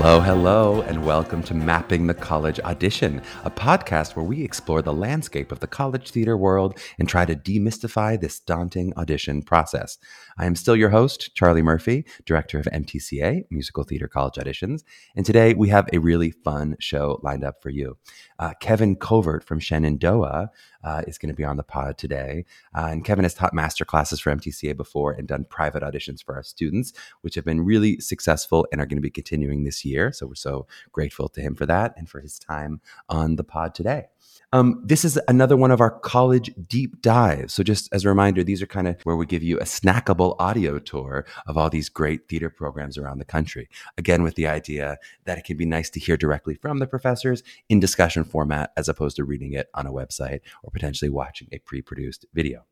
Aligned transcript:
Hello, 0.00 0.20
hello, 0.20 0.82
and 0.82 1.04
welcome 1.04 1.42
to 1.42 1.54
Mapping 1.54 2.06
the 2.06 2.14
College 2.14 2.60
Audition, 2.60 3.20
a 3.42 3.50
podcast 3.50 4.14
where 4.14 4.24
we 4.24 4.44
explore 4.44 4.80
the 4.80 4.92
landscape 4.92 5.50
of 5.50 5.58
the 5.58 5.66
college 5.66 6.12
theater 6.12 6.36
world 6.36 6.78
and 7.00 7.08
try 7.08 7.24
to 7.24 7.34
demystify 7.34 8.18
this 8.18 8.38
daunting 8.38 8.96
audition 8.96 9.42
process. 9.42 9.98
I 10.40 10.46
am 10.46 10.54
still 10.54 10.76
your 10.76 10.90
host, 10.90 11.34
Charlie 11.34 11.62
Murphy, 11.62 12.06
director 12.24 12.60
of 12.60 12.66
MTCA, 12.66 13.44
Musical 13.50 13.82
Theater 13.82 14.06
College 14.06 14.34
Auditions, 14.34 14.84
and 15.16 15.26
today 15.26 15.52
we 15.52 15.68
have 15.70 15.88
a 15.92 15.98
really 15.98 16.30
fun 16.30 16.76
show 16.78 17.18
lined 17.24 17.42
up 17.42 17.60
for 17.60 17.70
you. 17.70 17.98
Uh, 18.38 18.54
Kevin 18.60 18.94
Covert 18.94 19.42
from 19.42 19.58
Shenandoah 19.58 20.50
uh, 20.84 21.02
is 21.08 21.18
going 21.18 21.28
to 21.28 21.34
be 21.34 21.44
on 21.44 21.56
the 21.56 21.64
pod 21.64 21.98
today. 21.98 22.44
Uh, 22.72 22.86
and 22.90 23.04
Kevin 23.04 23.24
has 23.24 23.34
taught 23.34 23.52
master 23.52 23.84
classes 23.84 24.20
for 24.20 24.34
MTCA 24.34 24.76
before 24.76 25.12
and 25.12 25.26
done 25.26 25.44
private 25.44 25.82
auditions 25.82 26.24
for 26.24 26.36
our 26.36 26.44
students, 26.44 26.92
which 27.22 27.34
have 27.34 27.44
been 27.44 27.64
really 27.64 27.98
successful 27.98 28.66
and 28.70 28.80
are 28.80 28.86
going 28.86 28.98
to 28.98 29.02
be 29.02 29.10
continuing 29.10 29.64
this 29.64 29.84
year. 29.84 30.12
So 30.12 30.26
we're 30.26 30.34
so 30.36 30.66
grateful 30.92 31.28
to 31.30 31.40
him 31.40 31.56
for 31.56 31.66
that 31.66 31.94
and 31.96 32.08
for 32.08 32.20
his 32.20 32.38
time 32.38 32.80
on 33.08 33.36
the 33.36 33.44
pod 33.44 33.74
today. 33.74 34.06
Um, 34.52 34.80
this 34.82 35.04
is 35.04 35.18
another 35.28 35.56
one 35.56 35.70
of 35.70 35.80
our 35.80 35.90
college 35.90 36.50
deep 36.66 37.02
dives. 37.02 37.52
So, 37.52 37.62
just 37.62 37.88
as 37.92 38.04
a 38.04 38.08
reminder, 38.08 38.42
these 38.42 38.62
are 38.62 38.66
kind 38.66 38.88
of 38.88 39.00
where 39.02 39.16
we 39.16 39.26
give 39.26 39.42
you 39.42 39.58
a 39.58 39.64
snackable 39.64 40.27
audio 40.38 40.78
tour 40.78 41.24
of 41.46 41.56
all 41.56 41.70
these 41.70 41.88
great 41.88 42.28
theater 42.28 42.50
programs 42.50 42.98
around 42.98 43.18
the 43.18 43.24
country. 43.24 43.68
Again, 43.96 44.22
with 44.22 44.34
the 44.34 44.46
idea 44.46 44.98
that 45.24 45.38
it 45.38 45.44
can 45.44 45.56
be 45.56 45.66
nice 45.66 45.90
to 45.90 46.00
hear 46.00 46.16
directly 46.16 46.54
from 46.54 46.78
the 46.78 46.86
professors 46.86 47.42
in 47.68 47.80
discussion 47.80 48.24
format 48.24 48.72
as 48.76 48.88
opposed 48.88 49.16
to 49.16 49.24
reading 49.24 49.52
it 49.52 49.68
on 49.74 49.86
a 49.86 49.92
website 49.92 50.40
or 50.62 50.70
potentially 50.70 51.10
watching 51.10 51.48
a 51.52 51.58
pre 51.58 51.82
produced 51.82 52.26
video. 52.32 52.64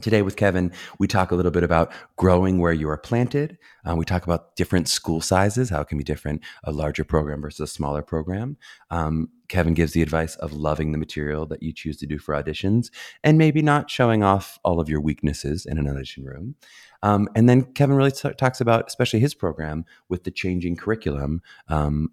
Today 0.00 0.22
with 0.22 0.36
Kevin, 0.36 0.72
we 0.98 1.06
talk 1.06 1.30
a 1.30 1.34
little 1.34 1.50
bit 1.50 1.62
about 1.62 1.92
growing 2.16 2.58
where 2.58 2.72
you 2.72 2.88
are 2.88 2.96
planted. 2.96 3.58
Um, 3.84 3.98
we 3.98 4.04
talk 4.04 4.24
about 4.24 4.56
different 4.56 4.88
school 4.88 5.20
sizes, 5.20 5.70
how 5.70 5.80
it 5.80 5.88
can 5.88 5.98
be 5.98 6.04
different, 6.04 6.42
a 6.64 6.72
larger 6.72 7.04
program 7.04 7.42
versus 7.42 7.60
a 7.60 7.66
smaller 7.66 8.02
program. 8.02 8.56
Um, 8.90 9.28
Kevin 9.48 9.74
gives 9.74 9.92
the 9.92 10.02
advice 10.02 10.36
of 10.36 10.52
loving 10.52 10.92
the 10.92 10.98
material 10.98 11.44
that 11.46 11.62
you 11.62 11.72
choose 11.72 11.96
to 11.98 12.06
do 12.06 12.18
for 12.18 12.34
auditions 12.34 12.90
and 13.24 13.36
maybe 13.36 13.62
not 13.62 13.90
showing 13.90 14.22
off 14.22 14.58
all 14.64 14.80
of 14.80 14.88
your 14.88 15.00
weaknesses 15.00 15.66
in 15.66 15.76
an 15.76 15.88
audition 15.88 16.24
room. 16.24 16.54
Um, 17.02 17.28
and 17.34 17.48
then 17.48 17.62
Kevin 17.62 17.96
really 17.96 18.12
t- 18.12 18.30
talks 18.36 18.60
about, 18.60 18.86
especially 18.86 19.20
his 19.20 19.34
program, 19.34 19.84
with 20.08 20.24
the 20.24 20.30
changing 20.30 20.76
curriculum 20.76 21.42
um, 21.68 22.10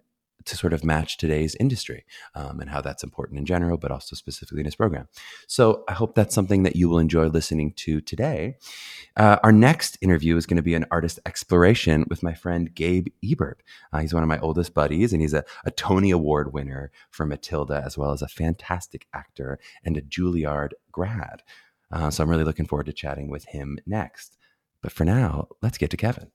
to 0.48 0.58
sort 0.58 0.73
of 0.73 0.84
match 0.84 1.18
today's 1.18 1.56
industry 1.56 2.06
um, 2.35 2.59
and 2.59 2.69
how 2.69 2.81
that's 2.81 3.03
important 3.03 3.38
in 3.38 3.46
general, 3.46 3.78
but 3.78 3.91
also 3.91 4.16
specifically 4.16 4.59
in 4.59 4.66
his 4.66 4.75
program. 4.75 5.08
So 5.47 5.84
I 5.88 5.94
hope 5.94 6.16
that's 6.16 6.34
something 6.34 6.63
that 6.63 6.75
you 6.75 6.90
will 6.90 7.00
enjoy 7.00 7.28
listening 7.28 7.74
to 7.78 8.02
today. 8.02 8.57
Uh, 9.16 9.38
our 9.44 9.52
next 9.52 9.97
interview 10.02 10.36
is 10.38 10.46
going 10.46 10.57
to 10.57 10.63
be 10.63 10.75
an 10.75 10.86
artist 10.91 11.19
exploration 11.25 12.06
with 12.09 12.24
my 12.24 12.34
friend 12.34 12.74
Gabe 12.74 13.07
Ebert. 13.24 13.62
Uh, 13.94 14.00
he's 14.00 14.13
one 14.13 14.24
of 14.24 14.30
my 14.30 14.40
oldest 14.40 14.74
buddies, 14.74 15.13
and 15.13 15.22
he's 15.22 15.34
a, 15.34 15.44
a 15.66 15.72
Tony 15.72 16.12
Award 16.12 16.53
winner 16.53 16.91
for 17.09 17.25
Matilda, 17.25 17.81
as 17.86 17.97
well 17.97 18.12
as 18.12 18.22
a 18.22 18.28
fantastic 18.28 19.07
actor 19.13 19.59
and 19.84 19.97
a 19.97 20.02
Juilliard 20.02 20.72
grad. 20.91 21.44
Uh, 21.91 22.09
so 22.09 22.24
I'm 22.24 22.30
really 22.30 22.44
looking 22.44 22.66
forward 22.66 22.88
to 22.88 22.94
chatting 22.94 23.30
with 23.30 23.46
him 23.46 23.80
next. 23.86 24.38
But 24.81 24.91
for 24.91 25.06
now, 25.06 25.47
let's 25.62 25.78
get 25.78 25.90
to 25.91 25.97
Kevin. 25.97 26.31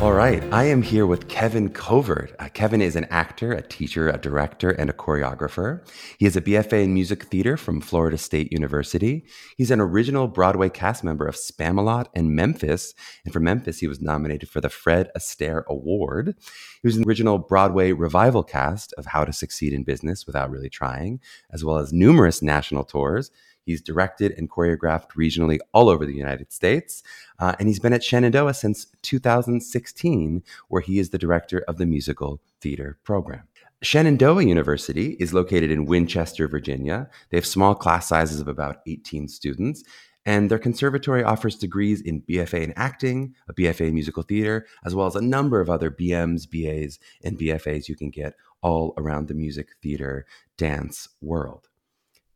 All 0.00 0.14
right, 0.14 0.42
I 0.50 0.64
am 0.64 0.80
here 0.80 1.04
with 1.04 1.28
Kevin 1.28 1.68
Covert. 1.68 2.34
Uh, 2.38 2.48
Kevin 2.48 2.80
is 2.80 2.96
an 2.96 3.04
actor, 3.10 3.52
a 3.52 3.60
teacher, 3.60 4.08
a 4.08 4.16
director, 4.16 4.70
and 4.70 4.88
a 4.88 4.94
choreographer. 4.94 5.86
He 6.16 6.24
is 6.24 6.36
a 6.36 6.40
BFA 6.40 6.84
in 6.84 6.94
music 6.94 7.24
theater 7.24 7.58
from 7.58 7.82
Florida 7.82 8.16
State 8.16 8.50
University. 8.50 9.26
He's 9.58 9.70
an 9.70 9.78
original 9.78 10.26
Broadway 10.26 10.70
cast 10.70 11.04
member 11.04 11.26
of 11.26 11.34
Spamalot 11.34 12.06
and 12.14 12.34
Memphis. 12.34 12.94
And 13.26 13.32
for 13.34 13.40
Memphis, 13.40 13.80
he 13.80 13.88
was 13.88 14.00
nominated 14.00 14.48
for 14.48 14.62
the 14.62 14.70
Fred 14.70 15.10
Astaire 15.14 15.66
Award. 15.66 16.34
He 16.80 16.88
was 16.88 16.96
an 16.96 17.04
original 17.06 17.36
Broadway 17.36 17.92
revival 17.92 18.42
cast 18.42 18.94
of 18.94 19.04
How 19.04 19.26
to 19.26 19.34
Succeed 19.34 19.74
in 19.74 19.84
Business 19.84 20.26
Without 20.26 20.50
Really 20.50 20.70
Trying, 20.70 21.20
as 21.50 21.62
well 21.62 21.76
as 21.76 21.92
numerous 21.92 22.40
national 22.40 22.84
tours. 22.84 23.30
He's 23.64 23.80
directed 23.80 24.32
and 24.32 24.50
choreographed 24.50 25.12
regionally 25.12 25.58
all 25.72 25.88
over 25.88 26.06
the 26.06 26.14
United 26.14 26.52
States. 26.52 27.02
Uh, 27.38 27.54
and 27.58 27.68
he's 27.68 27.78
been 27.78 27.92
at 27.92 28.04
Shenandoah 28.04 28.54
since 28.54 28.86
2016, 29.02 30.42
where 30.68 30.82
he 30.82 30.98
is 30.98 31.10
the 31.10 31.18
director 31.18 31.60
of 31.68 31.78
the 31.78 31.86
musical 31.86 32.40
theater 32.60 32.98
program. 33.04 33.42
Shenandoah 33.82 34.44
University 34.44 35.16
is 35.18 35.32
located 35.32 35.70
in 35.70 35.86
Winchester, 35.86 36.46
Virginia. 36.46 37.08
They 37.30 37.38
have 37.38 37.46
small 37.46 37.74
class 37.74 38.08
sizes 38.08 38.40
of 38.40 38.48
about 38.48 38.80
18 38.86 39.28
students. 39.28 39.84
And 40.26 40.50
their 40.50 40.58
conservatory 40.58 41.24
offers 41.24 41.56
degrees 41.56 42.02
in 42.02 42.20
BFA 42.22 42.62
in 42.62 42.74
acting, 42.76 43.34
a 43.48 43.54
BFA 43.54 43.88
in 43.88 43.94
musical 43.94 44.22
theater, 44.22 44.66
as 44.84 44.94
well 44.94 45.06
as 45.06 45.16
a 45.16 45.22
number 45.22 45.62
of 45.62 45.70
other 45.70 45.90
BMs, 45.90 46.46
BAs, 46.46 46.98
and 47.24 47.38
BFAs 47.38 47.88
you 47.88 47.96
can 47.96 48.10
get 48.10 48.34
all 48.60 48.92
around 48.98 49.28
the 49.28 49.34
music, 49.34 49.68
theater, 49.82 50.26
dance 50.58 51.08
world. 51.22 51.68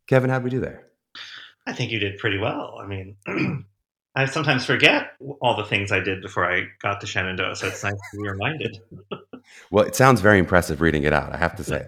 Kevin, 0.07 0.31
how'd 0.31 0.43
we 0.43 0.49
do 0.49 0.59
there? 0.59 0.87
I 1.65 1.73
think 1.73 1.91
you 1.91 1.99
did 1.99 2.17
pretty 2.17 2.37
well. 2.37 2.79
I 2.81 2.87
mean, 2.87 3.15
I 4.15 4.25
sometimes 4.25 4.65
forget 4.65 5.11
all 5.41 5.57
the 5.57 5.65
things 5.65 5.91
I 5.91 5.99
did 5.99 6.21
before 6.21 6.49
I 6.49 6.67
got 6.81 7.01
to 7.01 7.07
Shenandoah, 7.07 7.55
so 7.55 7.67
it's 7.67 7.83
nice 7.83 7.93
to 7.93 8.17
be 8.17 8.29
reminded. 8.29 8.77
well, 9.71 9.85
it 9.85 9.95
sounds 9.95 10.21
very 10.21 10.39
impressive 10.39 10.79
reading 10.79 11.03
it 11.03 11.11
out. 11.11 11.33
I 11.33 11.37
have 11.37 11.55
to 11.57 11.63
say. 11.63 11.85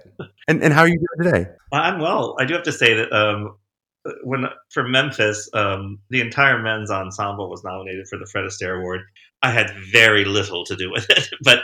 and 0.48 0.62
and 0.62 0.74
how 0.74 0.82
are 0.82 0.90
you 0.90 0.98
doing 0.98 1.32
today? 1.32 1.52
I'm 1.72 2.00
well. 2.00 2.36
I 2.40 2.46
do 2.46 2.54
have 2.54 2.64
to 2.64 2.72
say 2.74 2.96
that 2.96 3.14
um, 3.14 3.56
when 4.24 4.46
for 4.70 4.84
Memphis, 4.84 5.50
um, 5.54 6.00
the 6.10 6.22
entire 6.22 6.62
men's 6.62 6.92
ensemble 6.92 7.50
was 7.50 7.64
nominated 7.64 8.08
for 8.08 8.18
the 8.18 8.26
Fred 8.26 8.46
Astaire 8.46 8.78
Award. 8.78 9.02
I 9.42 9.52
had 9.52 9.72
very 9.92 10.26
little 10.26 10.66
to 10.66 10.76
do 10.76 10.92
with 10.92 11.10
it, 11.10 11.30
but 11.44 11.60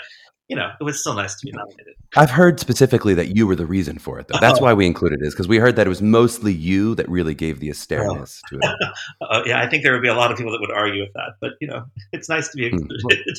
you 0.49 0.55
know, 0.55 0.71
it 0.79 0.83
was 0.83 0.99
still 0.99 1.13
nice 1.13 1.35
to 1.35 1.45
be 1.45 1.51
nominated. 1.51 1.95
I've 2.15 2.29
heard 2.29 2.59
specifically 2.59 3.13
that 3.13 3.35
you 3.35 3.47
were 3.47 3.55
the 3.55 3.65
reason 3.65 3.97
for 3.97 4.19
it, 4.19 4.27
though. 4.27 4.39
That's 4.39 4.59
oh. 4.59 4.63
why 4.63 4.73
we 4.73 4.85
included 4.85 5.21
it, 5.21 5.27
is 5.27 5.33
because 5.33 5.47
we 5.47 5.57
heard 5.57 5.75
that 5.77 5.87
it 5.87 5.89
was 5.89 6.01
mostly 6.01 6.53
you 6.53 6.95
that 6.95 7.07
really 7.09 7.33
gave 7.33 7.59
the 7.59 7.69
Astaireness 7.69 8.41
oh. 8.45 8.49
to 8.49 8.59
it. 8.61 8.93
uh, 9.29 9.43
yeah, 9.45 9.61
I 9.61 9.69
think 9.69 9.83
there 9.83 9.93
would 9.93 10.01
be 10.01 10.09
a 10.09 10.13
lot 10.13 10.31
of 10.31 10.37
people 10.37 10.51
that 10.51 10.61
would 10.61 10.71
argue 10.71 11.01
with 11.01 11.13
that, 11.13 11.33
but 11.39 11.53
you 11.61 11.67
know, 11.67 11.85
it's 12.11 12.29
nice 12.29 12.49
to 12.49 12.57
be 12.57 12.69
hmm. 12.69 12.77
included. 12.77 13.37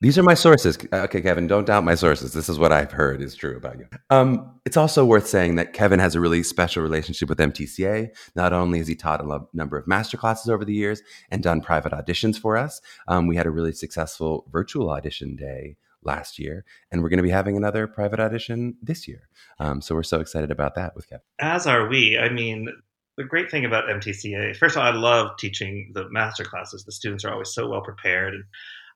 These 0.00 0.16
are 0.16 0.22
my 0.22 0.34
sources. 0.34 0.78
Okay, 0.92 1.20
Kevin, 1.20 1.48
don't 1.48 1.66
doubt 1.66 1.82
my 1.82 1.96
sources. 1.96 2.32
This 2.32 2.48
is 2.48 2.56
what 2.56 2.70
I've 2.70 2.92
heard 2.92 3.20
is 3.20 3.34
true 3.34 3.56
about 3.56 3.80
you. 3.80 3.86
Um, 4.10 4.60
it's 4.64 4.76
also 4.76 5.04
worth 5.04 5.26
saying 5.26 5.56
that 5.56 5.72
Kevin 5.72 5.98
has 5.98 6.14
a 6.14 6.20
really 6.20 6.44
special 6.44 6.84
relationship 6.84 7.28
with 7.28 7.38
MTCA. 7.38 8.10
Not 8.36 8.52
only 8.52 8.78
has 8.78 8.86
he 8.86 8.94
taught 8.94 9.20
a 9.20 9.40
number 9.52 9.76
of 9.76 9.88
master 9.88 10.16
classes 10.16 10.48
over 10.48 10.64
the 10.64 10.72
years 10.72 11.02
and 11.32 11.42
done 11.42 11.60
private 11.60 11.92
auditions 11.92 12.38
for 12.38 12.56
us, 12.56 12.80
um, 13.08 13.26
we 13.26 13.34
had 13.34 13.46
a 13.46 13.50
really 13.50 13.72
successful 13.72 14.46
virtual 14.52 14.88
audition 14.90 15.34
day 15.34 15.76
last 16.02 16.38
year, 16.38 16.64
and 16.90 17.02
we're 17.02 17.08
going 17.08 17.18
to 17.18 17.22
be 17.22 17.30
having 17.30 17.56
another 17.56 17.86
private 17.86 18.20
audition 18.20 18.76
this 18.82 19.08
year. 19.08 19.28
Um, 19.58 19.80
so 19.80 19.94
we're 19.94 20.02
so 20.02 20.20
excited 20.20 20.50
about 20.50 20.74
that 20.76 20.94
with 20.94 21.08
Kevin. 21.08 21.22
As 21.40 21.66
are 21.66 21.88
we. 21.88 22.18
I 22.18 22.28
mean, 22.28 22.68
the 23.16 23.24
great 23.24 23.50
thing 23.50 23.64
about 23.64 23.88
MTCA, 23.88 24.56
first 24.56 24.76
of 24.76 24.82
all, 24.82 24.88
I 24.88 24.94
love 24.94 25.36
teaching 25.38 25.90
the 25.94 26.08
master 26.10 26.44
classes. 26.44 26.84
The 26.84 26.92
students 26.92 27.24
are 27.24 27.32
always 27.32 27.52
so 27.52 27.68
well 27.68 27.82
prepared, 27.82 28.34
and 28.34 28.44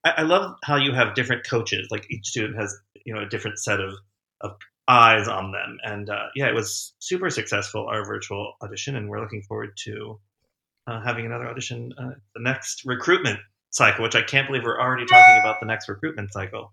I, 0.04 0.22
I 0.22 0.22
love 0.22 0.56
how 0.64 0.76
you 0.76 0.92
have 0.92 1.14
different 1.14 1.46
coaches. 1.46 1.88
Like 1.90 2.06
each 2.10 2.26
student 2.26 2.58
has, 2.58 2.76
you 3.04 3.14
know, 3.14 3.22
a 3.22 3.28
different 3.28 3.58
set 3.58 3.80
of 3.80 3.94
of 4.40 4.52
eyes 4.88 5.28
on 5.28 5.52
them. 5.52 5.78
And 5.82 6.10
uh, 6.10 6.26
yeah, 6.34 6.48
it 6.48 6.54
was 6.54 6.94
super 6.98 7.30
successful 7.30 7.86
our 7.86 8.04
virtual 8.04 8.54
audition, 8.62 8.96
and 8.96 9.08
we're 9.08 9.20
looking 9.20 9.42
forward 9.42 9.70
to 9.84 10.20
uh, 10.86 11.00
having 11.00 11.26
another 11.26 11.48
audition 11.48 11.92
uh, 11.98 12.10
the 12.34 12.42
next 12.42 12.82
recruitment 12.84 13.38
cycle, 13.70 14.02
which 14.02 14.14
I 14.14 14.22
can't 14.22 14.46
believe 14.46 14.64
we're 14.64 14.80
already 14.80 15.06
talking 15.06 15.40
about 15.40 15.60
the 15.60 15.66
next 15.66 15.88
recruitment 15.88 16.32
cycle. 16.32 16.72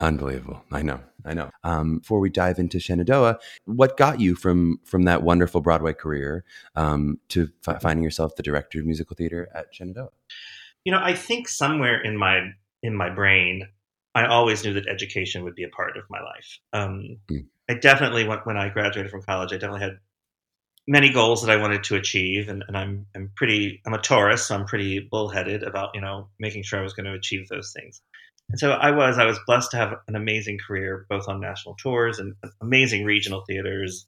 Unbelievable. 0.00 0.62
I 0.70 0.82
know. 0.82 1.00
I 1.24 1.34
know. 1.34 1.50
Um, 1.64 1.98
before 1.98 2.20
we 2.20 2.30
dive 2.30 2.58
into 2.58 2.78
Shenandoah, 2.78 3.38
what 3.64 3.96
got 3.96 4.20
you 4.20 4.34
from 4.34 4.78
from 4.84 5.04
that 5.04 5.22
wonderful 5.22 5.60
Broadway 5.60 5.94
career 5.94 6.44
um, 6.74 7.18
to 7.28 7.48
fi- 7.62 7.78
finding 7.78 8.04
yourself 8.04 8.36
the 8.36 8.42
director 8.42 8.78
of 8.78 8.86
musical 8.86 9.16
theater 9.16 9.48
at 9.54 9.74
Shenandoah? 9.74 10.10
You 10.84 10.92
know, 10.92 11.00
I 11.02 11.14
think 11.14 11.48
somewhere 11.48 12.00
in 12.00 12.16
my 12.16 12.50
in 12.82 12.94
my 12.94 13.10
brain, 13.10 13.68
I 14.14 14.26
always 14.26 14.64
knew 14.64 14.74
that 14.74 14.86
education 14.86 15.44
would 15.44 15.54
be 15.54 15.64
a 15.64 15.68
part 15.68 15.96
of 15.96 16.04
my 16.10 16.20
life. 16.20 16.58
Um, 16.72 17.18
Mm. 17.28 17.46
I 17.68 17.74
definitely, 17.74 18.28
when, 18.28 18.38
when 18.44 18.56
I 18.56 18.68
graduated 18.68 19.10
from 19.10 19.22
college, 19.22 19.52
I 19.52 19.56
definitely 19.56 19.80
had 19.80 19.98
many 20.86 21.10
goals 21.10 21.42
that 21.42 21.50
I 21.50 21.60
wanted 21.60 21.82
to 21.84 21.96
achieve, 21.96 22.48
and, 22.48 22.62
and 22.68 22.76
I'm 22.76 23.06
I'm 23.14 23.32
pretty 23.34 23.82
I'm 23.86 23.94
a 23.94 23.98
Taurus, 23.98 24.46
so 24.46 24.54
I'm 24.54 24.66
pretty 24.66 25.00
bullheaded 25.00 25.62
about 25.62 25.90
you 25.94 26.00
know 26.00 26.28
making 26.38 26.62
sure 26.62 26.78
I 26.78 26.82
was 26.82 26.92
going 26.92 27.06
to 27.06 27.14
achieve 27.14 27.48
those 27.48 27.72
things. 27.72 28.00
And 28.50 28.60
so 28.60 28.72
I 28.72 28.92
was 28.92 29.18
I 29.18 29.26
was 29.26 29.38
blessed 29.46 29.72
to 29.72 29.76
have 29.76 29.94
an 30.06 30.14
amazing 30.14 30.58
career 30.64 31.06
both 31.08 31.28
on 31.28 31.40
national 31.40 31.74
tours 31.74 32.18
and 32.18 32.34
amazing 32.60 33.04
regional 33.04 33.44
theaters. 33.46 34.06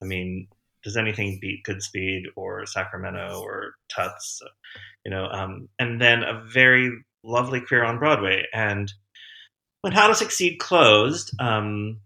I 0.00 0.06
mean, 0.06 0.48
does 0.82 0.96
anything 0.96 1.38
beat 1.40 1.64
Goodspeed 1.64 2.24
or 2.36 2.66
Sacramento 2.66 3.40
or 3.42 3.74
Tuts? 3.88 4.40
You 5.04 5.10
know, 5.10 5.26
um, 5.26 5.68
and 5.78 6.00
then 6.00 6.22
a 6.22 6.44
very 6.52 6.92
lovely 7.24 7.60
career 7.60 7.84
on 7.84 7.98
Broadway. 7.98 8.44
And 8.52 8.92
when 9.80 9.92
How 9.92 10.08
to 10.08 10.14
Succeed 10.14 10.58
closed, 10.58 11.32
um, 11.40 12.00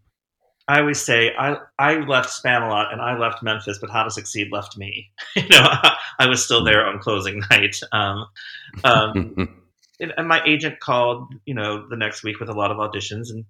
I 0.69 0.81
always 0.81 1.00
say 1.00 1.32
I 1.38 1.58
I 1.79 1.96
left 1.96 2.31
Spamalot 2.31 2.93
and 2.93 3.00
I 3.00 3.19
left 3.19 3.43
Memphis, 3.43 3.79
but 3.79 3.90
How 3.90 4.05
to 4.05 4.11
Succeed 4.11 4.49
left 4.50 4.76
me. 4.76 5.11
you 5.37 5.49
know, 5.49 5.69
I 6.19 6.26
was 6.26 6.44
still 6.44 6.64
there 6.64 6.87
on 6.87 6.99
closing 6.99 7.43
night. 7.50 7.76
Um, 7.93 8.26
um, 8.82 9.62
and, 10.00 10.28
my 10.28 10.43
agent 10.44 10.81
called, 10.81 11.34
you 11.44 11.54
know, 11.54 11.87
the 11.88 11.96
next 11.96 12.22
week 12.22 12.40
with 12.40 12.48
a 12.48 12.54
lot 12.54 12.70
of 12.70 12.78
auditions, 12.78 13.31
and 13.31 13.44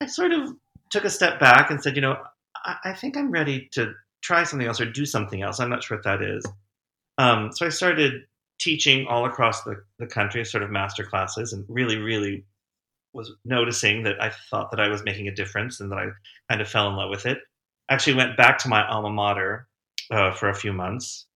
I 0.00 0.06
sort 0.06 0.32
of 0.32 0.54
took 0.90 1.04
a 1.04 1.10
step 1.10 1.40
back 1.40 1.70
and 1.70 1.82
said, 1.82 1.96
you 1.96 2.02
know, 2.02 2.16
I, 2.56 2.76
I 2.84 2.92
think 2.94 3.16
I'm 3.16 3.30
ready 3.30 3.68
to 3.72 3.92
try 4.22 4.44
something 4.44 4.66
else 4.66 4.80
or 4.80 4.90
do 4.90 5.06
something 5.06 5.42
else. 5.42 5.60
I'm 5.60 5.70
not 5.70 5.82
sure 5.82 5.96
what 5.96 6.04
that 6.04 6.22
is. 6.22 6.44
Um, 7.18 7.50
so 7.52 7.66
I 7.66 7.70
started 7.70 8.22
teaching 8.58 9.06
all 9.08 9.24
across 9.24 9.62
the, 9.64 9.82
the 9.98 10.06
country, 10.06 10.44
sort 10.44 10.62
of 10.62 10.70
master 10.70 11.04
classes, 11.04 11.52
and 11.52 11.64
really, 11.68 11.96
really 11.96 12.44
was 13.12 13.32
noticing 13.44 14.04
that 14.04 14.22
I 14.22 14.30
thought 14.50 14.70
that 14.70 14.80
I 14.80 14.88
was 14.88 15.02
making 15.02 15.28
a 15.28 15.34
difference 15.34 15.80
and 15.80 15.90
that 15.90 15.98
I 15.98 16.06
kind 16.48 16.60
of 16.60 16.68
fell 16.68 16.88
in 16.88 16.96
love 16.96 17.10
with 17.10 17.26
it. 17.26 17.38
Actually 17.88 18.16
went 18.16 18.36
back 18.36 18.58
to 18.58 18.68
my 18.68 18.86
alma 18.86 19.10
mater 19.10 19.66
uh, 20.10 20.32
for 20.32 20.48
a 20.48 20.54
few 20.54 20.72
months 20.72 21.26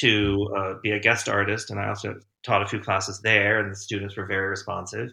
to 0.00 0.52
uh, 0.56 0.74
be 0.82 0.90
a 0.90 0.98
guest 0.98 1.28
artist, 1.28 1.70
and 1.70 1.78
I 1.78 1.88
also 1.88 2.18
taught 2.44 2.62
a 2.62 2.66
few 2.66 2.80
classes 2.80 3.20
there, 3.20 3.58
and 3.58 3.72
the 3.72 3.76
students 3.76 4.16
were 4.16 4.26
very 4.26 4.48
responsive. 4.48 5.10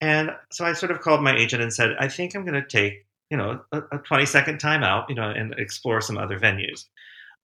And 0.00 0.30
so 0.50 0.64
I 0.64 0.72
sort 0.72 0.92
of 0.92 1.00
called 1.00 1.22
my 1.22 1.36
agent 1.36 1.62
and 1.62 1.72
said, 1.72 1.90
I 1.98 2.08
think 2.08 2.34
I'm 2.34 2.44
going 2.44 2.60
to 2.60 2.66
take, 2.66 3.06
you 3.30 3.36
know, 3.36 3.60
a, 3.70 3.78
a 3.92 3.98
20 3.98 4.26
second 4.26 4.58
timeout, 4.58 5.08
you 5.08 5.14
know, 5.14 5.30
and 5.30 5.54
explore 5.58 6.00
some 6.00 6.16
other 6.16 6.38
venues. 6.38 6.86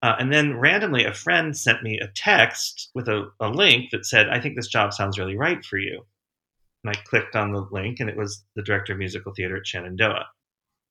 Uh, 0.03 0.15
and 0.19 0.33
then 0.33 0.59
randomly, 0.59 1.05
a 1.05 1.13
friend 1.13 1.57
sent 1.57 1.83
me 1.83 1.99
a 1.99 2.09
text 2.15 2.91
with 2.95 3.09
a, 3.09 3.31
a 3.41 3.49
link 3.49 3.91
that 3.91 4.07
said, 4.07 4.29
I 4.29 4.41
think 4.41 4.57
this 4.57 4.69
job 4.69 4.93
sounds 4.93 5.19
really 5.19 5.37
right 5.37 5.65
for 5.65 5.79
you. 5.79 6.03
And 6.85 6.95
I 6.95 7.01
clicked 7.05 7.35
on 7.35 7.53
the 7.53 7.67
link, 7.71 8.01
and 8.01 8.09
it 8.09 8.17
was 8.17 8.43
the 8.55 8.63
director 8.63 8.93
of 8.93 8.99
musical 8.99 9.33
theater 9.35 9.57
at 9.57 9.67
Shenandoah. 9.67 10.27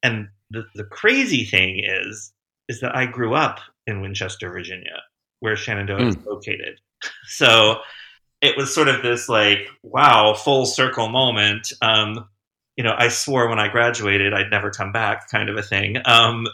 And 0.03 0.27
the, 0.49 0.65
the 0.75 0.83
crazy 0.83 1.45
thing 1.45 1.83
is, 1.83 2.31
is 2.67 2.81
that 2.81 2.95
I 2.95 3.05
grew 3.05 3.35
up 3.35 3.59
in 3.87 4.01
Winchester, 4.01 4.51
Virginia, 4.51 5.01
where 5.39 5.55
Shenandoah 5.55 6.07
is 6.07 6.17
located. 6.25 6.79
So 7.27 7.77
it 8.41 8.55
was 8.55 8.73
sort 8.73 8.87
of 8.87 9.01
this 9.01 9.27
like, 9.27 9.67
wow, 9.83 10.33
full 10.33 10.65
circle 10.65 11.09
moment. 11.09 11.73
Um, 11.81 12.27
you 12.75 12.83
know, 12.83 12.93
I 12.97 13.07
swore 13.07 13.49
when 13.49 13.59
I 13.59 13.67
graduated 13.67 14.33
I'd 14.33 14.51
never 14.51 14.69
come 14.69 14.91
back, 14.91 15.29
kind 15.29 15.49
of 15.49 15.57
a 15.57 15.63
thing. 15.63 15.97
Um, 16.05 16.45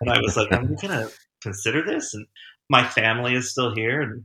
and 0.00 0.10
I 0.10 0.20
was 0.20 0.36
like, 0.36 0.52
I'm 0.52 0.74
going 0.76 0.88
to 0.88 1.10
consider 1.42 1.82
this. 1.84 2.14
And 2.14 2.26
my 2.70 2.86
family 2.86 3.34
is 3.34 3.50
still 3.50 3.74
here. 3.74 4.00
And 4.00 4.24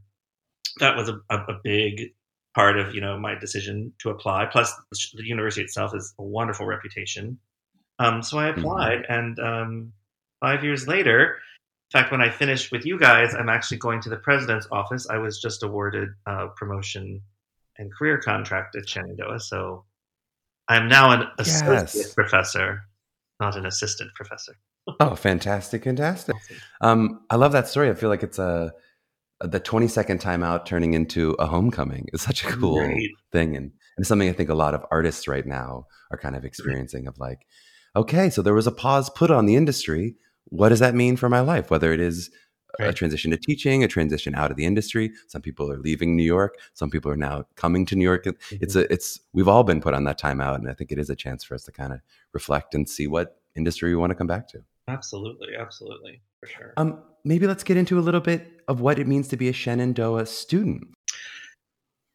that 0.79 0.95
was 0.95 1.09
a, 1.09 1.19
a, 1.29 1.37
a 1.37 1.59
big 1.63 2.11
part 2.55 2.77
of, 2.79 2.93
you 2.93 3.01
know, 3.01 3.19
my 3.19 3.35
decision 3.35 3.93
to 3.99 4.09
apply. 4.09 4.45
Plus, 4.45 4.71
the 5.13 5.25
university 5.25 5.63
itself 5.63 5.93
has 5.93 6.13
a 6.19 6.23
wonderful 6.23 6.65
reputation. 6.65 7.39
Um, 7.97 8.23
so 8.23 8.37
I 8.37 8.49
applied. 8.49 9.05
And 9.09 9.39
um, 9.39 9.93
five 10.39 10.63
years 10.63 10.87
later, 10.87 11.37
in 11.93 11.99
fact, 11.99 12.11
when 12.11 12.21
I 12.21 12.29
finish 12.29 12.71
with 12.71 12.85
you 12.85 12.99
guys, 12.99 13.33
I'm 13.33 13.49
actually 13.49 13.77
going 13.77 13.99
to 14.01 14.09
the 14.09 14.17
president's 14.17 14.67
office. 14.71 15.07
I 15.09 15.17
was 15.17 15.41
just 15.41 15.63
awarded 15.63 16.09
a 16.27 16.47
promotion 16.55 17.21
and 17.77 17.91
career 17.93 18.19
contract 18.19 18.75
at 18.75 18.87
Shenandoah. 18.87 19.39
So 19.39 19.85
I'm 20.67 20.87
now 20.87 21.11
an 21.11 21.27
associate 21.39 21.95
Yes. 21.95 22.13
professor, 22.13 22.81
not 23.39 23.55
an 23.57 23.65
assistant 23.65 24.11
professor. 24.15 24.53
Oh, 24.99 25.13
fantastic, 25.15 25.83
fantastic. 25.83 26.35
Um, 26.81 27.21
I 27.29 27.35
love 27.35 27.51
that 27.51 27.67
story. 27.67 27.89
I 27.91 27.93
feel 27.93 28.09
like 28.09 28.23
it's 28.23 28.39
a 28.39 28.73
the 29.41 29.59
20 29.59 29.87
second 29.87 30.19
timeout 30.19 30.65
turning 30.65 30.93
into 30.95 31.31
a 31.39 31.45
homecoming 31.45 32.07
is 32.11 32.21
such 32.21 32.43
a 32.43 32.47
cool 32.47 32.81
Right. 32.81 33.09
thing 33.31 33.55
and, 33.55 33.71
and 33.97 34.05
something 34.07 34.27
I 34.27 34.33
think 34.33 34.49
a 34.49 34.55
lot 34.55 34.73
of 34.73 34.83
artists 34.91 35.27
right 35.27 35.45
now 35.45 35.85
are 36.11 36.17
kind 36.17 36.35
of 36.35 36.43
experiencing 36.43 37.07
of 37.07 37.19
like, 37.19 37.39
okay, 37.95 38.29
so 38.31 38.41
there 38.41 38.53
was 38.55 38.65
a 38.67 38.71
pause 38.71 39.09
put 39.11 39.29
on 39.31 39.45
the 39.45 39.55
industry. 39.55 40.15
What 40.49 40.69
does 40.69 40.79
that 40.79 40.95
mean 40.95 41.15
for 41.15 41.29
my 41.29 41.39
life? 41.39 41.69
Whether 41.69 41.93
it 41.93 41.99
is 41.99 42.29
a 42.79 42.93
transition 42.93 43.31
to 43.31 43.37
teaching, 43.37 43.83
a 43.83 43.87
transition 43.87 44.35
out 44.35 44.51
of 44.51 44.57
the 44.57 44.65
industry. 44.65 45.11
Some 45.27 45.41
people 45.41 45.71
are 45.71 45.77
leaving 45.77 46.15
New 46.15 46.23
York. 46.23 46.57
Some 46.73 46.89
people 46.89 47.11
are 47.11 47.17
now 47.17 47.45
coming 47.55 47.85
to 47.87 47.95
New 47.95 48.03
York. 48.03 48.25
It's 48.51 48.75
a 48.75 48.91
it's 48.91 49.19
we've 49.33 49.47
all 49.47 49.63
been 49.63 49.81
put 49.81 49.93
on 49.93 50.03
that 50.05 50.19
timeout, 50.19 50.55
and 50.55 50.69
I 50.69 50.73
think 50.73 50.91
it 50.91 50.99
is 50.99 51.09
a 51.09 51.15
chance 51.15 51.43
for 51.43 51.55
us 51.55 51.63
to 51.63 51.71
kind 51.71 51.93
of 51.93 51.99
reflect 52.33 52.75
and 52.75 52.87
see 52.87 53.07
what 53.07 53.39
industry 53.55 53.89
we 53.89 53.95
want 53.95 54.11
to 54.11 54.15
come 54.15 54.27
back 54.27 54.47
to. 54.49 54.63
Absolutely, 54.87 55.49
absolutely, 55.59 56.21
for 56.39 56.47
sure. 56.47 56.73
Um, 56.77 57.01
maybe 57.23 57.47
let's 57.47 57.63
get 57.63 57.77
into 57.77 57.99
a 57.99 58.01
little 58.01 58.21
bit 58.21 58.47
of 58.67 58.81
what 58.81 58.97
it 58.99 59.07
means 59.07 59.27
to 59.29 59.37
be 59.37 59.49
a 59.49 59.53
Shenandoah 59.53 60.25
student. 60.25 60.87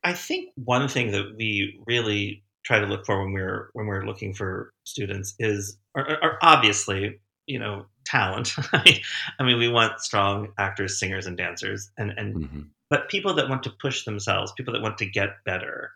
I 0.02 0.12
think 0.12 0.50
one 0.56 0.88
thing 0.88 1.12
that 1.12 1.34
we 1.36 1.81
really 1.86 2.42
try 2.64 2.78
to 2.78 2.86
look 2.86 3.04
for 3.06 3.22
when 3.22 3.32
we're 3.32 3.70
when 3.75 3.86
we're 3.86 4.06
looking 4.06 4.34
for 4.34 4.72
students 4.84 5.34
is, 5.38 5.76
or, 5.94 6.19
or 6.22 6.38
obviously, 6.42 7.20
you 7.46 7.58
know, 7.58 7.86
talent. 8.05 8.55
I 8.73 9.43
mean, 9.43 9.59
we 9.59 9.69
want 9.69 10.01
strong 10.01 10.53
actors, 10.59 10.99
singers, 10.99 11.27
and 11.27 11.37
dancers, 11.37 11.91
and 11.99 12.11
and 12.17 12.37
Mhm. 12.37 12.69
but 12.91 13.09
people 13.09 13.35
that 13.35 13.49
want 13.49 13.62
to 13.65 13.71
push 13.71 14.05
themselves, 14.05 14.53
people 14.53 14.73
that 14.75 14.83
want 14.83 14.99
to 14.99 15.06
get 15.06 15.43
better. 15.45 15.93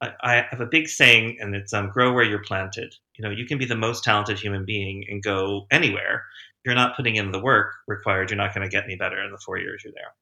I, 0.00 0.12
I 0.22 0.46
have 0.50 0.60
a 0.60 0.66
big 0.66 0.88
saying, 0.88 1.38
and 1.40 1.54
it's 1.54 1.72
um, 1.72 1.88
"grow 1.90 2.12
where 2.12 2.24
you're 2.24 2.42
planted." 2.42 2.94
You 3.16 3.24
know, 3.24 3.30
you 3.30 3.46
can 3.46 3.58
be 3.58 3.64
the 3.66 3.76
most 3.76 4.04
talented 4.04 4.38
human 4.38 4.64
being 4.64 5.04
and 5.08 5.22
go 5.22 5.66
anywhere. 5.70 6.24
If 6.60 6.66
you're 6.66 6.74
not 6.74 6.96
putting 6.96 7.16
in 7.16 7.30
the 7.32 7.40
work 7.40 7.72
required, 7.86 8.30
you're 8.30 8.36
not 8.38 8.54
going 8.54 8.68
to 8.68 8.74
get 8.74 8.84
any 8.84 8.96
better 8.96 9.22
in 9.22 9.30
the 9.32 9.38
four 9.38 9.58
years 9.58 9.82
you're 9.84 9.92
there. 9.94 10.12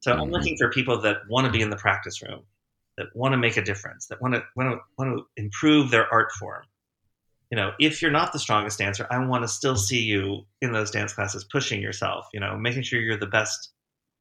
So 0.00 0.12
I'm 0.12 0.28
Mhm. 0.28 0.32
looking 0.32 0.56
for 0.58 0.70
people 0.70 1.00
that 1.02 1.18
want 1.28 1.46
to 1.46 1.52
be 1.52 1.62
in 1.62 1.70
the 1.70 1.76
practice 1.76 2.22
room, 2.22 2.44
that 2.98 3.14
want 3.14 3.32
to 3.32 3.38
make 3.38 3.56
a 3.56 3.62
difference, 3.62 4.06
that 4.08 4.20
want 4.20 4.34
to 4.34 4.44
want 4.56 4.72
to 4.72 4.80
want 4.98 5.18
to 5.18 5.42
improve 5.42 5.90
their 5.90 6.12
art 6.12 6.32
form. 6.32 6.64
You 7.50 7.56
know, 7.56 7.72
if 7.78 8.02
you're 8.02 8.10
not 8.10 8.32
the 8.32 8.38
strongest 8.38 8.78
dancer, 8.78 9.06
I 9.10 9.24
want 9.24 9.44
to 9.44 9.48
still 9.48 9.76
see 9.76 10.02
you 10.02 10.46
in 10.60 10.72
those 10.72 10.90
dance 10.90 11.12
classes, 11.12 11.44
pushing 11.44 11.80
yourself. 11.80 12.26
You 12.34 12.40
know, 12.40 12.56
making 12.56 12.82
sure 12.82 13.00
you're 13.00 13.16
the 13.18 13.26
best 13.26 13.70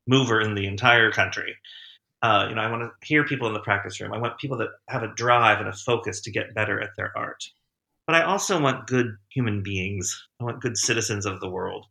mover 0.07 0.39
in 0.41 0.53
the 0.55 0.67
entire 0.67 1.11
country. 1.11 1.55
Uh, 2.21 2.47
you 2.49 2.55
know, 2.55 2.61
I 2.61 2.69
want 2.69 2.83
to 2.83 3.07
hear 3.07 3.23
people 3.25 3.47
in 3.47 3.53
the 3.53 3.59
practice 3.59 3.99
room. 3.99 4.13
I 4.13 4.17
want 4.17 4.37
people 4.39 4.57
that 4.57 4.69
have 4.89 5.03
a 5.03 5.13
drive 5.13 5.59
and 5.59 5.69
a 5.69 5.73
focus 5.73 6.21
to 6.21 6.31
get 6.31 6.55
better 6.55 6.81
at 6.81 6.91
their 6.97 7.11
art. 7.15 7.43
But 8.07 8.15
I 8.15 8.23
also 8.23 8.61
want 8.61 8.87
good 8.87 9.15
human 9.31 9.63
beings. 9.63 10.27
I 10.39 10.43
want 10.43 10.61
good 10.61 10.77
citizens 10.77 11.25
of 11.25 11.39
the 11.39 11.49
world. 11.49 11.85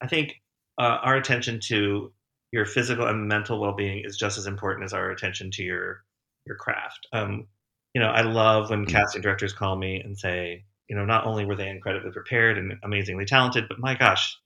I 0.00 0.08
think 0.08 0.34
uh, 0.78 0.98
our 1.02 1.16
attention 1.16 1.60
to 1.68 2.12
your 2.52 2.66
physical 2.66 3.06
and 3.06 3.28
mental 3.28 3.60
well-being 3.60 4.02
is 4.04 4.16
just 4.16 4.38
as 4.38 4.46
important 4.46 4.84
as 4.84 4.92
our 4.92 5.10
attention 5.10 5.50
to 5.52 5.62
your 5.62 6.04
your 6.46 6.56
craft. 6.56 7.06
Um, 7.12 7.46
you 7.94 8.00
know, 8.00 8.08
I 8.08 8.22
love 8.22 8.70
when 8.70 8.86
Mm. 8.86 8.90
casting 8.90 9.22
directors 9.22 9.52
call 9.52 9.76
me 9.76 10.00
and 10.00 10.18
say, 10.18 10.64
you 10.90 10.96
know, 10.96 11.06
not 11.06 11.26
only 11.26 11.46
were 11.46 11.56
they 11.56 11.70
incredibly 11.70 12.12
prepared 12.12 12.58
and 12.58 12.74
amazingly 12.84 13.26
talented, 13.26 13.66
but 13.70 13.80
my 13.80 13.94
gosh, 13.96 14.38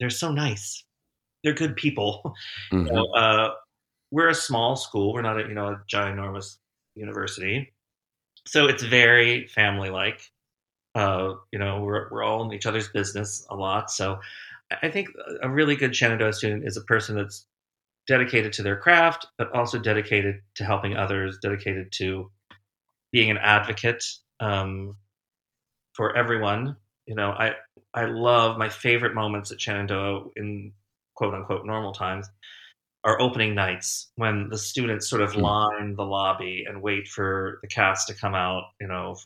they're 0.00 0.10
so 0.10 0.32
nice. 0.32 0.84
They're 1.44 1.54
good 1.54 1.76
people. 1.76 2.34
Mhm. 2.72 2.86
You 2.88 2.92
know, 2.92 3.06
uh, 3.14 3.54
we're 4.12 4.30
a 4.30 4.34
small 4.34 4.76
school. 4.76 5.12
We're 5.14 5.22
not 5.22 5.38
a 5.40 5.48
you 5.48 5.54
know 5.54 5.68
a 5.68 5.82
ginormous 5.90 6.58
university, 6.96 7.72
so 8.46 8.66
it's 8.66 8.82
very 8.82 9.46
family 9.48 9.90
like. 9.90 10.22
Uh, 10.94 11.34
you 11.52 11.58
know, 11.58 11.82
we're 11.82 12.08
we're 12.10 12.22
all 12.24 12.44
in 12.44 12.52
each 12.52 12.66
other's 12.66 12.88
business 12.88 13.46
a 13.50 13.56
lot. 13.56 13.90
So 13.90 14.20
I 14.72 14.88
I 14.88 14.90
think 14.90 15.08
a 15.42 15.50
really 15.50 15.76
good 15.76 15.94
Shenandoah 15.96 16.32
student 16.34 16.66
is 16.66 16.76
a 16.78 16.82
person 16.82 17.16
that's 17.16 17.46
dedicated 18.08 18.52
to 18.54 18.62
their 18.64 18.76
craft, 18.78 19.26
but 19.38 19.52
also 19.54 19.78
dedicated 19.78 20.40
to 20.56 20.64
helping 20.64 20.96
others, 20.96 21.38
dedicated 21.42 21.92
to 21.92 22.30
being 23.12 23.30
an 23.30 23.38
advocate 23.38 24.04
um, 24.40 24.96
for 25.94 26.16
everyone. 26.16 26.76
You 27.06 27.14
know, 27.16 27.30
I 27.30 27.54
I 27.94 28.04
love 28.06 28.58
my 28.58 28.68
favorite 28.68 29.14
moments 29.14 29.50
at 29.52 29.60
Shenandoah 29.60 30.28
in 30.36 30.72
quote 31.14 31.34
unquote 31.34 31.66
normal 31.66 31.92
times 31.92 32.28
are 33.04 33.20
opening 33.20 33.54
nights 33.54 34.12
when 34.16 34.48
the 34.48 34.58
students 34.58 35.08
sort 35.10 35.22
of 35.22 35.32
Mm. 35.32 35.42
line 35.42 35.96
the 35.96 36.04
lobby 36.04 36.64
and 36.68 36.82
wait 36.82 37.08
for 37.08 37.58
the 37.62 37.68
cast 37.68 38.06
to 38.08 38.14
come 38.14 38.34
out, 38.34 38.64
you 38.80 38.86
know, 38.86 39.16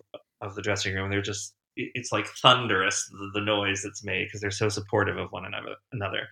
of 0.40 0.54
the 0.54 0.62
dressing 0.62 0.94
room. 0.94 1.10
They're 1.10 1.22
just 1.22 1.54
it's 1.76 2.10
like 2.12 2.26
thunderous 2.26 3.06
the, 3.10 3.30
the 3.34 3.40
noise 3.44 3.82
that's 3.82 4.02
made 4.04 4.26
because 4.26 4.40
they're 4.40 4.50
so 4.50 4.68
supportive 4.70 5.18
of 5.18 5.30
one 5.32 5.44
another. 5.44 5.76
Another, 5.92 6.28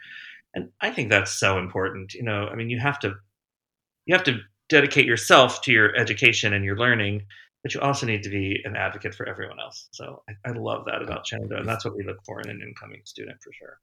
and 0.55 0.71
I 0.81 0.91
think 0.91 1.11
that's 1.11 1.33
so 1.33 1.59
important. 1.59 2.15
You 2.15 2.23
know, 2.25 2.49
I 2.49 2.55
mean, 2.57 2.71
you 2.71 2.81
have 2.81 2.99
to 3.01 3.15
you 4.07 4.15
have 4.15 4.25
to 4.25 4.39
dedicate 4.69 5.07
yourself 5.07 5.63
to 5.63 5.73
your 5.73 5.95
education 5.97 6.53
and 6.53 6.65
your 6.65 6.77
learning, 6.77 7.23
but 7.65 7.75
you 7.75 7.81
also 7.81 8.07
need 8.07 8.23
to 8.23 8.29
be 8.29 8.61
an 8.65 8.77
advocate 8.77 9.15
for 9.15 9.27
everyone 9.27 9.59
else. 9.59 9.89
So 9.91 10.23
I, 10.29 10.51
I 10.51 10.53
love 10.53 10.85
that 10.85 11.01
about 11.03 11.27
Shenandoah, 11.27 11.61
and 11.61 11.69
that's 11.69 11.85
what 11.85 11.97
we 11.97 12.05
look 12.05 12.19
for 12.25 12.41
in 12.43 12.51
an 12.51 12.61
incoming 12.63 13.01
student 13.05 13.39
for 13.43 13.53
sure. 13.59 13.81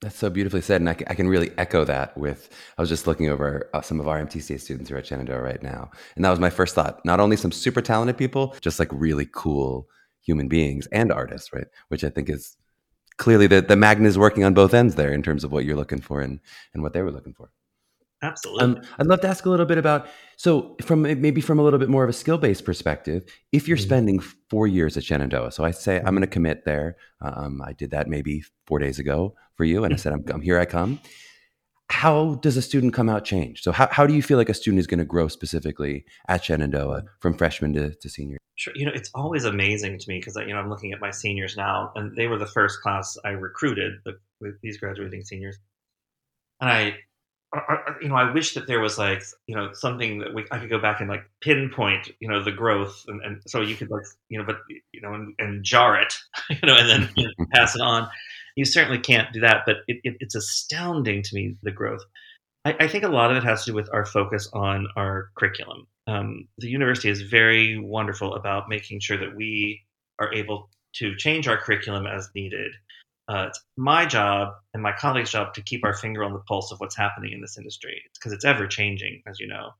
That's 0.00 0.16
so 0.16 0.30
beautifully 0.30 0.62
said, 0.62 0.80
and 0.80 0.88
I 0.88 0.94
can, 0.94 1.06
I 1.08 1.14
can 1.14 1.28
really 1.28 1.52
echo 1.58 1.84
that. 1.84 2.16
With 2.16 2.48
I 2.78 2.82
was 2.82 2.88
just 2.88 3.06
looking 3.06 3.28
over 3.28 3.68
uh, 3.74 3.82
some 3.82 4.00
of 4.00 4.08
our 4.08 4.18
MTCA 4.24 4.58
students 4.58 4.88
who 4.88 4.96
are 4.96 4.98
at 5.00 5.06
Shenandoah 5.06 5.42
right 5.42 5.62
now, 5.62 5.90
and 6.16 6.24
that 6.24 6.30
was 6.30 6.40
my 6.40 6.48
first 6.48 6.74
thought. 6.74 7.04
Not 7.04 7.20
only 7.20 7.36
some 7.36 7.52
super 7.52 7.82
talented 7.82 8.16
people, 8.16 8.56
just 8.62 8.78
like 8.78 8.88
really 8.90 9.28
cool 9.30 9.86
human 10.22 10.48
beings 10.48 10.88
and 10.90 11.12
artists, 11.12 11.52
right? 11.52 11.66
Which 11.88 12.02
I 12.02 12.08
think 12.08 12.30
is 12.30 12.56
clearly 13.18 13.46
the 13.46 13.60
the 13.60 13.76
magnet 13.76 14.08
is 14.08 14.16
working 14.16 14.44
on 14.44 14.54
both 14.54 14.72
ends 14.72 14.94
there 14.94 15.12
in 15.12 15.22
terms 15.22 15.44
of 15.44 15.52
what 15.52 15.66
you're 15.66 15.76
looking 15.76 16.00
for 16.00 16.22
and 16.22 16.40
and 16.72 16.82
what 16.82 16.94
they 16.94 17.02
were 17.02 17.12
looking 17.12 17.34
for. 17.34 17.50
Absolutely. 18.22 18.64
Um, 18.64 18.82
I'd 18.98 19.06
love 19.06 19.20
to 19.22 19.28
ask 19.28 19.46
a 19.46 19.50
little 19.50 19.64
bit 19.66 19.78
about 19.78 20.06
so 20.36 20.76
from 20.82 21.02
maybe 21.02 21.40
from 21.40 21.58
a 21.58 21.62
little 21.62 21.78
bit 21.78 21.88
more 21.88 22.04
of 22.04 22.10
a 22.10 22.14
skill 22.14 22.36
based 22.38 22.64
perspective. 22.64 23.24
If 23.52 23.66
you're 23.66 23.76
Mhm. 23.78 23.82
spending 23.82 24.20
four 24.50 24.66
years 24.66 24.96
at 24.96 25.04
Shenandoah, 25.04 25.52
so 25.52 25.64
I 25.64 25.70
say 25.70 25.96
I'm 25.98 26.14
going 26.14 26.20
to 26.20 26.26
commit 26.26 26.64
there. 26.64 26.96
Um, 27.22 27.62
I 27.62 27.72
did 27.72 27.90
that 27.92 28.08
maybe 28.08 28.42
four 28.66 28.78
days 28.78 28.98
ago 28.98 29.34
for 29.54 29.64
you, 29.64 29.84
and 29.84 29.94
I 29.94 29.96
said 29.96 30.12
I'm, 30.12 30.24
I'm 30.28 30.42
here. 30.42 30.58
I 30.58 30.66
come. 30.66 31.00
How 31.90 32.36
does 32.36 32.56
a 32.56 32.62
student 32.62 32.94
come 32.94 33.08
out 33.08 33.24
changed? 33.24 33.64
So 33.64 33.72
how 33.72 33.88
how 33.90 34.06
do 34.06 34.14
you 34.14 34.22
feel 34.22 34.36
like 34.38 34.48
a 34.48 34.54
student 34.54 34.78
is 34.80 34.86
going 34.86 34.98
to 35.00 35.04
grow 35.04 35.26
specifically 35.28 36.04
at 36.28 36.44
Shenandoah 36.44 37.04
from 37.20 37.34
freshman 37.34 37.72
to, 37.72 37.94
to 37.94 38.08
senior? 38.08 38.36
Sure. 38.56 38.74
You 38.76 38.84
know, 38.86 38.92
it's 38.94 39.10
always 39.14 39.44
amazing 39.44 39.98
to 39.98 40.08
me 40.08 40.18
because 40.18 40.36
you 40.36 40.52
know 40.52 40.58
I'm 40.60 40.68
looking 40.68 40.92
at 40.92 41.00
my 41.00 41.10
seniors 41.10 41.56
now, 41.56 41.90
and 41.96 42.14
they 42.16 42.26
were 42.26 42.38
the 42.38 42.46
first 42.46 42.80
class 42.82 43.16
I 43.24 43.30
recruited, 43.30 43.94
the, 44.04 44.18
with 44.40 44.60
these 44.62 44.76
graduating 44.78 45.22
seniors, 45.24 45.56
and 46.60 46.70
I- 46.70 46.96
you 48.00 48.08
know, 48.08 48.14
I 48.14 48.32
wish 48.32 48.54
that 48.54 48.66
there 48.66 48.80
was 48.80 48.96
like 48.98 49.22
you 49.46 49.56
know 49.56 49.72
something 49.72 50.18
that 50.18 50.34
we 50.34 50.44
I 50.50 50.58
could 50.58 50.70
go 50.70 50.78
back 50.78 51.00
and 51.00 51.08
like 51.08 51.24
pinpoint 51.40 52.10
you 52.20 52.28
know 52.28 52.42
the 52.42 52.52
growth, 52.52 53.04
and, 53.08 53.20
and 53.22 53.42
so 53.46 53.60
you 53.60 53.74
could 53.74 53.90
like 53.90 54.04
you 54.28 54.38
know, 54.38 54.44
but 54.44 54.58
you 54.92 55.00
know, 55.00 55.14
and, 55.14 55.34
and 55.38 55.64
jar 55.64 56.00
it, 56.00 56.14
you 56.50 56.66
know, 56.66 56.76
and 56.76 56.88
then 56.88 57.10
you 57.16 57.24
know, 57.38 57.46
pass 57.52 57.74
it 57.74 57.82
on. 57.82 58.08
You 58.56 58.64
certainly 58.64 58.98
can't 58.98 59.32
do 59.32 59.40
that, 59.40 59.62
but 59.64 59.76
it, 59.86 59.98
it, 60.04 60.16
it's 60.20 60.34
astounding 60.34 61.22
to 61.22 61.34
me 61.34 61.56
the 61.62 61.70
growth. 61.70 62.02
I, 62.64 62.76
I 62.80 62.88
think 62.88 63.04
a 63.04 63.08
lot 63.08 63.30
of 63.30 63.36
it 63.36 63.44
has 63.44 63.64
to 63.64 63.70
do 63.70 63.74
with 63.74 63.88
our 63.92 64.04
focus 64.04 64.48
on 64.52 64.86
our 64.96 65.30
curriculum. 65.36 65.86
Um, 66.06 66.48
the 66.58 66.68
university 66.68 67.08
is 67.08 67.22
very 67.22 67.78
wonderful 67.78 68.34
about 68.34 68.68
making 68.68 69.00
sure 69.00 69.16
that 69.16 69.34
we 69.34 69.82
are 70.18 70.32
able 70.34 70.68
to 70.94 71.16
change 71.16 71.48
our 71.48 71.56
curriculum 71.56 72.06
as 72.06 72.28
needed. 72.34 72.72
Uh, 73.30 73.46
it's 73.46 73.60
my 73.76 74.04
job 74.04 74.54
and 74.74 74.82
my 74.82 74.90
colleagues' 74.90 75.30
job 75.30 75.54
to 75.54 75.62
keep 75.62 75.84
our 75.84 75.94
finger 75.94 76.24
on 76.24 76.32
the 76.32 76.40
pulse 76.40 76.72
of 76.72 76.80
what's 76.80 76.96
happening 76.96 77.32
in 77.32 77.40
this 77.40 77.56
industry 77.56 78.02
because 78.14 78.32
it's 78.32 78.44
ever 78.44 78.66
changing, 78.66 79.22
as 79.24 79.38
you 79.38 79.46
know. 79.46 79.70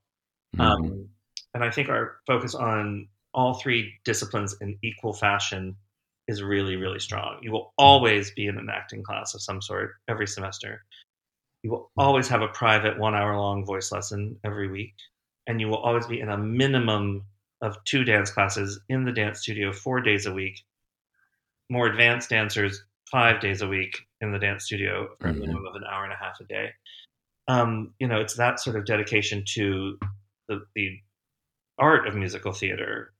Mhm. 0.54 0.61
Um, 0.61 1.09
and 1.54 1.64
I 1.64 1.71
think 1.71 1.88
our 1.88 2.21
focus 2.28 2.54
on 2.54 3.09
all 3.35 3.54
three 3.54 3.99
disciplines 4.04 4.57
in 4.61 4.78
equal 4.83 5.12
fashion 5.12 5.76
is 6.28 6.45
really, 6.45 6.76
really 6.76 7.00
strong. 7.00 7.42
You 7.42 7.50
will 7.50 7.75
always 7.76 8.30
be 8.30 8.47
in 8.47 8.57
an 8.57 8.71
acting 8.71 9.02
class 9.02 9.35
of 9.35 9.42
some 9.42 9.61
sort 9.61 9.97
every 10.07 10.28
semester. 10.28 10.85
You 11.64 11.73
will 11.73 11.90
always 11.97 12.28
have 12.28 12.42
a 12.42 12.49
private 12.49 12.99
one 12.99 13.16
hour 13.16 13.37
long 13.37 13.66
voice 13.66 13.90
lesson 13.90 14.38
every 14.45 14.69
week. 14.69 14.95
And 15.49 15.61
you 15.61 15.66
will 15.66 15.78
always 15.78 16.07
be 16.07 16.21
in 16.21 16.28
a 16.28 16.38
minimum 16.38 17.26
of 17.62 17.83
two 17.83 18.04
dance 18.04 18.30
classes 18.30 18.80
in 18.88 19.04
the 19.04 19.12
dance 19.12 19.40
studio 19.40 19.73
four 19.73 20.00
days 20.00 20.26
a 20.26 20.33
week. 20.33 20.62
More 21.69 21.87
advanced 21.87 22.30
dancers, 22.30 22.85
five 23.11 23.40
days 23.40 23.62
a 23.62 23.69
week 23.69 23.97
in 24.21 24.33
the 24.33 24.38
dance 24.38 24.64
studio 24.64 25.09
for 25.21 25.29
a 25.29 25.33
Mhm. 25.33 25.40
minimum 25.40 25.67
of 25.67 25.75
an 25.75 25.85
hour 25.90 26.05
and 26.05 26.12
a 26.12 26.17
half 26.17 26.38
a 26.40 26.45
day. 26.45 26.71
Um, 27.49 27.95
you 27.99 28.07
know, 28.07 28.21
it's 28.21 28.35
that 28.37 28.61
sort 28.61 28.76
of 28.76 28.85
dedication 28.85 29.45
to 29.55 29.99
the, 30.49 30.64
the 30.75 30.99
art 31.79 32.07
of 32.07 32.14
musical 32.14 32.52
theater, 32.52 33.12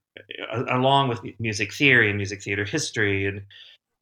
along 0.69 1.09
with 1.09 1.19
music 1.39 1.73
theory 1.73 2.09
and 2.09 2.17
music 2.17 2.41
theater 2.43 2.63
history 2.63 3.25
and 3.25 3.41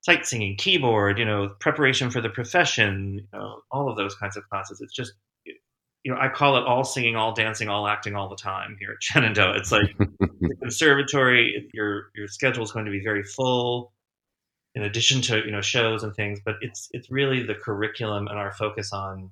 sight 0.02 0.26
singing, 0.26 0.56
keyboard, 0.58 1.18
you 1.18 1.26
know, 1.26 1.50
preparation 1.60 2.10
for 2.12 2.22
the 2.22 2.30
profession, 2.30 3.16
you 3.20 3.28
know, 3.34 3.62
all 3.72 3.90
of 3.90 3.98
those 3.98 4.16
kinds 4.16 4.38
of 4.38 4.48
classes. 4.50 4.82
It's 4.82 4.94
just, 4.94 5.14
you 5.46 6.14
know, 6.14 6.18
I 6.20 6.30
call 6.30 6.58
it 6.58 6.64
all 6.66 6.84
singing, 6.84 7.16
all 7.16 7.34
dancing, 7.34 7.68
all 7.70 7.88
acting 7.88 8.16
all 8.16 8.30
the 8.30 8.36
time 8.36 8.78
here 8.80 8.92
at 8.92 9.04
Shenandoah. 9.04 9.58
It's 9.58 9.72
like 9.72 9.96
the 10.20 10.56
conservatory, 10.62 11.70
your 11.74 12.12
your 12.16 12.28
schedule 12.28 12.64
is 12.64 12.72
going 12.72 12.86
to 12.86 12.92
be 12.92 13.02
very 13.04 13.24
full 13.24 13.94
in 14.76 14.84
addition 14.84 15.22
to 15.22 15.38
you 15.46 15.52
know 15.52 15.62
shows 15.62 16.04
and 16.04 16.16
things 16.16 16.40
but 16.44 16.56
it's 16.62 16.90
it's 16.92 17.10
really 17.10 17.44
the 17.44 17.56
curriculum 17.56 18.28
and 18.28 18.38
our 18.38 18.52
focus 18.52 18.94
on 18.94 19.30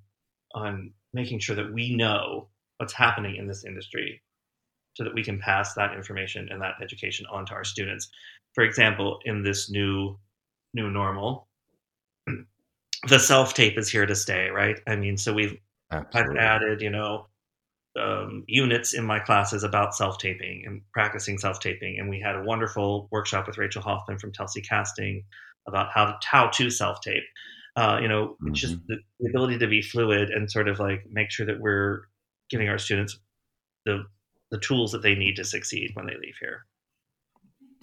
on 0.54 0.92
making 1.14 1.40
sure 1.40 1.56
that 1.56 1.72
we 1.74 1.96
know 1.96 2.48
what's 2.78 2.94
happening 2.94 3.36
in 3.36 3.48
this 3.48 3.66
industry 3.66 4.22
so 4.94 5.04
that 5.04 5.14
we 5.14 5.24
can 5.24 5.40
pass 5.40 5.74
that 5.74 5.94
information 5.94 6.48
and 6.50 6.62
that 6.62 6.74
education 6.82 7.26
on 7.32 7.46
to 7.46 7.54
our 7.54 7.64
students. 7.64 8.10
For 8.54 8.64
example 8.64 9.20
in 9.26 9.44
this 9.44 9.70
new 9.70 10.18
new 10.74 10.90
normal 10.90 11.48
the 13.08 13.20
self 13.20 13.54
tape 13.54 13.78
is 13.78 13.90
here 13.90 14.06
to 14.06 14.16
stay 14.16 14.50
right? 14.50 14.80
I 14.88 14.96
mean 14.96 15.18
so 15.18 15.34
we've 15.34 15.58
I've 15.92 16.36
added, 16.38 16.82
you 16.82 16.90
know, 16.90 17.28
um, 17.98 18.44
units 18.48 18.94
in 18.94 19.06
my 19.06 19.20
classes 19.20 19.64
about 19.64 19.96
self 19.96 20.18
taping 20.18 20.64
and 20.66 20.82
practicing 20.94 21.38
self 21.38 21.60
taping. 21.60 21.98
And 22.00 22.10
we 22.10 22.20
had 22.20 22.36
a 22.36 22.44
wonderful 22.44 23.08
workshop 23.12 23.48
with 23.48 23.58
Rachel 23.58 23.82
Hoffman 23.82 24.20
from 24.20 24.32
Telsey 24.32 24.68
Casting 24.68 25.24
about 25.68 25.90
how 25.94 26.06
to, 26.06 26.18
how 26.24 26.48
to 26.48 26.70
self 26.70 27.02
tape. 27.02 27.24
Uh, 27.76 28.00
you 28.02 28.08
know, 28.08 28.36
it's 28.46 28.60
just 28.60 28.78
the, 28.88 28.98
the 29.20 29.30
ability 29.30 29.60
to 29.60 29.68
be 29.68 29.82
fluid 29.82 30.30
and 30.30 30.52
sort 30.52 30.68
of 30.68 30.80
like 30.80 31.04
make 31.12 31.30
sure 31.30 31.46
that 31.46 31.60
we're 31.60 32.02
giving 32.50 32.70
our 32.70 32.80
students 32.80 33.20
the 33.86 34.04
the 34.50 34.60
tools 34.60 34.94
that 34.94 35.02
they 35.02 35.14
need 35.14 35.36
to 35.36 35.44
succeed 35.44 35.92
when 35.94 36.06
they 36.06 36.14
leave 36.14 36.36
here. 36.40 36.66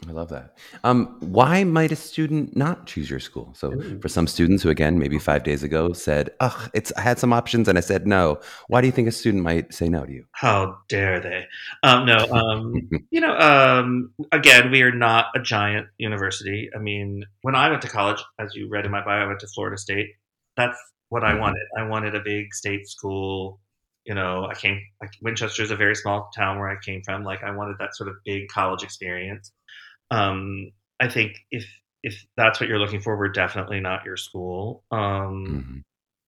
I 0.09 0.13
love 0.13 0.29
that. 0.31 0.59
Um, 0.83 1.17
why 1.21 1.65
might 1.65 1.91
a 1.93 1.97
student 1.97 2.57
not 2.57 2.87
choose 2.87 3.09
your 3.09 3.21
school? 3.21 3.55
So, 3.57 3.73
for 4.03 4.09
some 4.09 4.27
students 4.27 4.63
who, 4.63 4.69
again, 4.69 4.99
maybe 4.99 5.19
five 5.19 5.45
days 5.45 5.63
ago 5.63 5.93
said, 5.93 6.31
"Ugh, 6.41 6.71
it's 6.75 6.93
I 6.97 7.01
had 7.01 7.19
some 7.19 7.33
options 7.33 7.69
and 7.69 7.79
I 7.79 7.81
said 7.81 8.07
no." 8.07 8.41
Why 8.69 8.81
do 8.81 8.87
you 8.87 8.93
think 8.93 9.09
a 9.09 9.13
student 9.13 9.43
might 9.43 9.73
say 9.73 9.89
no 9.89 10.05
to 10.05 10.13
you? 10.13 10.27
How 10.33 10.79
dare 10.89 11.21
they? 11.21 11.47
Um, 11.83 12.07
no, 12.07 12.19
um, 12.31 12.75
you 13.11 13.21
know, 13.21 13.39
um, 13.39 14.13
again, 14.33 14.71
we 14.71 14.83
are 14.83 14.93
not 14.93 15.27
a 15.35 15.41
giant 15.41 15.87
university. 15.97 16.69
I 16.75 16.81
mean, 16.81 17.25
when 17.43 17.55
I 17.55 17.71
went 17.71 17.81
to 17.83 17.89
college, 17.89 18.23
as 18.39 18.55
you 18.55 18.69
read 18.69 18.85
in 18.85 18.91
my 18.91 19.03
bio, 19.03 19.25
I 19.25 19.27
went 19.27 19.41
to 19.41 19.49
Florida 19.49 19.79
State. 19.79 20.09
That's 20.57 20.79
what 21.09 21.25
I 21.25 21.33
Mhm. 21.33 21.41
wanted. 21.41 21.63
I 21.79 21.87
wanted 21.87 22.15
a 22.15 22.21
big 22.21 22.53
state 22.53 22.89
school. 22.89 23.61
You 24.05 24.15
know, 24.15 24.47
I 24.51 24.55
came. 24.55 24.83
Like, 25.01 25.13
Winchester 25.23 25.63
is 25.63 25.71
a 25.71 25.77
very 25.77 25.95
small 25.95 26.29
town 26.37 26.59
where 26.59 26.69
I 26.69 26.77
came 26.85 27.01
from. 27.03 27.25
Like, 27.25 27.43
I 27.43 27.53
wanted 27.53 27.77
that 27.79 27.95
sort 27.95 28.11
of 28.11 28.17
big 28.27 28.49
college 28.49 28.83
experience. 28.83 29.51
Um, 30.14 30.73
I 31.00 31.09
think 31.09 31.37
if 31.50 31.66
if 32.02 32.25
that's 32.37 32.61
what 32.61 32.68
you're 32.68 32.78
looking 32.78 33.00
for, 33.00 33.16
we're 33.16 33.28
definitely 33.28 33.80
not 33.80 34.04
your 34.04 34.16
school. 34.16 34.85
Um, 34.90 35.47
Mhm. 35.47 35.83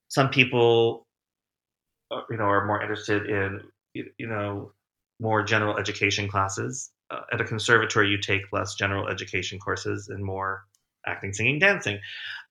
some 0.09 0.31
people 0.31 1.07
uh, 2.11 2.21
you 2.31 2.37
know 2.37 2.45
are 2.45 2.67
more 2.67 2.81
interested 2.83 3.29
in 3.29 3.61
you 3.95 4.27
know 4.27 4.73
more 5.19 5.43
general 5.43 5.79
education 5.79 6.29
classes 6.29 6.91
uh, 7.11 7.23
at 7.33 7.41
a 7.41 7.45
conservatory 7.45 8.09
you 8.09 8.19
take 8.19 8.43
less 8.53 8.75
general 8.75 9.09
education 9.09 9.59
courses 9.59 10.09
and 10.09 10.25
more 10.25 10.65
acting 11.07 11.33
singing 11.33 11.59
dancing 11.59 11.99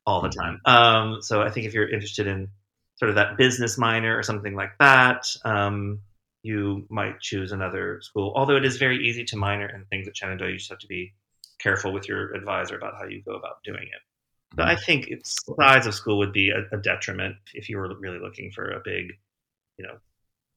all 0.06 0.22
the 0.22 0.30
time 0.30 0.60
um, 0.66 1.22
so 1.22 1.42
i 1.42 1.50
think 1.50 1.66
if 1.66 1.74
you're 1.74 1.90
interested 1.90 2.28
in 2.28 2.50
sort 2.98 3.10
of 3.10 3.16
that 3.16 3.38
business 3.38 3.78
minor 3.78 4.18
or 4.18 4.24
something 4.24 4.56
like 4.56 4.72
that 4.80 5.26
um, 5.46 6.00
you 6.44 6.86
might 6.90 7.20
choose 7.20 7.52
another 7.52 8.00
school 8.02 8.34
although 8.36 8.58
it 8.58 8.66
is 8.66 8.78
very 8.78 9.08
easy 9.08 9.24
to 9.24 9.38
minor 9.38 9.68
in 9.68 9.86
things 9.86 10.08
at 10.08 10.18
shenandoah 10.18 10.50
you 10.50 10.58
just 10.58 10.70
have 10.70 10.80
to 10.80 10.88
be 10.88 11.14
careful 11.60 11.94
with 11.94 12.08
your 12.08 12.34
advisor 12.34 12.76
about 12.76 12.94
how 13.00 13.06
you 13.06 13.22
go 13.24 13.36
about 13.36 13.64
doing 13.64 13.84
it 13.84 14.02
but 14.56 14.68
I 14.68 14.76
think 14.76 15.08
its 15.08 15.38
size 15.60 15.86
of 15.86 15.94
school 15.94 16.18
would 16.20 16.32
be 16.32 16.50
a, 16.50 16.64
a 16.76 16.80
detriment 16.80 17.36
if 17.54 17.70
you 17.70 17.78
were 17.78 17.94
really 18.00 18.20
looking 18.20 18.52
for 18.52 18.72
a 18.72 18.82
big, 18.84 19.12
you 19.78 19.86
know, 19.86 19.98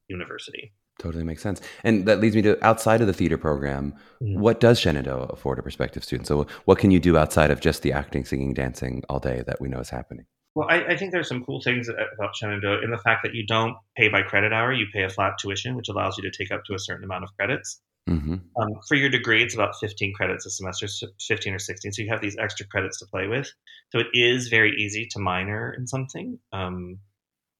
university. 0.08 0.72
Totally 1.00 1.24
makes 1.24 1.42
sense. 1.42 1.60
And 1.84 2.06
that 2.06 2.20
leads 2.20 2.34
me 2.34 2.42
to 2.42 2.64
outside 2.64 3.00
of 3.00 3.06
the 3.06 3.12
theater 3.12 3.38
program, 3.38 3.94
Mhm. 4.20 4.38
what 4.38 4.60
does 4.60 4.80
Shenandoah 4.80 5.26
afford 5.30 5.58
a 5.58 5.62
prospective 5.62 6.04
student? 6.04 6.26
So, 6.26 6.46
what 6.64 6.78
can 6.78 6.90
you 6.90 6.98
do 7.00 7.16
outside 7.16 7.50
of 7.50 7.60
just 7.60 7.82
the 7.82 7.92
acting, 7.92 8.24
singing, 8.24 8.52
dancing 8.54 9.02
all 9.08 9.20
day 9.20 9.42
that 9.46 9.60
we 9.60 9.68
know 9.68 9.78
is 9.78 9.90
happening? 9.90 10.26
Well, 10.54 10.68
I, 10.68 10.84
I 10.86 10.96
think 10.96 11.12
there's 11.12 11.28
some 11.28 11.44
cool 11.44 11.60
things 11.62 11.88
about 11.88 12.34
Shenandoah 12.34 12.82
in 12.82 12.90
the 12.90 12.98
fact 12.98 13.22
that 13.22 13.34
you 13.34 13.46
don't 13.46 13.76
pay 13.96 14.08
by 14.08 14.22
credit 14.22 14.52
hour; 14.52 14.72
you 14.72 14.86
pay 14.92 15.04
a 15.04 15.08
flat 15.08 15.34
tuition, 15.38 15.76
which 15.76 15.88
allows 15.88 16.18
you 16.18 16.28
to 16.28 16.36
take 16.36 16.50
up 16.50 16.64
to 16.64 16.74
a 16.74 16.78
certain 16.80 17.04
amount 17.04 17.22
of 17.22 17.30
credits. 17.36 17.80
Hmm 18.08 18.34
Um, 18.56 18.68
for 18.88 18.94
your 18.96 19.10
degree, 19.10 19.42
it's 19.42 19.54
about 19.54 19.74
15 19.80 20.14
credits 20.14 20.46
a 20.46 20.50
semester, 20.50 20.86
15 21.20 21.54
or 21.54 21.58
16. 21.58 21.92
So 21.92 22.02
you 22.02 22.08
have 22.10 22.20
these 22.22 22.36
extra 22.38 22.66
credits 22.66 22.98
to 23.00 23.06
play 23.06 23.28
with. 23.28 23.48
So 23.92 23.98
it 24.00 24.08
is 24.14 24.48
very 24.48 24.74
easy 24.80 25.06
to 25.12 25.18
minor 25.20 25.74
in 25.74 25.86
something. 25.86 26.38
Um, 26.52 26.98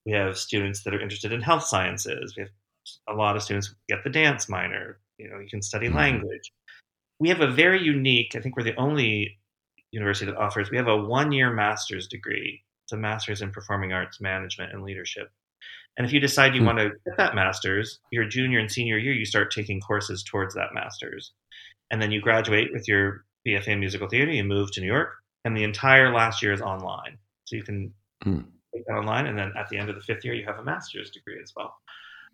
we 0.06 0.12
have 0.12 0.38
students 0.38 0.82
that 0.84 0.94
are 0.94 1.00
interested 1.00 1.32
in 1.32 1.42
health 1.42 1.64
sciences. 1.64 2.34
We 2.36 2.42
have 2.44 2.50
a 3.08 3.14
lot 3.14 3.36
of 3.36 3.42
students 3.42 3.74
get 3.88 4.02
the 4.04 4.10
dance 4.10 4.48
minor. 4.48 5.00
You 5.18 5.28
know, 5.30 5.38
you 5.38 5.48
can 5.48 5.62
study 5.62 5.88
Mhm. 5.88 5.94
language. 5.94 6.52
we 7.20 7.28
have 7.30 7.40
a 7.40 7.50
very 7.50 7.82
unique. 7.82 8.36
I 8.36 8.40
think 8.40 8.56
we're 8.56 8.62
the 8.62 8.76
only 8.76 9.40
university 9.90 10.26
that 10.30 10.38
offers. 10.38 10.70
We 10.70 10.76
have 10.76 10.86
a 10.88 10.96
one-year 10.96 11.52
master's 11.52 12.06
degree. 12.08 12.62
It's 12.84 12.92
a 12.92 12.96
master's 12.96 13.42
in 13.42 13.50
performing 13.50 13.92
arts 13.92 14.20
management 14.20 14.72
and 14.72 14.82
leadership. 14.84 15.30
And 15.98 16.06
if 16.06 16.12
you 16.12 16.20
decide 16.20 16.54
you 16.54 16.60
Hmm. 16.60 16.66
want 16.66 16.78
to 16.78 16.90
get 17.04 17.16
that 17.18 17.34
master's, 17.34 17.98
your 18.10 18.24
junior 18.24 18.60
and 18.60 18.70
senior 18.70 18.96
year, 18.98 19.12
you 19.12 19.24
start 19.26 19.50
taking 19.50 19.80
courses 19.80 20.22
towards 20.22 20.54
that 20.54 20.72
master's. 20.72 21.32
And 21.90 22.00
then 22.00 22.10
you 22.12 22.20
graduate 22.20 22.68
with 22.72 22.86
your 22.88 23.24
BFA 23.46 23.68
in 23.72 23.80
musical 23.80 24.08
theater, 24.08 24.30
you 24.30 24.44
move 24.44 24.70
to 24.72 24.80
New 24.80 24.86
York, 24.86 25.10
and 25.44 25.56
the 25.56 25.64
entire 25.64 26.12
last 26.14 26.42
year 26.42 26.52
is 26.52 26.60
online. 26.62 27.18
So 27.44 27.56
you 27.56 27.64
can 27.64 27.92
Hmm. 28.22 28.40
take 28.74 28.86
that 28.86 28.94
online, 28.94 29.26
and 29.26 29.36
then 29.38 29.52
at 29.56 29.68
the 29.70 29.76
end 29.78 29.88
of 29.90 29.96
the 29.96 30.02
fifth 30.02 30.24
year, 30.24 30.34
you 30.34 30.44
have 30.46 30.58
a 30.58 30.64
master's 30.64 31.10
degree 31.10 31.40
as 31.42 31.52
well. 31.56 31.74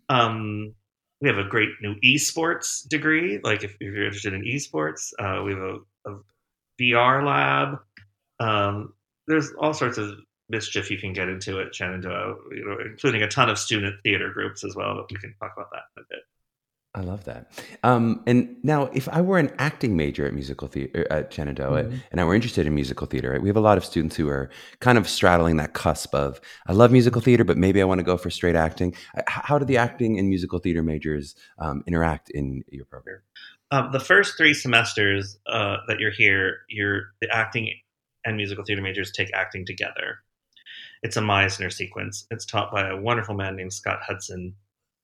Um, 0.09 0.75
we 1.21 1.29
have 1.29 1.37
a 1.37 1.43
great 1.47 1.69
new 1.81 1.95
esports 2.03 2.87
degree. 2.87 3.39
Like 3.43 3.63
if, 3.63 3.71
if 3.75 3.81
you're 3.81 4.05
interested 4.05 4.33
in 4.33 4.41
esports, 4.43 5.11
uh, 5.17 5.41
we 5.43 5.51
have 5.53 5.61
a, 5.61 5.77
a 6.11 6.19
VR 6.79 7.25
lab. 7.25 7.79
Um, 8.39 8.93
there's 9.27 9.51
all 9.53 9.73
sorts 9.73 9.97
of 9.97 10.19
mischief 10.49 10.91
you 10.91 10.97
can 10.97 11.13
get 11.13 11.29
into 11.29 11.59
at 11.59 11.73
Shenandoah, 11.73 12.35
you 12.51 12.65
know, 12.65 12.77
including 12.85 13.21
a 13.23 13.27
ton 13.27 13.49
of 13.49 13.57
student 13.57 13.95
theater 14.03 14.31
groups 14.31 14.63
as 14.63 14.75
well. 14.75 14.95
But 14.95 15.11
we 15.11 15.17
can 15.17 15.33
talk 15.39 15.53
about 15.55 15.71
that 15.71 15.83
in 15.97 16.03
a 16.03 16.05
bit. 16.09 16.19
I 16.93 17.01
love 17.01 17.25
that. 17.25 17.51
Um, 17.83 18.23
and 18.25 18.55
now, 18.63 18.83
if 18.93 19.09
I 19.09 19.19
were 19.19 19.37
an 19.37 19.51
acting 19.59 19.97
major 19.97 20.25
at 20.25 20.33
musical 20.33 20.69
theater 20.69 21.05
at 21.11 21.33
Shenandoah, 21.33 21.83
Mm-hmm. 21.83 21.97
and 22.09 22.21
I 22.21 22.23
were 22.23 22.33
interested 22.33 22.65
in 22.65 22.73
musical 22.73 23.05
theater, 23.05 23.31
right, 23.31 23.41
we 23.41 23.49
have 23.49 23.57
a 23.57 23.61
lot 23.61 23.77
of 23.77 23.83
students 23.83 24.15
who 24.15 24.29
are 24.29 24.49
kind 24.79 24.97
of 24.97 25.09
straddling 25.09 25.57
that 25.57 25.73
cusp 25.73 26.15
of 26.15 26.39
I 26.67 26.71
love 26.71 26.93
musical 26.93 27.19
theater, 27.19 27.43
but 27.43 27.57
maybe 27.57 27.81
I 27.81 27.85
want 27.85 27.99
to 27.99 28.03
go 28.03 28.15
for 28.15 28.29
straight 28.29 28.55
acting. 28.55 28.95
How 29.27 29.59
do 29.59 29.65
the 29.65 29.75
acting 29.75 30.17
and 30.17 30.29
musical 30.29 30.59
theater 30.59 30.83
majors 30.83 31.35
um, 31.59 31.83
interact 31.85 32.29
in 32.29 32.63
your 32.71 32.85
program? 32.85 33.19
Um, 33.71 33.91
the 33.91 33.99
first 33.99 34.37
three 34.37 34.53
semesters 34.53 35.37
uh, 35.47 35.77
that 35.89 35.99
you're 35.99 36.11
here, 36.11 36.59
you're 36.69 37.07
the 37.19 37.27
acting 37.29 37.73
and 38.23 38.37
musical 38.37 38.63
theater 38.63 38.81
majors 38.81 39.11
take 39.11 39.33
acting 39.33 39.65
together. 39.65 40.19
It's 41.05 41.17
a 41.17 41.21
Meisner 41.21 41.71
sequence. 41.71 42.25
It's 42.31 42.47
taught 42.47 42.71
by 42.71 42.89
a 42.89 42.97
wonderful 42.97 43.35
man 43.35 43.55
named 43.55 43.73
Scott 43.73 43.99
Hudson. 44.01 44.55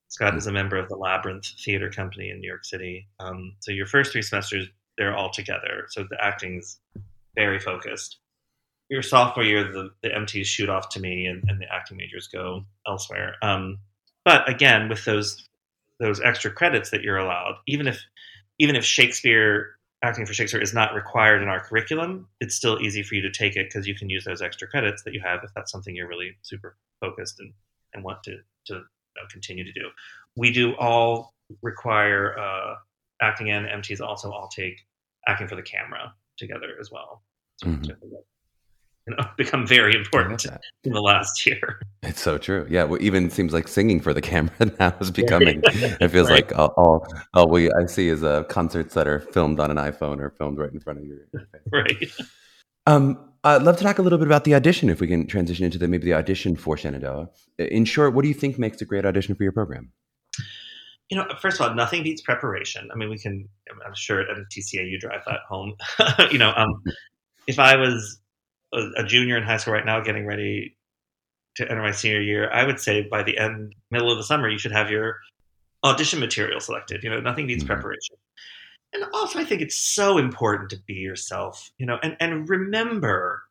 Scott 0.07 0.35
is 0.35 0.47
a 0.47 0.51
member 0.51 0.75
of 0.75 0.89
the 0.89 0.95
Labyrinth 0.95 1.45
Theater 1.63 1.91
Company 1.91 2.31
in 2.31 2.39
New 2.39 2.47
York 2.47 2.65
City. 2.65 3.07
Um, 3.19 3.53
so 3.59 3.71
your 3.71 3.85
first 3.85 4.11
three 4.11 4.23
semesters, 4.23 4.65
they're 4.97 5.15
all 5.15 5.29
together. 5.29 5.85
So 5.89 6.03
the 6.09 6.17
acting's 6.19 6.79
very 7.35 7.59
focused. 7.59 8.17
Your 8.89 9.03
sophomore 9.03 9.45
year, 9.45 9.71
the, 9.71 9.91
the 10.01 10.09
MTs 10.09 10.47
shoot 10.47 10.69
off 10.69 10.89
to 10.89 10.99
me, 10.99 11.27
and, 11.27 11.43
and 11.47 11.61
the 11.61 11.71
acting 11.71 11.97
majors 11.97 12.27
go 12.27 12.65
elsewhere. 12.87 13.35
Um, 13.43 13.77
but 14.25 14.49
again, 14.49 14.89
with 14.89 15.05
those 15.05 15.47
those 15.99 16.19
extra 16.19 16.49
credits 16.49 16.89
that 16.89 17.03
you're 17.03 17.17
allowed, 17.17 17.57
even 17.67 17.87
if 17.87 18.03
even 18.57 18.75
if 18.75 18.83
Shakespeare 18.83 19.75
acting 20.03 20.25
for 20.25 20.33
Shakespeare 20.33 20.61
is 20.61 20.73
not 20.73 20.93
required 20.93 21.41
in 21.41 21.47
our 21.47 21.59
curriculum, 21.59 22.27
it's 22.39 22.55
still 22.55 22.81
easy 22.81 23.03
for 23.03 23.15
you 23.15 23.21
to 23.21 23.31
take 23.31 23.55
it 23.55 23.67
because 23.67 23.87
you 23.87 23.95
can 23.95 24.09
use 24.09 24.23
those 24.25 24.41
extra 24.41 24.67
credits 24.67 25.03
that 25.03 25.13
you 25.13 25.21
have 25.21 25.43
if 25.43 25.51
that's 25.55 25.71
something 25.71 25.95
you're 25.95 26.07
really 26.07 26.35
super 26.41 26.77
focused 26.99 27.39
and, 27.39 27.53
and 27.93 28.03
want 28.03 28.23
to 28.23 28.37
to 28.67 28.81
continue 29.29 29.63
to 29.63 29.71
do. 29.71 29.89
We 30.35 30.51
do 30.51 30.75
all 30.77 31.33
require 31.61 32.37
uh, 32.37 32.75
acting 33.21 33.51
and 33.51 33.65
MTs 33.67 34.01
also 34.01 34.31
all 34.31 34.47
take 34.47 34.79
acting 35.27 35.47
for 35.47 35.55
the 35.55 35.61
camera 35.61 36.13
together 36.37 36.77
as 36.79 36.91
well. 36.91 37.23
Mhm. 37.63 37.83
to, 37.83 37.95
you 39.07 39.15
know, 39.15 39.23
become 39.37 39.65
very 39.65 39.95
important 39.95 40.45
in 40.83 40.93
the 40.93 41.01
last 41.01 41.45
year. 41.45 41.79
It's 42.03 42.21
so 42.21 42.37
true. 42.37 42.67
Yeah, 42.69 42.83
well, 42.83 43.01
even 43.01 43.29
seems 43.29 43.53
like 43.53 43.67
singing 43.67 43.99
for 43.99 44.13
the 44.13 44.21
camera 44.31 44.71
now 44.79 44.95
is 44.99 45.11
becoming. 45.11 45.61
It 45.65 46.09
feels 46.09 46.29
Right. 46.29 46.49
like 46.49 46.57
all, 46.57 46.73
all 46.77 47.07
all 47.33 47.47
we 47.49 47.71
I 47.71 47.85
see 47.87 48.09
is 48.09 48.23
uh, 48.23 48.43
concerts 48.43 48.93
that 48.95 49.07
are 49.07 49.19
filmed 49.19 49.59
on 49.59 49.71
an 49.71 49.77
iPhone 49.77 50.19
or 50.19 50.29
filmed 50.31 50.57
right 50.57 50.71
in 50.71 50.79
front 50.79 50.99
of 50.99 51.05
your. 51.05 51.17
face. 51.31 51.61
right. 51.71 52.11
Um, 52.87 53.27
I'd 53.43 53.63
love 53.63 53.77
to 53.77 53.83
talk 53.83 53.97
a 53.97 54.01
little 54.03 54.19
bit 54.19 54.27
about 54.27 54.43
the 54.43 54.53
audition. 54.55 54.89
If 54.89 54.99
we 55.01 55.07
can 55.07 55.25
transition 55.27 55.65
into 55.65 55.77
the 55.79 55.87
maybe 55.87 56.05
the 56.05 56.13
audition 56.13 56.55
for 56.55 56.77
Shenandoah. 56.77 57.29
In 57.57 57.85
short, 57.85 58.13
what 58.13 58.21
do 58.21 58.27
you 58.27 58.33
think 58.35 58.59
makes 58.59 58.81
a 58.81 58.85
great 58.85 59.05
audition 59.05 59.35
for 59.35 59.43
your 59.43 59.51
program? 59.51 59.91
you 61.09 61.17
know, 61.17 61.25
first 61.41 61.59
of 61.59 61.67
all, 61.67 61.75
nothing 61.75 62.03
beats 62.03 62.21
preparation. 62.21 62.87
I 62.93 62.95
mean, 62.95 63.09
we 63.09 63.17
can. 63.17 63.47
I'm 63.85 63.93
sure 63.95 64.21
at 64.21 64.27
MTCA 64.29 64.89
you 64.89 64.97
drive 64.99 65.21
that 65.25 65.41
home. 65.49 65.73
you 66.31 66.37
know, 66.37 66.53
um, 66.55 66.81
if 67.47 67.59
I 67.59 67.75
was 67.75 68.19
a, 68.73 69.03
junior 69.03 69.37
in 69.37 69.43
high 69.43 69.57
school 69.57 69.73
right 69.73 69.85
now, 69.85 70.01
getting 70.01 70.25
ready 70.25 70.77
to 71.55 71.69
enter 71.69 71.81
my 71.81 71.91
senior 71.91 72.21
year, 72.21 72.49
I 72.51 72.65
would 72.65 72.79
say 72.79 73.01
by 73.01 73.23
the 73.23 73.37
end, 73.37 73.75
middle 73.89 74.11
of 74.11 74.17
the 74.17 74.23
summer, 74.23 74.49
you 74.49 74.57
should 74.57 74.71
have 74.71 74.89
your 74.89 75.19
audition 75.83 76.19
material 76.19 76.59
selected. 76.59 77.03
You 77.03 77.09
know, 77.09 77.19
nothing 77.19 77.47
beats 77.47 77.63
Mhm. 77.63 77.67
preparation. 77.67 78.15
And 78.93 79.05
also, 79.13 79.39
I 79.39 79.45
think 79.45 79.61
it's 79.61 79.77
so 79.77 80.17
important 80.17 80.69
to 80.71 80.77
be 80.85 80.95
yourself. 80.95 81.71
You 81.77 81.85
know, 81.85 81.97
and 82.03 82.15
and 82.19 82.47
remember 82.47 83.43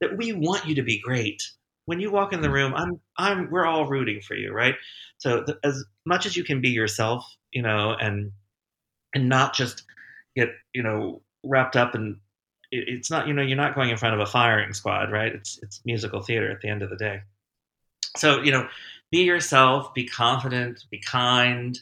that 0.00 0.16
we 0.16 0.32
want 0.32 0.66
you 0.66 0.74
to 0.74 0.82
be 0.82 0.98
great. 0.98 1.42
When 1.86 2.00
you 2.00 2.10
walk 2.10 2.32
in 2.32 2.40
the 2.42 2.50
room, 2.50 2.74
I'm 2.74 3.00
I'm 3.18 3.50
we're 3.50 3.66
all 3.66 3.86
rooting 3.88 4.20
for 4.20 4.34
you, 4.34 4.52
right? 4.52 4.74
So 5.18 5.42
the, 5.46 5.58
as 5.64 5.84
much 6.04 6.26
as 6.26 6.36
you 6.36 6.44
can 6.44 6.60
be 6.60 6.70
yourself, 6.70 7.24
you 7.52 7.62
know, 7.62 7.94
and 8.00 8.32
and 9.14 9.28
not 9.28 9.54
just 9.54 9.84
get 10.36 10.50
you 10.74 10.82
know 10.82 11.22
wrapped 11.42 11.76
up 11.76 11.94
in 11.94 12.20
it, 12.72 12.88
it's 12.88 13.10
not 13.10 13.28
you 13.28 13.34
know 13.34 13.42
you're 13.42 13.56
not 13.56 13.74
going 13.74 13.90
in 13.90 13.96
front 13.96 14.14
of 14.14 14.20
a 14.20 14.26
firing 14.26 14.72
squad, 14.72 15.12
right? 15.12 15.32
It's 15.32 15.60
it's 15.62 15.80
musical 15.84 16.22
theater 16.22 16.50
at 16.50 16.60
the 16.60 16.68
end 16.68 16.82
of 16.82 16.90
the 16.90 16.96
day. 16.96 17.22
So 18.16 18.42
you 18.42 18.50
know, 18.50 18.68
be 19.10 19.22
yourself, 19.22 19.94
be 19.94 20.04
confident, 20.04 20.84
be 20.90 20.98
kind. 20.98 21.78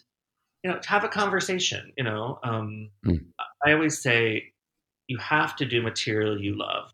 You 0.62 0.70
know, 0.72 0.81
have 0.87 1.05
a 1.05 1.09
conversation. 1.09 1.92
You 1.96 2.05
know, 2.05 2.38
um, 2.42 2.90
Mm. 3.07 3.24
I 3.64 3.72
always 3.72 4.03
say 4.03 4.53
you 5.07 5.16
have 5.18 5.57
to 5.57 5.64
do 5.64 5.81
material 5.83 6.38
you 6.40 6.55
love. 6.57 6.92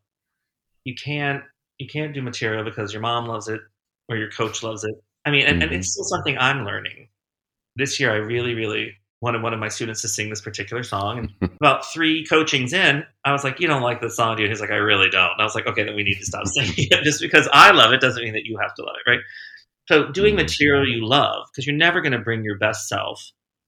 You 0.84 0.94
can't 0.94 1.42
you 1.78 1.88
can't 1.88 2.14
do 2.14 2.22
material 2.22 2.64
because 2.64 2.92
your 2.92 3.02
mom 3.02 3.26
loves 3.26 3.48
it 3.48 3.60
or 4.08 4.16
your 4.16 4.30
coach 4.30 4.62
loves 4.62 4.84
it. 4.84 4.94
I 5.24 5.30
mean, 5.32 5.44
and, 5.46 5.62
and 5.62 5.72
Mhm. 5.72 5.76
it's 5.76 5.92
still 5.92 6.04
something 6.04 6.38
I'm 6.38 6.64
learning. 6.64 7.08
This 7.74 7.98
year, 8.00 8.12
I 8.12 8.16
really, 8.16 8.54
really 8.54 8.96
wanted 9.26 9.42
one 9.42 9.52
of 9.52 9.58
my 9.60 9.68
students 9.68 10.02
to 10.02 10.08
sing 10.08 10.30
this 10.30 10.40
particular 10.40 10.82
song. 10.84 11.18
And 11.40 11.52
about 11.60 11.84
three 11.92 12.24
coachings 12.24 12.72
in, 12.72 13.04
I 13.24 13.32
was 13.32 13.42
like, 13.44 13.58
"You 13.60 13.66
don't 13.66 13.82
like 13.82 14.00
this 14.00 14.16
song, 14.16 14.36
dude?" 14.36 14.48
He's 14.48 14.60
like, 14.60 14.70
"I 14.70 14.76
really 14.76 15.10
don't." 15.10 15.32
And 15.32 15.40
I 15.40 15.44
was 15.44 15.54
like, 15.54 15.66
"Okay, 15.66 15.82
then 15.84 15.96
we 15.96 16.04
need 16.04 16.18
to 16.18 16.24
stop 16.24 16.46
singing 16.46 16.74
it. 16.90 17.02
Just 17.04 17.20
because 17.20 17.48
I 17.52 17.72
love 17.72 17.92
it 17.92 18.00
doesn't 18.00 18.22
mean 18.22 18.34
that 18.34 18.44
you 18.46 18.56
have 18.62 18.74
to 18.76 18.82
love 18.82 18.94
it, 19.04 19.10
right?" 19.10 19.20
So, 19.88 20.10
doing 20.10 20.34
Mhm. 20.34 20.42
material 20.42 20.86
you 20.88 21.06
love, 21.06 21.46
because 21.52 21.66
you're 21.66 21.76
never 21.76 22.00
going 22.00 22.12
to 22.12 22.18
bring 22.18 22.42
your 22.44 22.58
best 22.58 22.88
self 22.88 23.22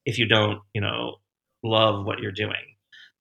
if 0.07 0.19
you 0.19 0.27
don't, 0.27 0.61
you 0.75 0.81
know, 0.81 1.17
love 1.63 2.07
what 2.07 2.21
you're 2.21 2.33
doing. 2.33 2.65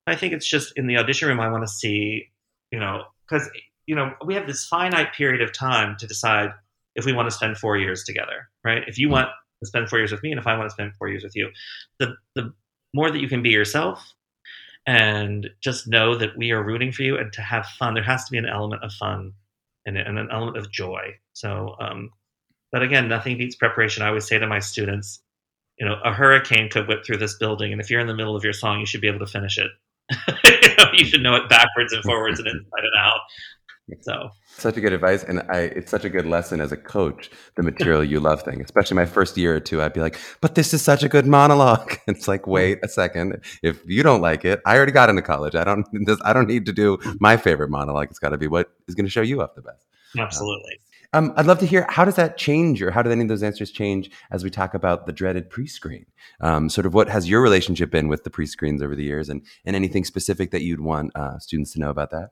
I 0.07 0.15
think 0.15 0.33
it's 0.33 0.47
just 0.47 0.73
in 0.77 0.87
the 0.87 0.97
audition 0.97 1.27
room. 1.27 1.39
I 1.39 1.49
want 1.49 1.63
to 1.63 1.67
see, 1.67 2.29
you 2.71 2.79
know, 2.79 3.03
because 3.27 3.49
you 3.87 3.95
know 3.95 4.13
we 4.25 4.35
have 4.35 4.47
this 4.47 4.65
finite 4.65 5.13
period 5.13 5.41
of 5.41 5.51
time 5.53 5.95
to 5.99 6.07
decide 6.07 6.51
if 6.95 7.05
we 7.05 7.13
want 7.13 7.29
to 7.29 7.35
spend 7.35 7.57
four 7.57 7.77
years 7.77 8.03
together, 8.03 8.49
right? 8.63 8.83
If 8.87 8.97
you 8.97 9.09
want 9.09 9.27
to 9.27 9.31
spend 9.65 9.89
four 9.89 9.99
years 9.99 10.11
with 10.11 10.23
me, 10.23 10.31
and 10.31 10.39
if 10.39 10.47
I 10.47 10.57
want 10.57 10.69
to 10.69 10.73
spend 10.73 10.93
four 10.95 11.09
years 11.09 11.23
with 11.23 11.35
you, 11.35 11.49
the 11.99 12.15
the 12.35 12.53
more 12.93 13.11
that 13.11 13.19
you 13.19 13.27
can 13.27 13.41
be 13.41 13.49
yourself, 13.49 14.13
and 14.85 15.49
just 15.61 15.87
know 15.87 16.15
that 16.15 16.37
we 16.37 16.51
are 16.51 16.63
rooting 16.63 16.91
for 16.91 17.03
you, 17.03 17.17
and 17.17 17.31
to 17.33 17.41
have 17.41 17.65
fun. 17.65 17.93
There 17.93 18.03
has 18.03 18.25
to 18.25 18.31
be 18.31 18.37
an 18.37 18.45
element 18.45 18.83
of 18.83 18.91
fun 18.93 19.33
and, 19.85 19.97
and 19.97 20.19
an 20.19 20.29
element 20.31 20.57
of 20.57 20.71
joy. 20.71 21.15
So, 21.33 21.75
um, 21.79 22.11
but 22.71 22.83
again, 22.83 23.07
nothing 23.07 23.37
beats 23.37 23.55
preparation. 23.55 24.03
I 24.03 24.07
always 24.07 24.27
say 24.27 24.37
to 24.37 24.47
my 24.47 24.59
students, 24.59 25.21
you 25.79 25.85
know, 25.85 25.95
a 26.03 26.11
hurricane 26.11 26.69
could 26.69 26.87
whip 26.87 27.05
through 27.05 27.17
this 27.17 27.37
building, 27.37 27.71
and 27.71 27.81
if 27.81 27.89
you're 27.89 28.01
in 28.01 28.07
the 28.07 28.15
middle 28.15 28.35
of 28.35 28.43
your 28.43 28.53
song, 28.53 28.79
you 28.79 28.85
should 28.85 29.01
be 29.01 29.07
able 29.07 29.19
to 29.19 29.27
finish 29.27 29.57
it. 29.57 29.71
you, 30.43 30.75
know, 30.77 30.91
you 30.93 31.05
should 31.05 31.21
know 31.21 31.35
it 31.35 31.49
backwards 31.49 31.93
and 31.93 32.03
forwards 32.03 32.39
and 32.39 32.47
inside 32.47 32.83
and 32.83 32.99
out. 32.99 33.19
So, 34.01 34.29
Such 34.57 34.75
a 34.75 34.81
good 34.81 34.91
advice, 34.91 35.23
and 35.23 35.41
I, 35.49 35.59
it's 35.59 35.89
such 35.89 36.03
a 36.03 36.09
good 36.09 36.25
lesson 36.25 36.59
as 36.59 36.73
a 36.73 36.77
coach. 36.77 37.31
The 37.55 37.63
material 37.63 38.03
you 38.03 38.19
love 38.19 38.41
thing, 38.41 38.61
especially 38.61 38.95
my 38.95 39.05
first 39.05 39.37
year 39.37 39.55
or 39.55 39.59
two, 39.61 39.81
I'd 39.81 39.93
be 39.93 40.01
like, 40.01 40.19
"But 40.41 40.55
this 40.55 40.73
is 40.73 40.81
such 40.81 41.03
a 41.03 41.09
good 41.09 41.25
monologue." 41.25 41.97
It's 42.07 42.27
like, 42.27 42.47
wait 42.47 42.79
a 42.83 42.89
second. 42.89 43.41
If 43.63 43.81
you 43.85 44.03
don't 44.03 44.21
like 44.21 44.43
it, 44.43 44.61
I 44.65 44.75
already 44.75 44.91
got 44.91 45.09
into 45.09 45.21
college. 45.21 45.55
I 45.55 45.63
don't. 45.63 45.85
This, 46.05 46.19
I 46.25 46.33
don't 46.33 46.47
need 46.47 46.65
to 46.65 46.73
do 46.73 46.97
my 47.19 47.37
favorite 47.37 47.69
monologue. 47.69 48.09
It's 48.09 48.19
got 48.19 48.29
to 48.29 48.37
be 48.37 48.47
what 48.47 48.71
is 48.87 48.95
going 48.95 49.05
to 49.05 49.11
show 49.11 49.21
you 49.21 49.41
up 49.41 49.55
the 49.55 49.61
best. 49.61 49.85
absolutely. 50.17 50.79
Um, 51.13 51.33
I'd 51.37 51.45
love 51.45 51.59
to 51.59 51.65
hear 51.65 51.85
how 51.89 52.03
does 52.03 52.15
that 52.15 52.37
change, 52.37 52.81
or 52.81 52.91
how 52.91 53.01
do 53.01 53.09
any 53.09 53.21
of 53.21 53.29
those 53.29 53.43
answers 53.43 53.71
change 53.71 54.11
as 54.31 54.43
we 54.43 54.49
talk 54.49 54.73
about 54.73 55.05
the 55.05 55.13
dreaded 55.13 55.49
pre-screen? 55.49 56.05
Um, 56.41 56.69
sort 56.69 56.85
of 56.85 56.93
what 56.93 57.07
has 57.07 57.29
your 57.29 57.41
relationship 57.41 57.89
been 57.89 58.09
with 58.09 58.25
the 58.25 58.29
pre-screens 58.29 58.81
over 58.81 58.95
the 58.95 59.05
years, 59.05 59.29
and 59.29 59.41
and 59.65 59.75
anything 59.75 60.03
specific 60.03 60.51
that 60.51 60.63
you'd 60.63 60.81
want 60.81 61.15
uh, 61.15 61.39
students 61.39 61.71
to 61.73 61.79
know 61.79 61.89
about 61.89 62.11
that? 62.11 62.31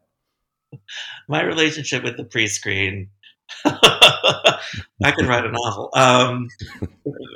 my 1.29 1.43
relationship 1.43 2.03
with 2.03 2.17
the 2.17 2.25
pre-screen 2.25 3.09
i 3.65 5.11
could 5.15 5.27
write 5.27 5.45
a 5.45 5.51
novel. 5.51 5.89
Um, 5.93 6.47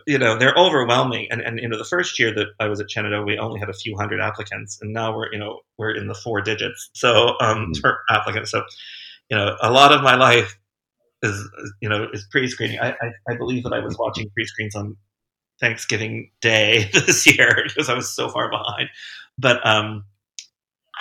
you 0.07 0.17
know 0.17 0.37
they're 0.37 0.55
overwhelming. 0.57 1.27
And, 1.29 1.41
and 1.41 1.59
you 1.59 1.67
know 1.67 1.77
the 1.77 1.83
first 1.85 2.17
year 2.19 2.33
that 2.33 2.47
i 2.59 2.67
was 2.67 2.79
at 2.79 2.89
Shenandoah, 2.89 3.23
we 3.25 3.37
only 3.37 3.59
had 3.59 3.69
a 3.69 3.73
few 3.73 3.95
hundred 3.95 4.19
applicants 4.19 4.79
and 4.81 4.91
now 4.93 5.15
we're 5.15 5.31
you 5.31 5.39
know 5.39 5.59
we're 5.77 5.91
in 5.95 6.07
the 6.07 6.15
four 6.15 6.41
digits. 6.41 6.89
So 6.93 7.35
um, 7.39 7.73
for 7.79 7.99
applicants 8.09 8.51
so 8.51 8.63
you 9.29 9.37
know 9.37 9.55
a 9.61 9.71
lot 9.71 9.91
of 9.93 10.01
my 10.01 10.15
life 10.15 10.57
is 11.21 11.47
you 11.81 11.89
know 11.89 12.07
is 12.13 12.25
pre-screening. 12.31 12.79
I, 12.79 12.91
I, 12.91 13.11
I 13.29 13.37
believe 13.37 13.63
that 13.63 13.73
i 13.73 13.79
was 13.79 13.97
watching 13.97 14.29
pre-screens 14.31 14.75
on 14.75 14.95
thanksgiving 15.59 16.31
day 16.41 16.89
this 16.93 17.25
year 17.27 17.63
because 17.67 17.89
i 17.89 17.93
was 17.93 18.11
so 18.11 18.29
far 18.29 18.49
behind. 18.49 18.89
But 19.37 19.65
um 19.65 20.05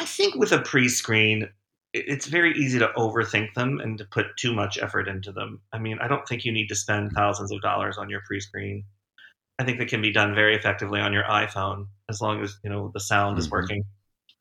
I 0.01 0.05
think 0.05 0.37
with 0.37 0.53
a 0.53 0.61
pre-screen, 0.61 1.49
it's 1.93 2.27
very 2.27 2.53
easy 2.57 2.79
to 2.79 2.89
overthink 2.97 3.55
them 3.55 3.81
and 3.81 3.99
to 3.99 4.05
put 4.05 4.27
too 4.39 4.53
much 4.53 4.79
effort 4.79 5.09
into 5.09 5.33
them. 5.33 5.61
I 5.73 5.79
mean, 5.79 5.99
I 6.01 6.09
don't 6.09 6.27
think 6.29 6.45
you 6.45 6.53
need 6.53 6.69
to 6.69 6.75
spend 6.77 7.13
thousands 7.13 7.51
of 7.53 7.63
dollars 7.63 7.97
on 7.99 8.11
your 8.11 8.21
pre-screen. 8.27 8.85
I 9.59 9.65
think 9.65 9.79
that 9.79 9.89
can 9.89 10.03
be 10.03 10.13
done 10.13 10.35
very 10.35 10.55
effectively 10.55 11.01
on 11.01 11.13
your 11.13 11.25
iPhone 11.25 11.89
as 12.09 12.21
long 12.21 12.43
as 12.43 12.57
you 12.63 12.71
know 12.71 12.91
the 12.95 13.01
sound 13.01 13.39
is 13.39 13.49
Mhm. 13.49 13.53
working 13.53 13.85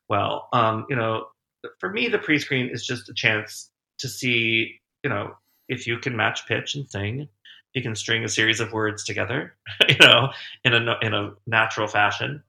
well. 0.09 0.49
Um, 0.53 0.85
you 0.89 0.95
know, 0.95 1.27
for 1.79 1.91
me, 1.91 2.07
the 2.07 2.19
pre-screen 2.19 2.69
is 2.69 2.85
just 2.85 3.09
a 3.09 3.13
chance 3.13 3.71
to 3.99 4.07
see, 4.07 4.79
you 5.03 5.09
know, 5.09 5.35
if 5.69 5.87
you 5.87 5.97
can 5.99 6.15
match 6.15 6.45
pitch 6.47 6.75
and 6.75 6.89
sing, 6.89 7.27
you 7.73 7.81
can 7.81 7.95
string 7.95 8.23
a 8.23 8.29
series 8.29 8.59
of 8.59 8.71
words 8.73 9.03
together, 9.03 9.55
you 9.89 9.97
know, 10.01 10.31
in 10.63 10.73
a 10.73 10.97
in 11.01 11.13
a 11.13 11.33
natural 11.45 11.87
fashion, 11.87 12.43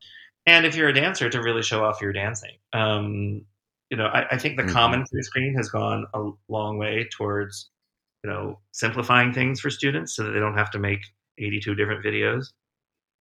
and 0.47 0.67
if 0.67 0.77
you're 0.77 0.89
a 0.89 0.95
dancer, 0.95 1.31
to 1.31 1.43
really 1.43 1.63
show 1.63 1.85
off 1.85 2.01
your 2.03 2.13
dancing. 2.13 2.57
Um, 2.73 3.47
you 3.91 3.97
know, 3.97 4.07
I, 4.07 4.27
I 4.33 4.39
think 4.39 4.57
the 4.57 4.65
Mhm. 4.65 4.73
common 4.73 5.05
pre-screen 5.07 5.55
has 5.55 5.69
gone 5.71 6.07
a 6.15 6.31
long 6.49 6.79
way 6.79 7.09
towards, 7.11 7.71
you 8.23 8.31
know, 8.31 8.59
simplifying 8.73 9.33
things 9.33 9.61
for 9.61 9.71
students 9.71 10.15
so 10.15 10.25
that 10.25 10.33
they 10.33 10.41
don't 10.41 10.57
have 10.57 10.71
to 10.73 10.79
make 10.79 11.01
82 11.39 11.75
different 11.75 12.05
videos. 12.05 12.53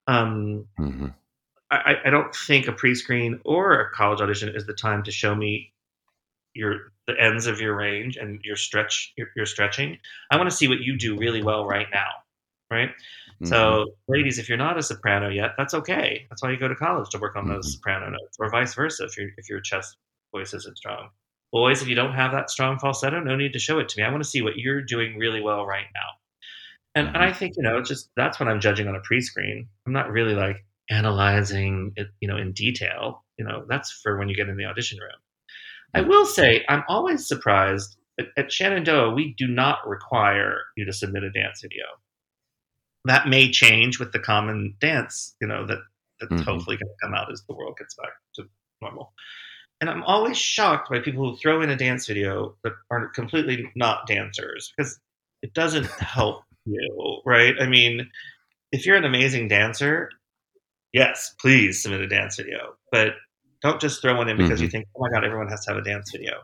Um, 0.07 0.67
Mhm. 0.79 1.15
I, 1.71 1.97
I 2.05 2.11
don't 2.11 2.35
think 2.35 2.69
a 2.69 2.73
pre-screen 2.73 3.41
or 3.45 3.81
a 3.81 3.91
college 3.91 4.21
audition 4.21 4.55
is 4.55 4.67
the 4.67 4.73
time 4.75 5.03
to 5.05 5.11
show 5.11 5.35
me 5.35 5.73
your 6.55 6.93
the 7.07 7.21
ends 7.21 7.47
of 7.47 7.61
your 7.61 7.77
range 7.77 8.17
and 8.17 8.41
your 8.43 8.57
stretch 8.57 9.13
your, 9.17 9.29
your 9.37 9.47
stretching. 9.47 9.99
I 10.31 10.37
want 10.37 10.51
to 10.51 10.57
see 10.57 10.69
what 10.69 10.81
you 10.81 10.97
do 10.97 11.17
really 11.17 11.43
well 11.43 11.67
right 11.67 11.89
now, 11.93 12.09
right? 12.71 12.91
Mhm. 13.41 13.47
So, 13.49 13.87
ladies, 14.09 14.39
if 14.39 14.49
you're 14.49 14.59
not 14.59 14.79
a 14.79 14.83
soprano 14.83 15.29
yet, 15.29 15.53
that's 15.59 15.75
okay. 15.75 16.27
That's 16.31 16.43
why 16.43 16.51
you 16.53 16.57
go 16.59 16.69
to 16.69 16.75
college 16.75 17.11
to 17.11 17.19
work 17.19 17.37
on 17.37 17.47
those 17.49 17.67
Mhm. 17.67 17.73
soprano 17.75 18.11
notes, 18.11 18.37
or 18.39 18.49
vice 18.51 18.75
versa 18.75 19.05
if 19.05 19.17
your 19.17 19.29
if 19.37 19.49
you're 19.49 19.59
a 19.59 19.63
chest 19.63 19.97
voice 20.37 20.55
isn't 20.55 20.77
strong. 20.79 21.09
Boys, 21.53 21.81
if 21.83 21.89
you 21.89 21.95
don't 21.95 22.15
have 22.15 22.33
that 22.33 22.51
strong 22.51 22.79
falsetto, 22.79 23.21
no 23.21 23.37
need 23.37 23.53
to 23.53 23.59
show 23.59 23.79
it 23.79 23.89
to 23.89 24.01
me. 24.01 24.05
I 24.05 24.11
want 24.11 24.23
to 24.23 24.29
see 24.29 24.43
what 24.43 24.57
you're 24.59 24.83
doing 24.83 25.17
really 25.19 25.41
well 25.41 25.65
right 25.65 25.87
now. 25.95 26.11
And 26.95 27.09
and 27.09 27.19
I 27.19 27.33
think 27.33 27.55
you 27.57 27.63
know, 27.63 27.79
it's 27.79 27.89
just 27.89 28.11
that's 28.17 28.39
what 28.41 28.49
I'm 28.49 28.61
judging 28.61 28.89
on 28.89 28.97
a 28.97 29.01
pre-screen. 29.01 29.69
I'm 29.87 29.93
not 29.93 30.11
really 30.11 30.35
like 30.35 30.65
analyzing 30.91 31.93
it, 31.97 32.09
you 32.21 32.29
know, 32.29 32.37
in 32.37 32.53
detail. 32.53 33.25
You 33.39 33.45
know, 33.45 33.65
that's 33.69 33.91
for 34.03 34.19
when 34.19 34.29
you 34.29 34.37
get 34.37 34.49
in 34.49 34.57
the 34.57 34.65
audition 34.65 34.99
room. 34.99 35.21
I 35.95 36.01
will 36.03 36.27
say, 36.27 36.65
I'm 36.69 36.85
always 36.89 37.27
surprised 37.27 37.97
at, 38.19 38.27
at 38.37 38.53
Shenandoah. 38.53 39.15
We 39.15 39.35
do 39.39 39.47
not 39.47 39.87
require 39.87 40.59
you 40.77 40.85
to 40.85 40.93
submit 40.93 41.23
a 41.23 41.31
dance 41.31 41.61
video. 41.63 41.85
That 43.05 43.29
may 43.29 43.51
change 43.51 43.99
with 44.01 44.13
the 44.13 44.19
common 44.19 44.75
dance, 44.81 45.37
you 45.41 45.47
know, 45.47 45.67
that 45.67 45.79
that's 46.21 46.33
Mhm. 46.33 46.45
hopefully 46.45 46.77
going 46.77 46.89
to 46.89 47.07
come 47.07 47.15
out 47.15 47.31
as 47.31 47.43
the 47.47 47.55
world 47.55 47.77
gets 47.79 47.95
back 47.95 48.13
to 48.37 48.49
normal. 48.81 49.13
And 49.81 49.91
I'm 49.91 50.03
always 50.05 50.39
shocked 50.39 50.89
by 50.91 51.01
people 51.01 51.31
who 51.31 51.37
throw 51.37 51.61
in 51.61 51.71
a 51.71 51.77
dance 51.77 52.07
video 52.07 52.57
that 52.65 52.73
are 52.91 53.09
completely 53.09 53.71
not 53.75 54.07
dancers 54.07 54.73
because 54.75 54.99
it 55.43 55.53
doesn't 55.53 55.87
help 56.01 56.45
you, 56.65 57.21
right? 57.27 57.55
I 57.61 57.67
mean, 57.67 58.11
if 58.73 58.87
you're 58.87 58.97
an 58.97 59.05
amazing 59.05 59.49
dancer, 59.49 60.11
yes, 60.93 61.35
please 61.41 61.83
submit 61.83 62.01
a 62.01 62.09
dance 62.09 62.37
video, 62.37 62.75
but 62.91 63.15
don't 63.63 63.81
just 63.81 64.01
throw 64.01 64.17
one 64.17 64.29
in 64.29 64.37
because 64.37 64.61
you 64.61 64.69
think, 64.69 64.87
oh 64.97 65.01
my 65.01 65.11
god, 65.11 65.25
everyone 65.25 65.49
has 65.49 65.65
to 65.65 65.73
have 65.73 65.79
a 65.79 65.85
dance 65.85 66.11
video. 66.11 66.41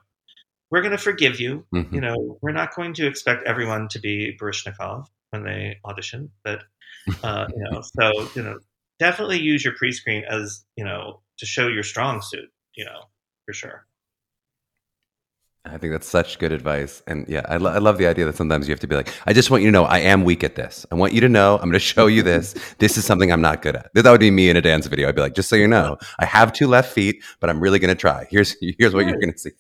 We're 0.71 0.81
going 0.81 0.93
to 0.93 0.99
forgive 0.99 1.41
you. 1.41 1.67
Mhm. 1.75 1.93
You 1.93 2.01
know, 2.01 2.39
we're 2.41 2.53
not 2.53 2.75
going 2.75 2.95
to 2.95 3.07
expect 3.07 3.47
everyone 3.47 3.89
to 3.89 3.99
be 3.99 4.37
Baryshnikov 4.41 5.07
when 5.31 5.45
they 5.45 5.79
audition, 5.85 6.31
but 6.45 6.65
uh, 7.23 7.47
you 7.55 7.63
know, 7.71 7.83
so 8.01 8.11
you 8.35 8.43
know, 8.43 8.59
definitely 8.99 9.39
use 9.41 9.65
your 9.65 9.75
pre-screen 9.75 10.25
as 10.29 10.65
you 10.77 10.85
know 10.85 11.21
to 11.39 11.47
show 11.47 11.69
your 11.69 11.83
strong 11.83 12.23
suit. 12.23 12.51
You 12.75 12.87
know, 12.87 13.03
for 13.47 13.53
sure. 13.53 13.87
I 15.65 15.79
think 15.79 15.93
that's 15.93 16.09
such 16.09 16.41
good 16.41 16.51
advice. 16.51 17.05
And 17.07 17.25
yeah, 17.29 17.43
I, 17.49 17.57
lo- 17.57 17.71
I 17.71 17.79
love 17.79 17.97
the 17.97 18.09
idea 18.09 18.25
that 18.25 18.35
sometimes 18.35 18.67
you 18.67 18.73
have 18.73 18.81
to 18.81 18.89
be 18.89 18.97
like, 18.97 19.15
I 19.27 19.33
just 19.33 19.49
want 19.49 19.63
you 19.63 19.69
to 19.69 19.73
know 19.73 19.85
I 19.85 20.01
am 20.01 20.25
weak 20.25 20.43
at 20.43 20.57
this. 20.57 20.85
I 20.91 20.97
want 20.97 21.13
you 21.13 21.21
to 21.21 21.29
know 21.29 21.55
I'm 21.55 21.63
going 21.67 21.73
to 21.75 21.79
show 21.79 22.09
you 22.09 22.23
this. 22.25 22.55
This 22.79 22.99
is 22.99 23.05
something 23.05 23.31
I'm 23.31 23.41
not 23.41 23.63
good 23.63 23.77
at. 23.77 23.89
That 23.95 24.11
would 24.11 24.19
be 24.19 24.33
me 24.33 24.51
in 24.51 24.57
a 24.57 24.61
dance 24.61 24.87
video. 24.87 25.09
I'd 25.09 25.15
be 25.15 25.21
like, 25.21 25.35
just 25.37 25.49
so 25.49 25.55
you 25.55 25.69
know, 25.69 25.99
I 26.19 26.25
have 26.25 26.53
two 26.53 26.67
left 26.67 26.93
feet, 26.93 27.23
but 27.39 27.49
I'm 27.49 27.61
really 27.61 27.79
going 27.79 27.95
to 27.95 28.01
try. 28.01 28.27
Here's 28.29 28.57
here's 28.61 28.93
what 28.93 29.07
you're 29.07 29.21
going 29.21 29.33
to 29.33 29.39
see. 29.39 29.51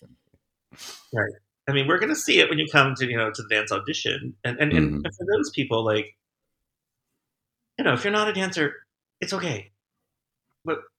Right. 1.14 1.32
I 1.68 1.72
mean, 1.72 1.86
we're 1.86 1.98
going 1.98 2.08
to 2.12 2.16
see 2.16 2.40
it 2.40 2.50
when 2.50 2.58
you 2.58 2.66
come 2.72 2.96
to 2.96 3.06
you 3.06 3.16
know 3.16 3.30
to 3.30 3.42
the 3.42 3.48
dance 3.48 3.70
audition, 3.70 4.34
and 4.42 4.58
and, 4.58 4.72
and 4.72 5.04
Mhm. 5.04 5.10
for 5.16 5.26
those 5.36 5.50
people, 5.50 5.84
like, 5.84 6.16
you 7.78 7.84
know, 7.84 7.92
if 7.94 8.02
you're 8.04 8.12
not 8.12 8.28
a 8.28 8.32
dancer, 8.32 8.74
it's 9.20 9.32
okay, 9.32 9.70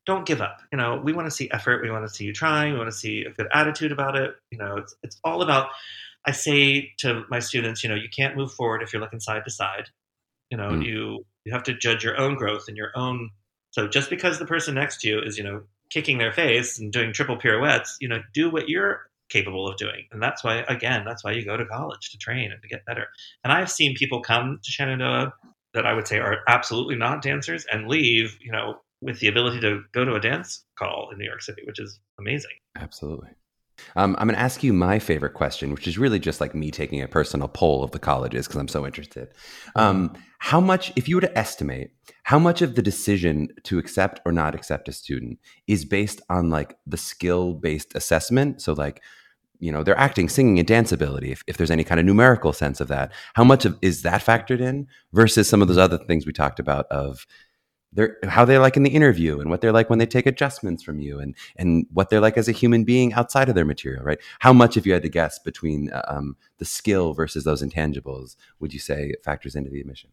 don't 0.06 0.26
give 0.26 0.42
up. 0.42 0.62
You 0.72 0.78
know, 0.78 1.00
we 1.04 1.14
want 1.14 1.28
to 1.28 1.32
see 1.32 1.50
effort. 1.52 1.82
We 1.82 1.90
want 1.92 2.08
to 2.08 2.14
see 2.14 2.26
you 2.26 2.34
trying. 2.34 2.74
We 2.74 2.80
want 2.80 2.92
to 2.92 2.98
see 2.98 3.24
a 3.24 3.32
good 3.32 3.48
attitude 3.54 3.92
about 3.92 4.16
it. 4.16 4.36
You 4.52 4.58
know, 4.58 4.78
it's 4.78 4.96
it's 5.04 5.20
all 5.24 5.42
about. 5.42 5.70
I 6.26 6.32
say 6.32 6.92
to 7.00 7.24
my 7.30 7.40
students, 7.40 7.84
you 7.84 7.90
know, 7.90 7.96
you 7.96 8.10
can't 8.10 8.38
move 8.38 8.52
forward 8.54 8.82
if 8.82 8.94
you're 8.94 9.02
looking 9.02 9.20
side 9.20 9.44
to 9.46 9.52
side. 9.52 9.90
You 10.50 10.58
know, 10.58 10.70
Mm. 10.72 10.86
you 10.86 11.26
you 11.46 11.54
have 11.54 11.64
to 11.64 11.74
judge 11.74 12.04
your 12.04 12.20
own 12.20 12.36
growth 12.36 12.66
and 12.68 12.78
your 12.78 12.92
own. 12.96 13.30
So 13.72 13.88
just 13.88 14.10
because 14.10 14.40
the 14.40 14.46
person 14.46 14.76
next 14.76 15.02
to 15.02 15.08
you 15.10 15.20
is, 15.20 15.38
you 15.38 15.44
know, 15.44 15.64
kicking 15.90 16.18
their 16.18 16.32
face 16.32 16.80
and 16.80 16.92
doing 16.92 17.12
triple 17.12 17.38
pirouettes, 17.38 17.98
you 18.00 18.08
know, 18.08 18.20
do 18.34 18.50
what 18.50 18.70
you're 18.70 19.02
capable 19.30 19.68
of 19.68 19.78
doing. 19.78 20.06
And 20.12 20.22
that's 20.22 20.44
why, 20.44 20.64
again, 20.68 21.04
that's 21.06 21.24
why 21.24 21.32
you 21.32 21.44
go 21.44 21.58
to 21.58 21.66
college 21.66 22.12
to 22.12 22.18
train 22.18 22.52
and 22.52 22.62
to 22.62 22.68
get 22.68 22.86
better. 22.86 23.08
And 23.44 23.52
I've 23.52 23.72
seen 23.72 23.96
people 23.96 24.22
come 24.22 24.60
to 24.64 24.72
Shenandoah 24.72 25.34
that 25.74 25.86
I 25.86 25.94
would 25.94 26.08
say 26.08 26.20
are 26.20 26.40
absolutely 26.48 26.96
not 26.96 27.22
dancers 27.24 27.66
and 27.72 27.88
leave, 27.88 28.38
you 28.40 28.52
know, 28.52 28.80
with 29.04 29.20
the 29.20 29.28
ability 29.28 29.60
to 29.62 29.82
go 29.94 30.06
to 30.06 30.16
a 30.16 30.20
dance 30.20 30.64
call 30.78 31.10
in 31.12 31.18
New 31.18 31.26
York 31.26 31.42
City, 31.42 31.62
which 31.66 31.80
is 31.80 32.00
amazing. 32.20 32.52
Absolutely. 32.78 33.30
Um, 33.96 34.16
I'm 34.18 34.28
going 34.28 34.36
to 34.36 34.42
ask 34.42 34.64
you 34.64 34.72
my 34.72 35.00
favorite 35.00 35.34
question, 35.34 35.72
which 35.72 35.88
is 35.88 35.98
really 35.98 36.20
just 36.20 36.40
like 36.40 36.54
me 36.56 36.72
taking 36.72 37.02
a 37.02 37.08
personal 37.08 37.48
poll 37.48 37.84
of 37.84 37.92
the 37.92 38.00
colleges 38.00 38.48
because 38.48 38.60
I'm 38.60 38.68
so 38.68 38.86
interested. 38.86 39.30
Um, 39.76 40.14
how 40.40 40.60
much, 40.60 40.94
if 40.96 41.08
you 41.10 41.16
were 41.16 41.22
to 41.22 41.38
estimate, 41.38 41.92
how 42.24 42.40
much 42.40 42.62
of 42.62 42.76
the 42.76 42.82
decision 42.82 43.50
to 43.64 43.80
accept 43.80 44.22
or 44.26 44.32
not 44.32 44.56
accept 44.56 44.88
a 44.88 44.92
student 44.92 45.40
is 45.68 45.86
based 45.86 46.22
on 46.30 46.50
like 46.50 46.78
the 46.86 46.98
skill 46.98 47.54
based 47.54 47.96
assessment? 47.96 48.62
So, 48.62 48.74
like, 48.74 49.02
you 49.60 49.72
know, 49.72 49.84
their 49.84 49.98
acting, 49.98 50.30
singing, 50.30 50.60
and 50.60 50.68
dance 50.68 50.92
ability, 50.92 51.32
if, 51.32 51.44
if 51.48 51.58
there's 51.58 51.72
any 51.72 51.84
kind 51.84 52.00
of 52.00 52.06
numerical 52.06 52.54
sense 52.54 52.82
of 52.82 52.90
that, 52.90 53.12
how 53.34 53.44
much 53.44 53.66
of 53.66 53.78
is 53.82 54.02
that 54.02 54.22
factored 54.22 54.60
in 54.60 54.88
versus 55.14 55.48
some 55.48 55.62
of 55.62 55.68
those 55.68 55.78
other 55.78 55.98
things 55.98 56.26
we 56.26 56.34
talked 56.34 56.60
about 56.60 56.86
of 56.88 57.26
their 57.94 58.18
how 58.24 58.44
they're 58.46 58.60
like 58.60 58.76
in 58.78 58.84
the 58.84 58.90
interview 58.90 59.40
and 59.40 59.50
what 59.50 59.62
they're 59.62 59.72
like 59.72 59.90
when 59.90 60.00
they 60.00 60.06
take 60.06 60.26
adjustments 60.26 60.84
from 60.84 61.00
you 61.00 61.20
and 61.20 61.36
and 61.56 61.86
what 61.92 62.10
they're 62.10 62.22
like 62.22 62.38
as 62.38 62.48
a 62.48 62.52
human 62.52 62.84
being 62.84 63.14
outside 63.14 63.50
of 63.50 63.56
their 63.56 63.66
material 63.66 64.04
right 64.04 64.20
how 64.40 64.52
much 64.54 64.78
if 64.78 64.86
you 64.86 64.94
had 64.94 65.02
to 65.04 65.10
guess 65.10 65.40
between 65.40 65.92
uh, 65.92 66.02
um, 66.08 66.36
the 66.58 66.66
skill 66.66 67.14
versus 67.14 67.44
those 67.44 67.62
intangibles 67.62 68.36
would 68.60 68.74
you 68.74 68.80
say 68.80 69.14
factors 69.24 69.56
into 69.56 69.70
the 69.70 69.80
admission 69.82 70.10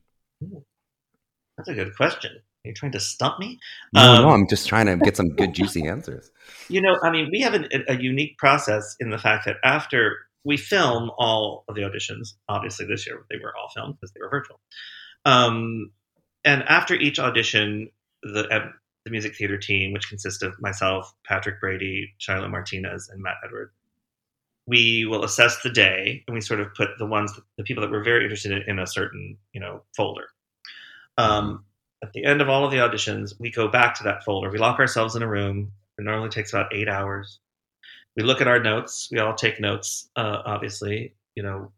That's 1.56 1.68
a 1.68 1.74
good 1.74 1.94
question. 1.96 2.32
Are 2.64 2.68
you 2.68 2.74
trying 2.74 2.92
to 2.92 3.00
stump 3.00 3.38
me? 3.38 3.58
no 3.94 4.22
no 4.22 4.28
Um, 4.28 4.34
i'm 4.42 4.48
just 4.48 4.68
trying 4.68 4.86
to 4.86 4.96
get 4.96 5.16
some 5.16 5.30
good 5.30 5.54
juicy 5.54 5.86
answers 5.86 6.30
You 6.68 6.80
know, 6.80 6.98
I 7.02 7.10
mean, 7.10 7.28
we 7.32 7.40
have 7.40 7.54
an, 7.54 7.68
a 7.88 7.96
unique 8.00 8.38
process 8.38 8.96
in 9.00 9.10
the 9.10 9.18
fact 9.18 9.44
that 9.46 9.56
after 9.64 10.16
we 10.44 10.56
film 10.56 11.10
all 11.18 11.64
of 11.68 11.74
the 11.74 11.82
auditions, 11.82 12.34
obviously 12.48 12.86
this 12.86 13.06
year 13.06 13.24
they 13.30 13.36
were 13.42 13.52
all 13.56 13.68
filmed 13.74 13.96
because 13.96 14.12
they 14.12 14.20
were 14.20 14.30
virtual. 14.30 14.60
Um, 15.24 15.90
and 16.44 16.62
after 16.64 16.94
each 16.94 17.18
audition, 17.18 17.90
the 18.22 18.46
uh, 18.48 18.68
the 19.04 19.10
music 19.10 19.36
theater 19.36 19.56
team, 19.56 19.92
which 19.92 20.08
consists 20.08 20.42
of 20.42 20.60
myself, 20.60 21.14
Patrick 21.26 21.60
Brady, 21.60 22.12
Shiloh 22.18 22.48
Martinez, 22.48 23.08
and 23.08 23.22
Matt 23.22 23.36
Edward, 23.44 23.70
we 24.66 25.06
will 25.06 25.24
assess 25.24 25.62
the 25.62 25.70
day 25.70 26.22
and 26.26 26.34
we 26.34 26.40
sort 26.40 26.60
of 26.60 26.74
put 26.74 26.90
the 26.98 27.06
ones, 27.06 27.32
the 27.56 27.64
people 27.64 27.80
that 27.80 27.90
we're 27.90 28.04
very 28.04 28.24
interested 28.24 28.52
in, 28.52 28.62
in 28.68 28.78
a 28.78 28.86
certain 28.86 29.36
you 29.52 29.60
know 29.60 29.82
folder. 29.96 30.28
Um, 31.18 31.64
at 32.02 32.12
the 32.12 32.24
end 32.24 32.40
of 32.40 32.48
all 32.48 32.64
of 32.64 32.70
the 32.70 32.78
auditions, 32.78 33.34
we 33.38 33.50
go 33.50 33.68
back 33.68 33.94
to 33.96 34.04
that 34.04 34.24
folder. 34.24 34.50
We 34.50 34.58
lock 34.58 34.78
ourselves 34.78 35.16
in 35.16 35.22
a 35.22 35.28
room. 35.28 35.72
It 35.98 36.02
normally 36.02 36.30
takes 36.30 36.52
about 36.52 36.74
eight 36.74 36.88
hours. 36.88 37.40
We 38.16 38.22
look 38.22 38.40
at 38.40 38.48
our 38.48 38.58
notes. 38.58 39.08
We 39.10 39.18
all 39.18 39.34
take 39.34 39.60
notes, 39.60 40.08
uh, 40.16 40.42
obviously. 40.44 41.14
You 41.34 41.42
know, 41.42 41.72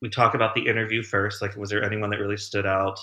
we 0.00 0.08
talk 0.08 0.34
about 0.34 0.54
the 0.54 0.66
interview 0.66 1.02
first. 1.02 1.42
Like, 1.42 1.56
was 1.56 1.70
there 1.70 1.84
anyone 1.84 2.10
that 2.10 2.18
really 2.18 2.36
stood 2.36 2.66
out? 2.66 2.98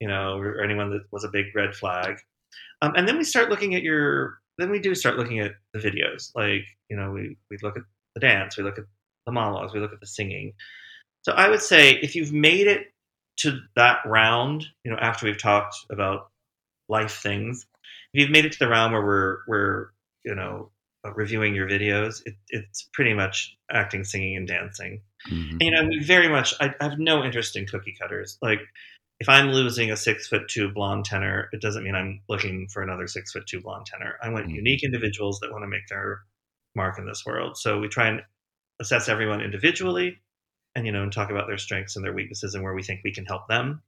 You 0.00 0.08
know, 0.08 0.38
or 0.38 0.60
anyone 0.62 0.90
that 0.90 1.02
was 1.12 1.24
a 1.24 1.30
big 1.30 1.46
red 1.54 1.74
flag? 1.74 2.16
Um, 2.82 2.92
and 2.96 3.08
then 3.08 3.16
we 3.16 3.24
start 3.24 3.50
looking 3.50 3.74
at 3.74 3.82
your. 3.82 4.38
Then 4.58 4.70
we 4.70 4.78
do 4.78 4.94
start 4.94 5.16
looking 5.16 5.40
at 5.40 5.52
the 5.72 5.80
videos. 5.80 6.30
Like, 6.34 6.64
you 6.88 6.96
know, 6.96 7.10
we 7.10 7.36
we 7.50 7.56
look 7.62 7.76
at 7.76 7.84
the 8.14 8.20
dance. 8.20 8.56
We 8.56 8.64
look 8.64 8.78
at 8.78 8.84
the 9.26 9.32
monologues. 9.32 9.72
We 9.72 9.80
look 9.80 9.92
at 9.92 10.00
the 10.00 10.06
singing. 10.06 10.52
So 11.22 11.32
I 11.32 11.48
would 11.48 11.62
say 11.62 11.92
if 11.92 12.14
you've 12.14 12.32
made 12.32 12.66
it 12.66 12.92
to 13.38 13.58
that 13.76 13.98
round, 14.06 14.66
you 14.84 14.92
know, 14.92 14.98
after 14.98 15.26
we've 15.26 15.40
talked 15.40 15.76
about 15.90 16.28
life 16.88 17.20
things, 17.22 17.66
if 18.12 18.20
you've 18.20 18.30
made 18.30 18.44
it 18.44 18.52
to 18.52 18.58
the 18.58 18.68
round 18.68 18.92
where 18.92 19.04
we're 19.04 19.38
we're 19.48 19.86
you 20.24 20.34
know 20.34 20.70
uh, 21.04 21.12
reviewing 21.14 21.54
your 21.54 21.68
videos, 21.68 22.22
it, 22.26 22.34
it's 22.50 22.88
pretty 22.92 23.14
much 23.14 23.56
acting, 23.70 24.04
singing, 24.04 24.36
and 24.36 24.46
dancing. 24.46 25.00
Mhm. 25.28 25.50
And, 25.52 25.62
you 25.62 25.70
know, 25.70 25.84
we 25.88 26.04
very 26.04 26.28
much. 26.28 26.54
I, 26.60 26.74
I 26.80 26.84
have 26.84 26.98
no 26.98 27.24
interest 27.24 27.56
in 27.56 27.66
cookie 27.66 27.96
cutters. 28.00 28.38
Like, 28.42 28.60
if 29.20 29.28
I'm 29.28 29.50
losing 29.50 29.90
a 29.90 29.96
six 29.96 30.28
foot 30.28 30.48
two 30.48 30.70
blonde 30.72 31.04
tenor, 31.04 31.48
it 31.52 31.60
doesn't 31.60 31.84
mean 31.84 31.94
I'm 31.94 32.20
looking 32.28 32.68
for 32.68 32.82
another 32.82 33.06
six 33.06 33.32
foot 33.32 33.46
two 33.46 33.60
blonde 33.60 33.86
tenor. 33.86 34.18
I 34.22 34.28
want 34.30 34.48
Mhm. 34.48 34.54
unique 34.54 34.82
individuals 34.84 35.40
that 35.40 35.52
want 35.52 35.62
to 35.62 35.68
make 35.68 35.86
their 35.88 36.22
mark 36.74 36.98
in 36.98 37.06
this 37.06 37.24
world. 37.26 37.56
So 37.58 37.78
we 37.80 37.88
try 37.88 38.08
and 38.08 38.22
assess 38.80 39.08
everyone 39.08 39.40
individually, 39.40 40.20
and 40.74 40.86
you 40.86 40.92
know, 40.92 41.02
and 41.04 41.12
talk 41.12 41.30
about 41.30 41.46
their 41.48 41.58
strengths 41.58 41.96
and 41.96 42.04
their 42.04 42.12
weaknesses 42.12 42.54
and 42.54 42.64
where 42.64 42.74
we 42.74 42.82
think 42.82 43.02
we 43.04 43.12
can 43.14 43.26
help 43.26 43.48
them. 43.48 43.82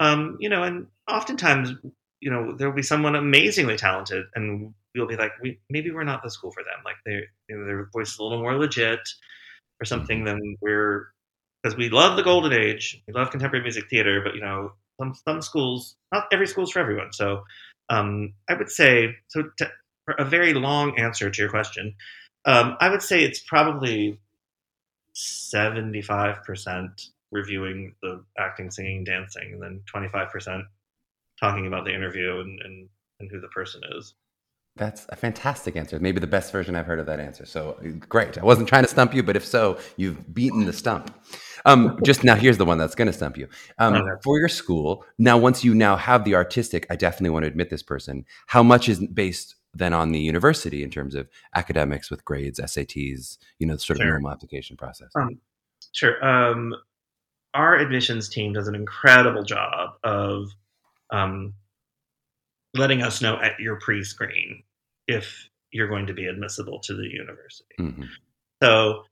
Um, 0.00 0.36
you 0.40 0.48
know, 0.48 0.62
and 0.62 0.88
oftentimes, 1.08 1.72
you 2.20 2.30
know, 2.30 2.52
there 2.56 2.68
will 2.68 2.76
be 2.76 2.82
someone 2.82 3.14
amazingly 3.16 3.76
talented, 3.76 4.26
and 4.34 4.74
we'll 4.94 5.06
be 5.06 5.16
like, 5.16 5.32
we 5.42 5.60
maybe 5.70 5.90
we're 5.90 6.04
not 6.04 6.22
the 6.22 6.30
school 6.30 6.52
for 6.52 6.62
them. 6.64 6.82
Like 6.84 6.96
they, 7.06 7.22
you 7.48 7.56
know, 7.58 7.64
their 7.66 7.86
voice 7.92 8.12
is 8.12 8.18
a 8.18 8.22
little 8.22 8.40
more 8.40 8.56
legit 8.58 9.00
or 9.80 9.84
something 9.84 10.24
than 10.24 10.56
we're 10.60 11.08
because 11.62 11.76
we 11.76 11.88
love 11.88 12.16
the 12.16 12.22
golden 12.22 12.52
age, 12.52 13.02
we 13.06 13.14
love 13.14 13.30
contemporary 13.30 13.62
music 13.62 13.88
theater, 13.88 14.20
but 14.24 14.34
you 14.34 14.40
know, 14.40 14.72
some 15.00 15.14
some 15.14 15.42
schools, 15.42 15.96
not 16.12 16.26
every 16.32 16.46
school's 16.46 16.72
for 16.72 16.80
everyone. 16.80 17.12
So 17.12 17.44
um, 17.88 18.34
I 18.48 18.54
would 18.54 18.70
say, 18.70 19.16
so 19.28 19.44
to, 19.58 19.70
for 20.04 20.14
a 20.14 20.24
very 20.24 20.54
long 20.54 20.98
answer 20.98 21.30
to 21.30 21.42
your 21.42 21.50
question, 21.50 21.94
um, 22.44 22.76
I 22.80 22.90
would 22.90 23.02
say 23.02 23.22
it's 23.22 23.40
probably 23.40 24.18
seventy 25.14 26.02
five 26.02 26.42
percent 26.44 27.08
reviewing 27.30 27.94
the 28.02 28.24
acting, 28.38 28.70
singing, 28.70 29.04
dancing, 29.04 29.52
and 29.52 29.62
then 29.62 29.82
twenty 29.86 30.08
five 30.08 30.30
percent 30.30 30.64
talking 31.40 31.66
about 31.66 31.84
the 31.84 31.94
interview 31.94 32.40
and, 32.40 32.60
and 32.60 32.88
and 33.20 33.30
who 33.30 33.40
the 33.40 33.48
person 33.48 33.82
is. 33.96 34.14
That's 34.76 35.04
a 35.10 35.16
fantastic 35.16 35.76
answer. 35.76 36.00
Maybe 36.00 36.18
the 36.18 36.26
best 36.26 36.50
version 36.50 36.74
I've 36.74 36.86
heard 36.86 36.98
of 36.98 37.06
that 37.06 37.20
answer. 37.20 37.44
So 37.44 37.78
great. 38.08 38.38
I 38.38 38.44
wasn't 38.44 38.68
trying 38.68 38.84
to 38.84 38.88
stump 38.88 39.14
you, 39.14 39.22
but 39.22 39.36
if 39.36 39.44
so, 39.44 39.78
you've 39.96 40.32
beaten 40.32 40.64
the 40.64 40.72
stump. 40.72 41.14
Um, 41.66 41.98
just 42.04 42.24
now, 42.24 42.34
here's 42.34 42.56
the 42.56 42.64
one 42.64 42.78
that's 42.78 42.94
going 42.94 43.06
to 43.06 43.12
stump 43.12 43.36
you. 43.36 43.48
Um. 43.78 44.02
For 44.22 44.38
your 44.38 44.48
school, 44.48 45.04
now 45.18 45.36
once 45.36 45.62
you 45.62 45.74
now 45.74 45.96
have 45.96 46.24
the 46.24 46.34
artistic, 46.34 46.86
I 46.88 46.96
definitely 46.96 47.30
want 47.30 47.42
to 47.44 47.48
admit 47.48 47.68
this 47.68 47.82
person. 47.82 48.24
How 48.46 48.62
much 48.62 48.88
is 48.88 48.98
based 49.06 49.56
then 49.74 49.92
on 49.92 50.12
the 50.12 50.20
university 50.20 50.82
in 50.82 50.90
terms 50.90 51.14
of 51.14 51.28
academics 51.54 52.10
with 52.10 52.24
grades, 52.24 52.58
SATs, 52.58 53.38
you 53.58 53.66
know, 53.66 53.76
sort 53.76 53.98
of 53.98 54.02
Sure. 54.02 54.10
normal 54.12 54.30
application 54.30 54.76
process? 54.76 55.10
Um, 55.14 55.38
Sure. 55.92 56.24
Um, 56.24 56.74
our 57.54 57.76
admissions 57.76 58.28
team 58.30 58.54
does 58.54 58.68
an 58.68 58.74
incredible 58.74 59.42
job 59.42 59.90
of 60.02 60.48
um, 61.10 61.52
letting 62.74 63.02
us 63.02 63.20
know 63.20 63.38
at 63.40 63.58
your 63.60 63.76
pre-screen 63.76 64.62
if 65.08 65.48
you're 65.72 65.88
going 65.88 66.06
to 66.06 66.14
be 66.14 66.26
admissible 66.26 66.80
to 66.80 66.94
the 66.94 67.06
university. 67.08 67.74
Mhm. 67.78 68.08
So 68.62 69.04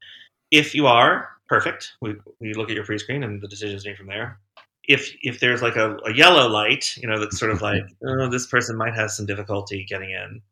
if 0.51 0.75
you 0.75 0.87
are 0.87 1.31
perfect, 1.49 1.93
we, 2.01 2.15
we 2.41 2.55
look 2.55 2.71
at 2.71 2.77
your 2.77 2.85
pre-screen 2.85 3.23
and 3.25 3.41
the 3.41 3.49
decision 3.49 3.77
is 3.77 3.85
made 3.85 3.97
from 3.97 4.07
there. 4.07 4.39
If 4.85 5.13
if 5.23 5.41
there's 5.41 5.63
like 5.63 5.77
a, 5.77 5.97
a 6.07 6.13
yellow 6.13 6.49
light, 6.49 6.97
you 6.97 7.09
know, 7.09 7.19
that's 7.19 7.39
sort 7.39 7.51
of 7.51 7.61
like, 7.63 7.83
oh, 8.07 8.29
this 8.29 8.47
person 8.47 8.77
might 8.77 8.95
have 8.95 9.11
some 9.11 9.27
difficulty 9.27 9.85
getting 9.89 10.11
in, 10.11 10.43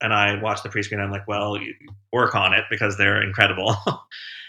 and 0.00 0.12
I 0.12 0.40
watch 0.40 0.62
the 0.62 0.68
pre-screen, 0.68 1.00
I'm 1.00 1.10
like, 1.10 1.28
well, 1.28 1.56
you 1.60 1.74
work 2.12 2.34
on 2.34 2.52
it 2.54 2.64
because 2.70 2.96
they're 2.96 3.22
incredible. 3.22 3.76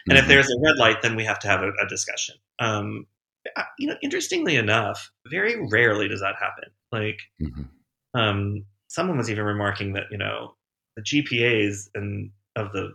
and 0.10 0.17
if 0.17 0.25
Mhm. 0.25 0.27
there's 0.27 0.49
a 0.49 0.60
red 0.63 0.77
light, 0.77 1.01
then 1.01 1.15
we 1.15 1.25
have 1.25 1.39
to 1.39 1.47
have 1.47 1.62
a, 1.62 1.71
a 1.82 1.88
discussion. 1.88 2.36
Um, 2.60 3.08
you 3.77 3.88
know, 3.88 3.95
interestingly 4.01 4.56
enough, 4.58 5.12
very 5.27 5.67
rarely 5.69 6.08
does 6.08 6.19
that 6.21 6.36
happen. 6.36 6.69
Like, 6.91 7.19
Mhm. 7.41 7.69
um, 8.13 8.65
someone 8.88 9.17
was 9.17 9.30
even 9.30 9.43
remarking 9.43 9.93
that 9.93 10.06
you 10.12 10.17
know 10.17 10.56
the 10.95 11.02
GPAs 11.04 11.89
and 11.95 12.32
of 12.56 12.71
the 12.71 12.93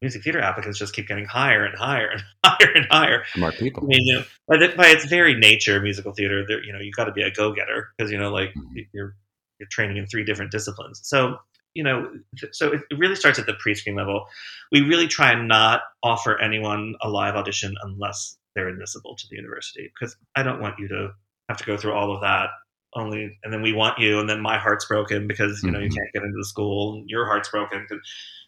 music 0.00 0.22
theater 0.22 0.40
applicants 0.40 0.78
just 0.78 0.94
keep 0.94 1.08
getting 1.08 1.24
higher 1.24 1.64
and 1.64 1.76
higher 1.76 2.08
and 2.08 2.22
higher 2.44 2.72
and 2.74 2.86
higher. 2.90 3.24
Smart 3.34 3.54
I 3.60 3.84
mean, 3.84 4.06
you 4.06 4.14
know, 4.14 4.22
by, 4.46 4.56
the, 4.58 4.68
by 4.76 4.86
its 4.88 5.04
very 5.06 5.34
nature, 5.34 5.80
musical 5.80 6.12
theater, 6.12 6.44
there, 6.46 6.62
you 6.62 6.72
know, 6.72 6.78
you 6.78 6.92
got 6.92 7.04
to 7.04 7.12
be 7.12 7.22
a 7.22 7.30
go-getter 7.30 7.88
because 7.96 8.10
you 8.10 8.18
know, 8.18 8.30
like 8.30 8.54
Mhm. 8.56 8.86
you're 8.92 9.16
you're 9.58 9.68
training 9.70 9.96
in 9.96 10.06
three 10.06 10.24
different 10.24 10.52
disciplines. 10.52 11.00
So 11.02 11.36
you 11.74 11.82
know, 11.84 12.10
th- 12.38 12.54
so 12.54 12.72
it 12.72 12.82
really 12.96 13.14
starts 13.14 13.38
at 13.38 13.46
the 13.46 13.54
pre-screen 13.54 13.94
level. 13.94 14.26
We 14.72 14.80
really 14.80 15.06
try 15.06 15.32
and 15.32 15.46
not 15.46 15.82
offer 16.02 16.40
anyone 16.40 16.94
a 17.02 17.08
live 17.08 17.34
audition 17.34 17.74
unless 17.82 18.36
they're 18.54 18.68
admissible 18.68 19.16
to 19.16 19.26
the 19.30 19.36
university 19.36 19.92
because 19.94 20.16
I 20.34 20.42
don't 20.42 20.60
want 20.60 20.78
you 20.78 20.88
to 20.88 21.10
have 21.48 21.58
to 21.58 21.64
go 21.64 21.76
through 21.76 21.92
all 21.92 22.14
of 22.14 22.22
that 22.22 22.48
only 22.98 23.38
and 23.42 23.52
then 23.52 23.62
we 23.62 23.72
want 23.72 23.98
you 23.98 24.18
and 24.18 24.28
then 24.28 24.40
my 24.40 24.58
heart's 24.58 24.84
broken 24.84 25.26
because 25.26 25.62
you 25.62 25.70
know 25.70 25.78
you 25.78 25.88
Mhm. 25.88 25.94
can't 25.94 26.12
get 26.12 26.22
into 26.22 26.36
the 26.36 26.44
school 26.44 26.94
and 26.94 27.08
your 27.08 27.26
heart's 27.26 27.48
broken 27.48 27.86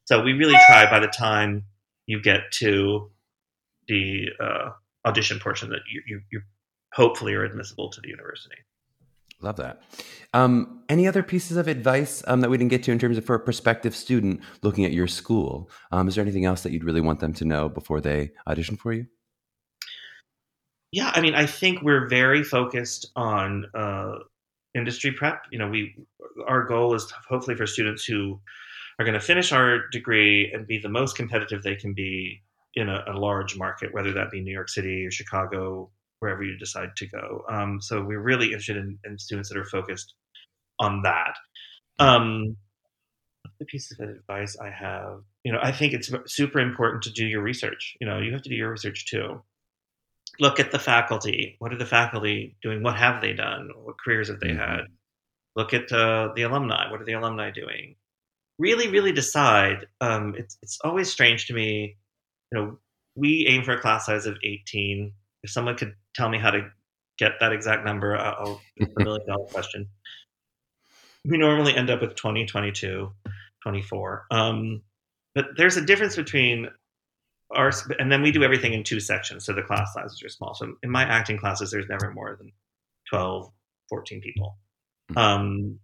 so 0.05 0.23
we 0.23 0.33
really 0.33 0.57
try 0.67 0.89
by 0.91 0.99
the 0.99 1.07
time 1.09 1.65
you 2.07 2.21
get 2.21 2.51
to 2.53 3.11
the 3.89 4.29
uh, 4.41 4.71
audition 5.07 5.39
portion 5.39 5.71
that 5.71 5.81
you, 5.93 6.03
you, 6.07 6.21
you 6.31 6.41
hopefully 6.93 7.35
are 7.35 7.45
admissible 7.45 7.91
to 7.91 8.01
the 8.01 8.09
university 8.09 8.57
Love 9.43 9.57
that. 9.57 9.81
Um, 10.35 10.83
any 10.91 11.09
other 11.09 11.23
pieces 11.23 11.57
of 11.57 11.67
advice 11.67 12.23
um, 12.27 12.43
that 12.43 12.51
we 12.51 12.59
didn't 12.59 12.71
get 12.71 12.83
to 12.83 12.93
in 12.93 12.99
terms 12.99 13.17
of 13.17 13.25
for 13.25 13.35
a 13.35 13.41
prospective 13.41 13.97
student 13.97 14.43
looking 14.63 14.85
at 14.85 14.93
your 14.93 15.07
school? 15.07 15.71
Um, 15.93 16.09
is 16.09 16.15
there 16.15 16.21
anything 16.23 16.45
else 16.45 16.63
that 16.63 16.73
you'd 16.73 16.85
really 16.85 17.01
want 17.01 17.21
them 17.21 17.33
to 17.33 17.47
know 17.47 17.71
before 17.71 18.03
they 18.03 18.33
audition 18.47 18.77
for 18.77 18.93
you? 18.93 19.07
yeah 20.93 21.11
i 21.15 21.21
mean 21.21 21.35
i 21.35 21.47
think 21.47 21.83
we're 21.83 22.09
very 22.09 22.43
focused 22.43 23.11
on 23.17 23.67
uh, 23.75 24.15
industry 24.75 25.13
prep. 25.13 25.43
You 25.51 25.59
know 25.59 25.69
we 25.69 25.95
our 26.47 26.65
goal 26.65 26.95
is 26.95 27.13
hopefully 27.29 27.57
for 27.57 27.67
students 27.67 28.05
who 28.05 28.41
are 28.99 29.05
going 29.05 29.19
to 29.19 29.25
finish 29.25 29.53
our 29.53 29.89
degree 29.89 30.51
and 30.53 30.67
be 30.67 30.79
the 30.79 30.89
most 30.89 31.17
competitive 31.17 31.63
they 31.63 31.75
can 31.75 31.95
be 31.95 32.43
in 32.75 32.89
a, 32.89 33.03
a 33.09 33.15
large 33.19 33.57
market 33.57 33.93
whether 33.93 34.13
that 34.13 34.31
be 34.31 34.41
new 34.41 34.53
york 34.53 34.69
city 34.69 35.05
or 35.05 35.11
chicago 35.11 35.91
wherever 36.21 36.45
you 36.45 36.57
decide 36.59 36.95
to 36.97 37.07
go. 37.07 37.45
Um, 37.51 37.81
so 37.81 38.03
we're 38.03 38.21
really 38.21 38.49
interested 38.49 38.77
in, 38.77 38.99
in 39.05 39.19
students 39.19 39.49
that 39.49 39.59
are 39.59 39.65
focused 39.65 40.15
on 40.79 41.03
that. 41.03 41.35
Um, 41.99 42.57
the 43.59 43.67
piece 43.67 43.93
of 43.93 44.09
advice 44.09 44.57
i 44.63 44.71
have 44.71 45.21
you 45.45 45.53
know 45.53 45.59
i 45.63 45.71
think 45.71 45.93
it's 45.93 46.11
super 46.27 46.61
important 46.61 47.03
to 47.03 47.11
do 47.11 47.27
your 47.27 47.43
research. 47.43 47.97
You 48.01 48.07
know 48.07 48.19
you 48.19 48.33
have 48.33 48.43
to 48.43 48.49
do 48.49 48.55
your 48.55 48.71
research 48.71 49.07
too 49.07 49.43
look 50.41 50.59
at 50.59 50.73
the 50.73 50.79
faculty. 50.79 51.57
What 51.59 51.73
are 51.73 51.79
the 51.79 51.87
faculty 51.87 52.57
doing? 52.63 52.83
What 52.83 52.97
have 52.97 53.21
they 53.21 53.33
done? 53.35 53.71
What 53.77 53.97
careers 54.03 54.29
have 54.29 54.41
they 54.41 54.49
Mhm. 54.51 54.59
had? 54.59 54.81
Look 55.57 55.75
at 55.75 55.91
uh, 55.93 56.33
the 56.35 56.43
alumni. 56.43 56.91
What 56.91 57.01
are 57.01 57.05
the 57.05 57.13
alumni 57.13 57.51
doing? 57.51 57.97
Really, 58.59 58.89
really 58.89 59.13
decide. 59.13 59.87
Um, 60.01 60.35
it's 60.37 60.57
it's 60.63 60.79
always 60.83 61.11
strange 61.11 61.47
to 61.47 61.55
me. 61.55 61.97
You 62.53 62.59
know, 62.59 62.79
we 63.17 63.47
aim 63.49 63.65
for 63.65 63.73
a 63.73 63.81
class 63.81 64.07
size 64.07 64.27
of 64.27 64.37
eighteen. 64.45 65.13
If 65.43 65.51
someone 65.51 65.77
could 65.77 65.95
tell 66.15 66.29
me 66.29 66.39
how 66.39 66.51
to 66.51 66.71
get 67.19 67.33
that 67.41 67.53
exact 67.53 67.85
number, 67.85 68.17
I- 68.17 68.31
I'll 68.31 68.61
it's 68.77 68.95
a 68.97 69.05
million 69.05 69.27
dollar 69.27 69.47
question. 69.53 69.89
We 71.25 71.37
normally 71.37 71.77
end 71.77 71.91
up 71.91 72.01
with 72.01 72.15
20, 72.15 72.47
22, 72.47 73.13
24. 73.63 74.27
Um, 74.31 74.81
but 75.35 75.49
there's 75.57 75.77
a 75.77 75.83
difference 75.85 76.17
between 76.17 76.71
our 77.55 77.73
and 77.99 78.11
then 78.11 78.23
we 78.23 78.31
do 78.31 78.43
everything 78.45 78.73
in 78.73 78.85
two 78.85 79.01
sections. 79.01 79.45
So 79.45 79.53
the 79.53 79.63
class 79.63 79.93
sizes 79.95 80.23
are 80.23 80.29
small. 80.29 80.55
So 80.55 80.77
in 80.83 80.91
my 80.91 81.03
acting 81.05 81.39
classes 81.39 81.71
there's 81.71 81.89
never 81.89 82.13
more 82.13 82.37
than 82.37 82.53
12 83.09 83.51
14 83.89 84.21
people. 84.21 84.57
Um, 85.17 85.81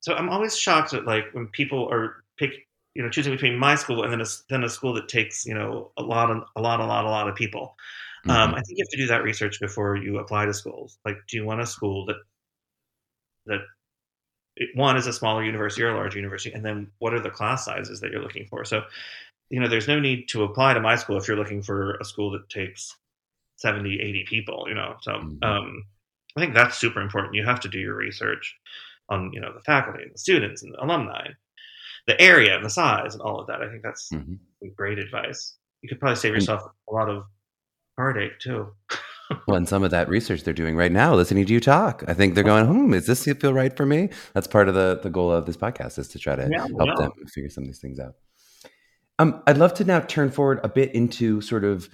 so 0.00 0.14
i'm 0.14 0.30
always 0.30 0.56
shocked 0.56 0.94
at 0.94 1.04
like 1.04 1.24
when 1.32 1.46
people 1.48 1.86
are 1.92 2.24
pick 2.38 2.66
you 2.94 3.02
know 3.02 3.10
choosing 3.10 3.32
between 3.32 3.58
my 3.58 3.74
school 3.74 4.02
and 4.02 4.10
then 4.10 4.20
a, 4.22 4.24
then 4.48 4.64
a 4.64 4.68
school 4.68 4.94
that 4.94 5.08
takes 5.08 5.44
you 5.44 5.54
know 5.54 5.92
a 5.98 6.02
lot 6.02 6.30
of 6.30 6.42
a 6.56 6.60
lot 6.60 6.80
a 6.80 6.86
lot 6.86 7.04
a 7.04 7.08
lot 7.10 7.28
of 7.28 7.34
people. 7.36 7.76
Um, 8.28 8.52
Mhm. 8.52 8.54
i 8.54 8.60
think 8.62 8.78
you 8.78 8.84
have 8.84 8.90
to 8.90 8.96
do 8.96 9.06
that 9.08 9.22
research 9.22 9.60
before 9.60 9.96
you 9.96 10.18
apply 10.18 10.46
to 10.46 10.54
schools. 10.54 10.98
Like 11.04 11.18
do 11.28 11.36
you 11.36 11.44
want 11.44 11.60
a 11.60 11.66
school 11.66 12.06
that 12.06 12.16
that 13.46 13.60
one 14.74 14.96
is 14.96 15.06
a 15.06 15.12
smaller 15.12 15.44
university 15.44 15.82
or 15.82 15.90
a 15.90 15.96
large 15.96 16.14
university 16.16 16.54
and 16.54 16.64
then 16.64 16.90
what 16.98 17.14
are 17.14 17.20
the 17.20 17.30
class 17.30 17.64
sizes 17.64 18.00
that 18.00 18.10
you're 18.10 18.22
looking 18.22 18.46
for? 18.46 18.64
So 18.64 18.82
you 19.50 19.60
know 19.60 19.68
there's 19.68 19.88
no 19.88 20.00
need 20.00 20.28
to 20.28 20.44
apply 20.44 20.74
to 20.74 20.80
my 20.80 20.96
school 20.96 21.16
if 21.18 21.26
you're 21.28 21.36
looking 21.36 21.62
for 21.62 21.96
a 21.96 22.04
school 22.04 22.30
that 22.30 22.48
takes 22.48 22.96
70 23.56 24.00
80 24.00 24.24
people 24.28 24.64
you 24.68 24.74
know 24.74 24.96
so 25.02 25.12
Mhm. 25.12 25.42
um, 25.44 25.84
i 26.36 26.40
think 26.40 26.54
that's 26.54 26.78
super 26.78 27.00
important 27.00 27.34
you 27.34 27.44
have 27.44 27.60
to 27.60 27.68
do 27.68 27.78
your 27.78 27.94
research 27.96 28.56
on 29.08 29.30
you 29.32 29.40
know 29.40 29.52
the 29.52 29.60
faculty 29.62 30.02
and 30.02 30.14
the 30.14 30.18
students 30.18 30.62
and 30.62 30.72
the 30.72 30.82
alumni 30.82 31.26
the 32.06 32.20
area 32.20 32.56
and 32.56 32.64
the 32.64 32.70
size 32.70 33.14
and 33.14 33.22
all 33.22 33.40
of 33.40 33.46
that 33.46 33.60
i 33.62 33.68
think 33.68 33.82
that's 33.82 34.10
Mhm. 34.12 34.38
great 34.76 34.98
advice 34.98 35.56
you 35.82 35.88
could 35.88 36.00
probably 36.00 36.16
save 36.16 36.34
yourself 36.34 36.62
a 36.88 36.92
lot 36.94 37.08
of 37.08 37.24
heartache 37.98 38.38
too 38.38 38.68
Well, 39.46 39.56
and 39.56 39.68
some 39.68 39.82
of 39.82 39.90
that 39.90 40.08
research 40.08 40.44
they're 40.44 40.54
doing 40.54 40.76
right 40.76 40.92
now, 40.92 41.14
listening 41.14 41.44
to 41.46 41.52
you 41.52 41.60
talk, 41.60 42.04
I 42.06 42.14
think 42.14 42.34
they're 42.34 42.44
going, 42.44 42.66
"Hmm, 42.66 42.94
is 42.94 43.06
this 43.06 43.24
feel 43.24 43.52
right 43.52 43.74
for 43.76 43.84
me?" 43.86 44.10
That's 44.32 44.46
part 44.46 44.68
of 44.68 44.74
the 44.74 45.00
the 45.02 45.10
goal 45.10 45.32
of 45.32 45.46
this 45.46 45.56
podcast 45.56 45.98
is 45.98 46.08
to 46.08 46.18
try 46.18 46.36
to 46.36 46.48
Yeah, 46.48 46.58
help 46.78 46.88
yeah. 46.88 46.94
them 47.08 47.12
figure 47.26 47.50
some 47.50 47.64
of 47.64 47.68
these 47.68 47.80
things 47.80 47.98
out. 47.98 48.14
Um, 49.20 49.42
I'd 49.46 49.58
love 49.58 49.74
to 49.74 49.84
now 49.84 50.00
turn 50.00 50.30
forward 50.30 50.60
a 50.64 50.68
bit 50.68 50.94
into 50.94 51.42
sort 51.42 51.62
of 51.62 51.90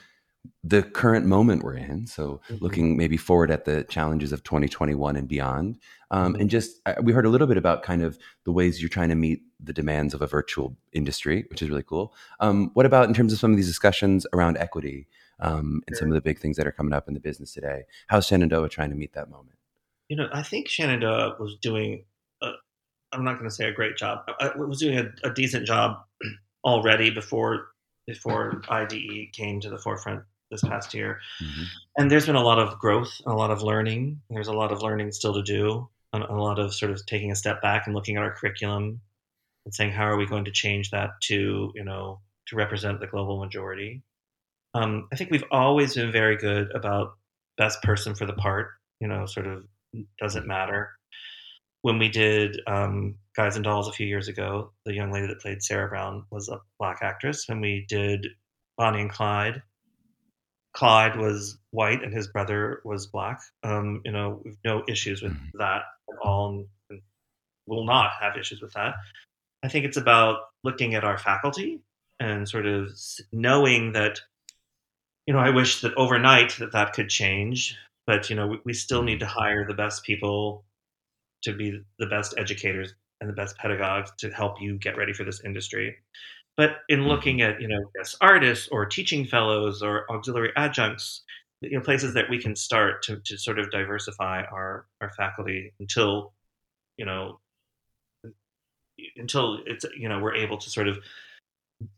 the 0.63 0.85
current 0.85 1.27
moment 1.27 1.65
we're 1.65 1.75
in. 1.75 2.07
So, 2.07 2.41
Mhm. 2.49 2.61
looking 2.61 2.97
maybe 2.97 3.17
forward 3.17 3.51
at 3.51 3.65
the 3.65 3.83
challenges 3.83 4.31
of 4.31 4.45
2021 4.45 5.17
and 5.17 5.27
beyond, 5.27 5.81
um, 6.13 6.35
Mhm. 6.35 6.41
and 6.43 6.51
just 6.51 6.81
I, 6.87 7.01
we 7.01 7.13
heard 7.13 7.27
a 7.27 7.29
little 7.29 7.49
bit 7.49 7.57
about 7.57 7.83
kind 7.83 8.03
of 8.05 8.17
the 8.45 8.53
ways 8.53 8.81
you're 8.81 8.89
trying 8.89 9.09
to 9.09 9.17
meet 9.17 9.43
the 9.59 9.73
demands 9.73 10.15
of 10.15 10.23
a 10.23 10.29
virtual 10.29 10.77
industry, 10.93 11.47
which 11.51 11.63
is 11.63 11.69
really 11.69 11.83
cool. 11.83 12.15
Um, 12.39 12.71
what 12.75 12.87
about 12.87 13.09
in 13.09 13.15
terms 13.15 13.33
of 13.33 13.41
some 13.41 13.51
of 13.51 13.57
these 13.57 13.67
discussions 13.67 14.25
around 14.33 14.57
equity 14.59 15.09
um, 15.41 15.83
and 15.89 15.97
some 15.97 16.07
of 16.09 16.15
the 16.15 16.21
big 16.21 16.39
things 16.39 16.57
that 16.59 16.67
are 16.67 16.73
coming 16.73 16.93
up 16.93 17.09
in 17.09 17.15
the 17.15 17.21
business 17.21 17.53
today? 17.53 17.83
How's 18.07 18.27
Shenandoah 18.27 18.69
trying 18.69 18.91
to 18.91 18.97
meet 18.97 19.15
that 19.15 19.29
moment? 19.29 19.59
you 20.09 20.17
know 20.17 20.29
i 20.33 20.41
think 20.41 20.69
shenandoah 20.69 21.35
was 21.41 21.57
doing 21.61 22.05
a, 22.41 22.53
I'm 23.11 23.25
not 23.25 23.39
going 23.39 23.51
to 23.51 23.55
say 23.55 23.69
a 23.69 23.73
great 23.73 23.97
job. 23.97 24.21
I, 24.41 24.51
I 24.51 24.57
was 24.57 24.79
doing 24.79 24.99
a, 24.99 25.29
a 25.29 25.33
decent 25.35 25.67
job 25.67 26.05
already 26.67 27.11
before 27.11 27.69
before 28.07 28.63
IDE 28.69 29.33
came 29.33 29.61
to 29.61 29.71
the 29.71 29.79
forefront 29.79 30.23
this 30.51 30.63
past 30.63 30.95
year. 30.95 31.21
Mhm. 31.43 31.65
And 31.99 32.11
there's 32.11 32.27
been 32.27 32.37
a 32.37 32.43
lot 32.43 32.59
of 32.61 32.79
growth, 32.79 33.13
a 33.27 33.35
lot 33.35 33.51
of 33.51 33.63
learning. 33.63 34.23
There's 34.31 34.49
a 34.49 34.53
lot 34.53 34.71
of 34.73 34.83
learning 34.83 35.11
still 35.13 35.35
to 35.35 35.43
do, 35.43 35.89
and 36.13 36.23
a 36.23 36.33
lot 36.35 36.59
of 36.61 36.75
sort 36.75 36.93
of 36.93 37.05
taking 37.07 37.33
a 37.33 37.37
step 37.37 37.61
back 37.63 37.87
and 37.87 37.95
looking 37.97 38.17
at 38.17 38.23
our 38.23 38.35
curriculum 38.37 39.01
and 39.65 39.75
saying 39.75 39.93
how 39.93 40.05
are 40.05 40.17
we 40.17 40.27
going 40.27 40.45
to 40.45 40.53
change 40.53 40.91
that 40.91 41.11
to 41.25 41.73
you 41.75 41.85
know 41.85 42.21
to 42.49 42.57
represent 42.57 43.01
the 43.01 43.09
global 43.09 43.41
majority. 43.41 44.03
Um, 44.75 45.09
I 45.13 45.17
think 45.17 45.31
we've 45.31 45.45
always 45.51 45.95
been 45.95 46.13
very 46.13 46.37
good 46.37 46.71
about 46.75 47.19
best 47.59 47.83
person 47.83 48.15
for 48.15 48.27
the 48.27 48.35
part. 48.35 48.71
You 49.01 49.09
know, 49.09 49.27
sort 49.27 49.47
of 49.47 49.65
doesn't 50.21 50.47
matter. 50.47 50.93
When 51.87 52.01
we 52.01 52.09
did 52.09 52.61
um, 52.67 53.15
Guys 53.37 53.55
and 53.55 53.65
Dolls 53.65 53.87
a 53.87 53.93
few 53.93 54.09
years 54.09 54.27
ago, 54.27 54.73
the 54.85 54.93
young 54.93 55.13
lady 55.13 55.29
that 55.29 55.39
played 55.39 55.63
Sarah 55.63 55.89
Brown 55.89 56.25
was 56.33 56.49
a 56.49 56.59
black 56.81 56.99
actress. 57.01 57.49
When 57.49 57.61
we 57.61 57.87
did 57.89 58.27
Bonnie 58.77 59.03
and 59.03 59.09
Clyde, 59.13 59.63
Clyde 60.73 61.17
was 61.17 61.59
white 61.71 62.03
and 62.03 62.13
his 62.13 62.27
brother 62.27 62.81
was 62.85 63.07
black. 63.07 63.41
Um, 63.63 64.03
you 64.05 64.11
know, 64.11 64.43
we've 64.45 64.57
no 64.65 64.83
issues 64.89 65.23
with 65.23 65.35
Mhm. 65.35 65.51
that 65.61 65.83
at 66.11 66.19
all, 66.25 66.49
and, 66.49 66.67
and 66.91 67.03
will 67.69 67.85
not 67.85 68.15
have 68.21 68.37
issues 68.37 68.61
with 68.61 68.73
that. 68.73 68.97
I 69.63 69.69
think 69.69 69.85
it's 69.85 69.97
about 69.97 70.41
looking 70.65 70.97
at 70.97 71.05
our 71.05 71.19
faculty 71.19 71.83
and 72.19 72.49
sort 72.49 72.67
of 72.67 72.91
knowing 73.31 73.93
that, 73.93 74.21
you 75.25 75.33
know, 75.33 75.39
I 75.39 75.51
wish 75.51 75.83
that 75.83 75.95
overnight 75.95 76.57
that 76.59 76.73
that 76.73 76.95
could 76.95 77.11
change, 77.11 77.79
but 78.09 78.29
you 78.29 78.35
know, 78.35 78.49
we, 78.49 78.59
we 78.65 78.73
still 78.73 79.05
need 79.05 79.21
to 79.21 79.27
hire 79.27 79.65
the 79.65 79.73
best 79.73 80.03
people 80.03 80.65
to 81.43 81.55
be 81.55 81.81
the 81.99 82.07
best 82.07 82.35
educators 82.39 82.95
and 83.21 83.29
the 83.29 83.35
best 83.35 83.57
pedagogues 83.57 84.13
to 84.19 84.31
help 84.31 84.61
you 84.61 84.79
get 84.79 84.97
ready 84.97 85.13
for 85.13 85.25
this 85.25 85.43
industry. 85.45 85.97
But 86.57 86.79
in 86.89 87.07
looking 87.07 87.43
at 87.43 87.61
you 87.61 87.69
know 87.69 87.91
guest 87.95 88.17
artists 88.21 88.69
or 88.71 88.87
teaching 88.87 89.27
fellows 89.27 89.83
or 89.83 90.11
auxiliary 90.11 90.53
adjuncts, 90.57 91.23
you 91.61 91.79
know 91.79 91.81
places 91.81 92.15
that 92.15 92.31
we 92.31 92.41
can 92.41 92.57
start 92.57 93.03
to, 93.05 93.21
to 93.25 93.39
sort 93.39 93.59
of 93.59 93.71
diversify 93.71 94.43
our 94.43 94.87
our 95.01 95.11
faculty 95.13 95.73
until 95.81 96.33
you 96.97 97.05
know 97.05 97.41
until 99.17 99.59
it's 99.67 99.85
you 99.97 100.09
know 100.09 100.19
we're 100.19 100.35
able 100.35 100.57
to 100.59 100.71
sort 100.71 100.89
of 100.89 100.99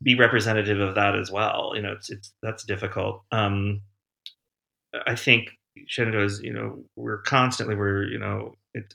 be 0.02 0.14
representative 0.16 0.80
of 0.80 0.94
that 0.96 1.16
as 1.16 1.30
well. 1.30 1.72
You 1.74 1.82
know, 1.82 1.92
it's 1.92 2.10
it's 2.10 2.32
that's 2.42 2.64
difficult. 2.64 3.22
Um, 3.30 3.82
I 5.06 5.14
think 5.14 5.50
Shenandoah 5.86 6.24
is 6.24 6.40
you 6.42 6.52
know 6.52 6.84
we're 6.96 7.22
constantly 7.22 7.76
we're 7.76 8.04
you 8.04 8.18
know 8.18 8.54
it, 8.74 8.92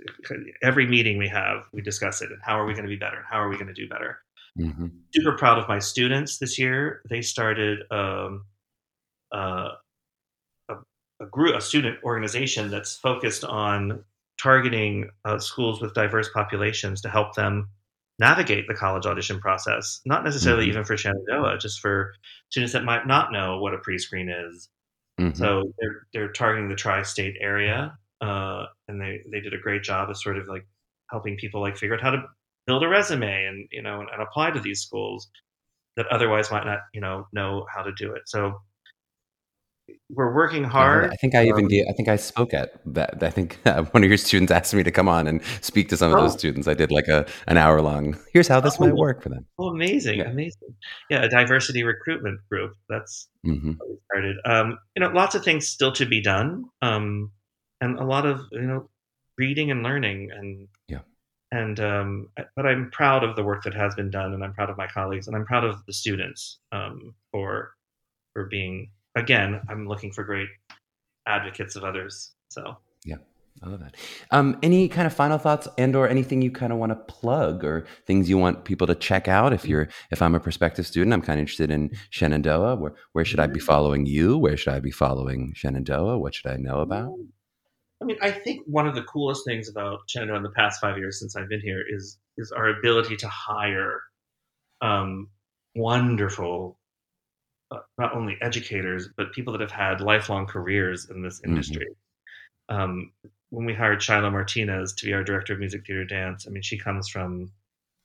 every 0.61 0.85
meeting 0.87 1.17
we 1.17 1.27
have 1.27 1.65
we 1.73 1.81
discuss 1.81 2.21
it 2.21 2.31
and 2.31 2.39
how 2.43 2.59
are 2.59 2.65
we 2.65 2.73
going 2.73 2.85
to 2.85 2.89
be 2.89 2.95
better 2.95 3.17
and 3.17 3.25
how 3.29 3.39
are 3.39 3.49
we 3.49 3.55
going 3.55 3.67
to 3.67 3.73
do 3.73 3.87
better 3.89 4.19
Mhm. 4.59 4.91
super 5.15 5.35
proud 5.35 5.57
of 5.57 5.67
my 5.67 5.79
students 5.79 6.37
this 6.37 6.59
year. 6.59 7.01
They 7.09 7.23
started 7.23 7.79
um, 7.91 8.45
uh, 9.31 9.69
a, 10.69 10.75
a 11.21 11.25
group, 11.31 11.55
a 11.55 11.61
student 11.61 11.97
organization 12.03 12.69
that's 12.69 12.95
focused 12.97 13.43
on 13.43 14.03
targeting 14.41 15.09
uh, 15.25 15.39
schools 15.39 15.81
with 15.81 15.93
diverse 15.95 16.29
populations 16.33 17.01
to 17.01 17.09
help 17.09 17.35
them 17.35 17.69
navigate 18.19 18.67
the 18.67 18.75
college 18.75 19.05
audition 19.07 19.39
process. 19.39 20.01
Not 20.05 20.23
necessarily 20.23 20.65
Mhm. 20.65 20.69
even 20.69 20.83
for 20.85 20.97
Shenandoah, 20.97 21.57
just 21.59 21.79
for 21.79 22.13
students 22.49 22.73
that 22.73 22.83
might 22.83 23.07
not 23.07 23.31
know 23.31 23.57
what 23.59 23.73
a 23.73 23.79
pre-screen 23.79 24.29
is. 24.29 24.69
Mhm. 25.19 25.35
So 25.35 25.73
they're 25.79 26.07
they're 26.13 26.31
targeting 26.31 26.69
the 26.69 26.75
tri-state 26.75 27.37
area, 27.39 27.97
uh, 28.23 28.65
and 28.87 29.01
they 29.01 29.13
they 29.31 29.41
did 29.41 29.53
a 29.53 29.57
great 29.65 29.83
job 29.83 30.09
of 30.09 30.17
sort 30.17 30.37
of 30.37 30.47
like 30.47 30.65
helping 31.11 31.35
people 31.37 31.61
like 31.61 31.77
figure 31.77 31.95
out 31.95 32.01
how 32.01 32.11
to 32.11 32.23
build 32.67 32.83
a 32.83 32.87
resume 32.87 33.45
and 33.49 33.67
you 33.71 33.81
know 33.81 33.99
and, 34.01 34.09
and 34.13 34.21
apply 34.21 34.51
to 34.51 34.59
these 34.59 34.81
schools 34.81 35.29
that 35.97 36.07
otherwise 36.07 36.51
might 36.51 36.65
not 36.65 36.79
you 36.93 37.01
know 37.01 37.27
know 37.33 37.65
how 37.73 37.81
to 37.83 37.91
do 38.03 38.13
it. 38.13 38.23
So 38.25 38.53
we're 40.09 40.33
working 40.33 40.63
hard. 40.63 41.11
I 41.11 41.15
think 41.17 41.35
I 41.35 41.43
even 41.43 41.65
Um, 41.65 41.67
gave, 41.67 41.85
I 41.89 41.93
think 41.93 42.07
I 42.07 42.15
spoke 42.15 42.53
at 42.53 42.79
that. 42.93 43.21
I 43.21 43.29
think 43.29 43.59
one 43.91 44.03
of 44.03 44.09
your 44.09 44.17
students 44.17 44.51
asked 44.51 44.73
me 44.73 44.83
to 44.83 44.91
come 44.91 45.09
on 45.09 45.27
and 45.27 45.41
speak 45.61 45.89
to 45.89 45.97
some 45.97 46.11
of 46.11 46.17
those 46.17 46.33
Oh. 46.33 46.37
students. 46.37 46.67
I 46.67 46.73
did 46.73 46.91
like 46.91 47.07
a 47.07 47.25
an 47.47 47.57
hour 47.57 47.81
long. 47.81 48.17
Here's 48.31 48.47
how 48.47 48.59
this 48.61 48.79
Oh. 48.79 48.85
might 48.85 48.95
work 48.95 49.21
for 49.21 49.29
them. 49.29 49.45
Oh, 49.59 49.67
amazing, 49.69 50.19
Yeah. 50.19 50.29
amazing. 50.29 50.75
Yeah, 51.09 51.23
a 51.23 51.29
diversity 51.29 51.83
recruitment 51.83 52.39
group. 52.49 52.73
That's 52.89 53.29
hmm 53.43 53.73
how 53.79 53.85
we 53.89 53.97
started. 54.05 54.35
Um, 54.45 54.77
you 54.95 55.01
know, 55.01 55.09
lots 55.09 55.35
of 55.35 55.43
things 55.43 55.67
still 55.67 55.91
to 55.93 56.05
be 56.05 56.21
done, 56.21 56.65
um, 56.81 57.31
and 57.83 57.99
a 57.99 58.05
lot 58.05 58.25
of 58.25 58.41
you 58.51 58.61
know 58.61 58.89
reading 59.37 59.71
and 59.71 59.83
learning, 59.83 60.29
and 60.31 60.67
Yeah. 60.87 61.01
and 61.51 61.79
um, 61.79 62.29
but 62.55 62.65
I'm 62.65 62.89
proud 62.91 63.23
of 63.23 63.35
the 63.35 63.43
work 63.43 63.63
that 63.63 63.73
has 63.73 63.93
been 63.95 64.09
done, 64.09 64.33
and 64.33 64.43
I'm 64.43 64.53
proud 64.53 64.69
of 64.69 64.77
my 64.77 64.87
colleagues, 64.87 65.27
and 65.27 65.35
I'm 65.35 65.45
proud 65.45 65.65
of 65.65 65.85
the 65.85 65.93
students 65.93 66.59
um, 66.71 67.13
for 67.31 67.73
for 68.33 68.45
being 68.45 68.89
again. 69.15 69.61
I'm 69.69 69.87
looking 69.87 70.11
for 70.11 70.23
great 70.23 70.49
advocates 71.27 71.75
of 71.75 71.83
others. 71.83 72.33
So 72.49 72.77
yeah, 73.05 73.17
I 73.61 73.69
love 73.69 73.81
that. 73.81 73.95
Um, 74.31 74.57
any 74.63 74.87
kind 74.87 75.07
of 75.07 75.13
final 75.13 75.37
thoughts 75.37 75.67
and 75.77 75.95
or 75.95 76.07
anything 76.07 76.41
you 76.41 76.51
kind 76.51 76.71
of 76.71 76.79
want 76.79 76.91
to 76.91 77.13
plug 77.13 77.63
or 77.63 77.85
things 78.07 78.29
you 78.29 78.37
want 78.37 78.65
people 78.65 78.87
to 78.87 78.95
check 78.95 79.27
out 79.27 79.51
if 79.53 79.65
you're 79.65 79.89
if 80.11 80.21
I'm 80.21 80.35
a 80.35 80.39
prospective 80.39 80.87
student, 80.87 81.13
I'm 81.13 81.21
kind 81.21 81.39
of 81.39 81.43
interested 81.43 81.69
in 81.69 81.91
Shenandoah. 82.11 82.75
Where 82.77 82.93
where 83.11 83.25
should 83.25 83.39
I 83.41 83.47
be 83.47 83.59
following 83.59 84.05
you? 84.05 84.37
Where 84.37 84.57
should 84.57 84.73
I 84.73 84.79
be 84.79 84.91
following 84.91 85.53
Shenandoah? 85.55 86.17
What 86.19 86.33
should 86.35 86.49
I 86.51 86.57
know 86.57 86.79
about? 86.79 87.17
I 88.03 88.05
mean, 88.05 88.17
I 88.21 88.31
think 88.31 88.63
one 88.65 88.85
of 88.85 88.95
the 88.95 89.03
coolest 89.03 89.45
things 89.45 89.69
about 89.69 90.01
Shenandoah 90.07 90.35
in 90.35 90.43
the 90.43 90.49
past 90.49 90.81
five 90.81 90.97
years 90.97 91.19
since 91.19 91.37
I've 91.37 91.47
been 91.47 91.61
here 91.61 91.81
is 91.87 92.17
is 92.37 92.51
our 92.51 92.67
ability 92.67 93.15
to 93.17 93.29
hire 93.29 94.01
um, 94.81 95.29
wonderful, 95.73 96.77
uh, 97.71 97.79
not 97.97 98.13
only 98.13 98.37
educators 98.41 99.07
but 99.15 99.31
people 99.31 99.53
that 99.53 99.61
have 99.61 99.71
had 99.71 100.01
lifelong 100.01 100.47
careers 100.47 101.09
in 101.09 101.21
this 101.21 101.39
industry. 101.45 101.87
Um, 102.67 103.13
when 103.51 103.65
we 103.65 103.73
hired 103.73 104.01
Shiloh 104.01 104.31
Martinez 104.31 104.93
to 104.93 105.05
be 105.05 105.13
our 105.13 105.23
director 105.23 105.53
of 105.53 105.59
music 105.59 105.85
theater 105.87 106.03
dance, 106.03 106.45
I 106.45 106.49
mean, 106.49 106.63
she 106.63 106.77
comes 106.77 107.07
from 107.07 107.51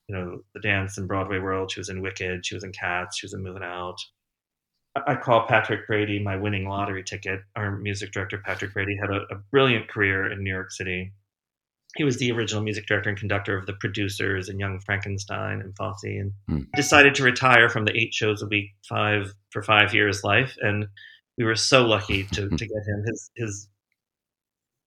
you 0.07 0.15
know 0.15 0.43
the 0.55 0.61
dance 0.61 0.97
and 0.99 1.09
Broadway 1.09 1.41
world. 1.41 1.73
She 1.73 1.81
was 1.81 1.89
in 1.89 2.03
Wicked, 2.03 2.47
she 2.47 2.55
was 2.55 2.63
in 2.63 2.71
Cats, 2.71 3.19
she 3.19 3.27
was 3.27 3.35
in 3.35 3.43
Moving 3.43 3.65
Out. 3.65 3.99
I 5.07 5.17
call 5.17 5.47
Patrick 5.47 5.87
Brady 5.87 6.19
my 6.19 6.37
winning 6.37 6.69
lottery 6.69 7.03
ticket. 7.05 7.41
Our 7.57 7.77
music 7.77 8.13
director, 8.13 8.39
Patrick 8.45 8.73
Brady, 8.73 8.97
had 9.01 9.11
a, 9.11 9.23
a 9.31 9.37
brilliant 9.51 9.89
career 9.89 10.31
in 10.31 10.43
New 10.43 10.51
York 10.53 10.71
City. 10.71 11.13
He 11.97 12.05
was 12.05 12.19
the 12.19 12.31
original 12.33 12.63
music 12.63 12.87
director 12.87 13.09
and 13.09 13.19
conductor 13.19 13.57
of 13.57 13.67
the 13.67 13.73
producers 13.73 14.49
and 14.49 14.61
Young 14.61 14.79
Frankenstein 14.81 15.61
and 15.61 15.75
Fosse, 15.77 16.05
and 16.05 16.33
Hmm. 16.49 16.61
decided 16.77 17.15
to 17.17 17.23
retire 17.25 17.69
from 17.69 17.85
the 17.87 17.97
eight 17.97 18.13
shows 18.15 18.43
a 18.43 18.47
week, 18.47 18.71
five 18.89 19.33
for 19.51 19.63
five 19.63 19.95
years 19.95 20.23
life. 20.23 20.57
And 20.61 20.87
we 21.39 21.45
were 21.45 21.55
so 21.57 21.85
lucky 21.87 22.25
to, 22.33 22.49
to 22.49 22.67
get 22.67 22.87
him. 22.87 23.05
His 23.07 23.31
his 23.37 23.69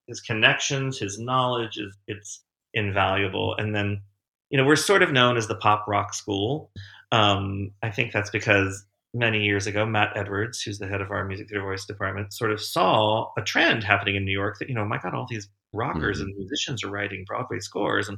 his 0.08 0.22
connections, 0.22 1.00
his 1.00 1.20
knowledge 1.20 1.78
is 1.78 1.96
it's 2.08 2.44
invaluable. 2.74 3.56
And 3.58 3.76
then, 3.76 4.02
you 4.50 4.58
know, 4.58 4.66
we're 4.66 4.76
sort 4.76 5.04
of 5.04 5.12
known 5.12 5.38
as 5.38 5.48
the 5.48 5.56
pop 5.56 5.86
rock 5.88 6.14
school. 6.14 6.72
Um, 7.12 7.72
I 7.82 7.90
think 7.92 8.12
that's 8.14 8.30
because 8.30 8.86
many 9.14 9.44
years 9.44 9.68
ago, 9.68 9.86
Matt 9.86 10.16
Edwards, 10.16 10.62
who's 10.62 10.80
the 10.80 10.88
head 10.88 11.02
of 11.02 11.12
our 11.12 11.26
music 11.26 11.50
theater 11.50 11.64
voice 11.64 11.86
department, 11.86 12.34
sort 12.34 12.52
of 12.52 12.62
saw 12.62 13.32
a 13.38 13.42
trend 13.42 13.84
happening 13.84 14.16
in 14.16 14.24
New 14.26 14.32
York 14.32 14.58
that, 14.60 14.70
you 14.70 14.76
know, 14.76 14.86
my 14.86 14.98
God, 15.00 15.14
all 15.14 15.28
these 15.30 15.50
rockers 15.74 16.20
Mhm. 16.20 16.24
and 16.26 16.38
musicians 16.38 16.84
are 16.84 16.90
writing 16.90 17.26
Broadway 17.26 17.60
scores. 17.60 18.08
And, 18.10 18.18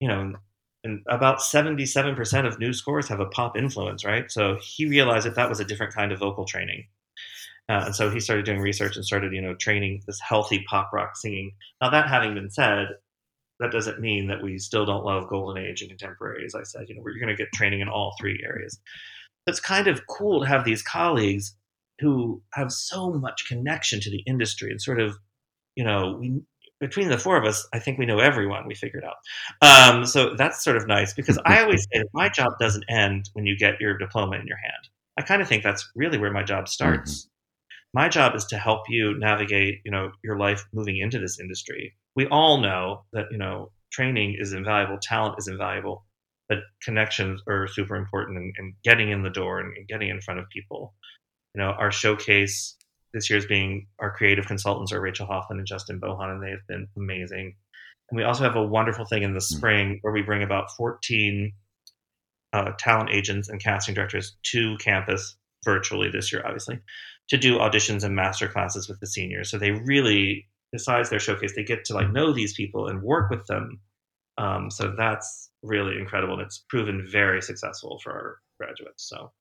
you 0.00 0.08
know, 0.08 0.34
and 0.84 1.02
about 1.08 1.42
77% 1.42 2.46
of 2.46 2.58
new 2.58 2.72
scores 2.72 3.08
have 3.08 3.20
a 3.20 3.26
pop 3.26 3.56
influence, 3.56 4.04
right? 4.04 4.30
So 4.30 4.58
he 4.62 4.86
realized 4.86 5.26
that 5.26 5.34
that 5.34 5.48
was 5.48 5.60
a 5.60 5.64
different 5.64 5.94
kind 5.94 6.12
of 6.12 6.20
vocal 6.20 6.44
training. 6.44 6.86
Uh, 7.68 7.82
and 7.86 7.94
so 7.94 8.08
he 8.10 8.20
started 8.20 8.44
doing 8.46 8.60
research 8.60 8.96
and 8.96 9.04
started, 9.04 9.32
you 9.32 9.42
know, 9.42 9.54
training 9.54 10.02
this 10.06 10.20
healthy 10.20 10.64
pop 10.68 10.90
rock 10.92 11.16
singing. 11.16 11.52
Now, 11.82 11.90
that 11.90 12.08
having 12.08 12.34
been 12.34 12.50
said, 12.50 12.88
that 13.60 13.72
doesn't 13.72 14.00
mean 14.00 14.28
that 14.28 14.42
we 14.42 14.58
still 14.58 14.86
don't 14.86 15.04
love 15.04 15.28
golden 15.28 15.62
age 15.62 15.82
and 15.82 15.90
contemporary. 15.90 16.44
As 16.44 16.54
I 16.54 16.62
said, 16.62 16.88
you 16.88 16.94
know, 16.94 17.02
we're 17.02 17.14
going 17.18 17.28
to 17.28 17.34
get 17.36 17.52
training 17.52 17.80
in 17.80 17.88
all 17.88 18.14
three 18.20 18.40
areas. 18.44 18.80
It's 19.48 19.60
kind 19.60 19.88
of 19.88 20.06
cool 20.06 20.40
to 20.42 20.46
have 20.46 20.64
these 20.64 20.82
colleagues 20.82 21.54
who 22.00 22.42
have 22.54 22.70
so 22.70 23.12
much 23.12 23.48
connection 23.48 24.00
to 24.00 24.10
the 24.10 24.22
industry 24.26 24.70
and 24.70 24.80
sort 24.80 25.00
of, 25.00 25.16
you 25.74 25.84
know, 25.84 26.16
we 26.20 26.40
between 26.80 27.08
the 27.08 27.18
four 27.18 27.36
of 27.36 27.44
us, 27.44 27.66
I 27.72 27.80
think 27.80 27.98
we 27.98 28.06
know 28.06 28.20
everyone. 28.20 28.66
We 28.66 28.74
figured 28.74 29.04
out. 29.04 29.16
Um, 29.62 30.06
so 30.06 30.34
that's 30.36 30.62
sort 30.62 30.76
of 30.76 30.86
nice 30.86 31.12
because 31.12 31.38
I 31.44 31.60
always 31.60 31.82
say 31.92 31.98
that 31.98 32.08
my 32.12 32.28
job 32.28 32.52
doesn't 32.60 32.84
end 32.88 33.30
when 33.32 33.46
you 33.46 33.58
get 33.58 33.80
your 33.80 33.98
diploma 33.98 34.36
in 34.36 34.46
your 34.46 34.58
hand. 34.58 34.88
I 35.16 35.22
kind 35.22 35.42
of 35.42 35.48
think 35.48 35.64
that's 35.64 35.90
really 35.96 36.18
where 36.18 36.32
my 36.32 36.44
job 36.44 36.68
starts. 36.68 37.28
My 37.94 38.08
job 38.08 38.36
is 38.36 38.44
to 38.46 38.58
help 38.58 38.82
you 38.88 39.18
navigate, 39.18 39.80
you 39.84 39.90
know, 39.90 40.12
your 40.22 40.38
life 40.38 40.66
moving 40.72 40.98
into 40.98 41.18
this 41.18 41.40
industry. 41.40 41.96
We 42.14 42.28
all 42.28 42.60
know 42.60 43.04
that, 43.12 43.26
you 43.32 43.38
know, 43.38 43.72
training 43.90 44.36
is 44.38 44.52
invaluable, 44.52 44.98
talent 45.02 45.36
is 45.38 45.48
invaluable, 45.48 46.04
but 46.48 46.58
connections 46.82 47.42
are 47.48 47.66
super 47.68 47.96
important 47.96 48.38
and, 48.38 48.54
and 48.58 48.74
getting 48.84 49.10
in 49.10 49.22
the 49.22 49.30
door 49.30 49.60
and, 49.60 49.76
and 49.76 49.88
getting 49.88 50.08
in 50.08 50.20
front 50.20 50.40
of 50.40 50.48
people. 50.48 50.94
You 51.54 51.62
know, 51.62 51.70
our 51.70 51.92
showcase 51.92 52.76
this 53.12 53.30
year's 53.30 53.46
being 53.46 53.86
our 53.98 54.14
creative 54.14 54.46
consultants 54.46 54.92
are 54.92 55.00
Rachel 55.00 55.26
Hoffman 55.26 55.58
and 55.58 55.66
Justin 55.66 56.00
Bohon, 56.00 56.30
and 56.30 56.42
they 56.42 56.50
have 56.50 56.66
been 56.68 56.88
amazing. 56.96 57.54
And 58.10 58.16
we 58.16 58.24
also 58.24 58.44
have 58.44 58.56
a 58.56 58.66
wonderful 58.66 59.04
thing 59.04 59.22
in 59.22 59.34
the 59.34 59.40
spring 59.40 59.98
where 60.02 60.12
we 60.12 60.22
bring 60.22 60.42
about 60.42 60.70
14 60.76 61.52
uh, 62.52 62.72
talent 62.78 63.10
agents 63.10 63.48
and 63.48 63.62
casting 63.62 63.94
directors 63.94 64.36
to 64.52 64.76
campus 64.78 65.36
virtually 65.64 66.10
this 66.10 66.32
year, 66.32 66.42
obviously, 66.44 66.78
to 67.28 67.36
do 67.36 67.58
auditions 67.58 68.04
and 68.04 68.14
master 68.14 68.48
classes 68.48 68.88
with 68.88 69.00
the 69.00 69.06
seniors. 69.06 69.50
So 69.50 69.58
they 69.58 69.72
really, 69.72 70.46
besides 70.72 71.10
their 71.10 71.20
showcase, 71.20 71.54
they 71.54 71.64
get 71.64 71.84
to 71.86 71.94
like 71.94 72.12
know 72.12 72.32
these 72.32 72.54
people 72.54 72.88
and 72.88 73.02
work 73.02 73.30
with 73.30 73.46
them. 73.46 73.80
Um, 74.38 74.70
so 74.70 74.94
that's 74.96 75.50
really 75.62 75.98
incredible, 75.98 76.34
and 76.34 76.42
it's 76.42 76.64
proven 76.68 77.06
very 77.10 77.42
successful 77.42 78.00
for 78.02 78.12
our 78.12 78.38
graduates. 78.58 79.08
So 79.08 79.32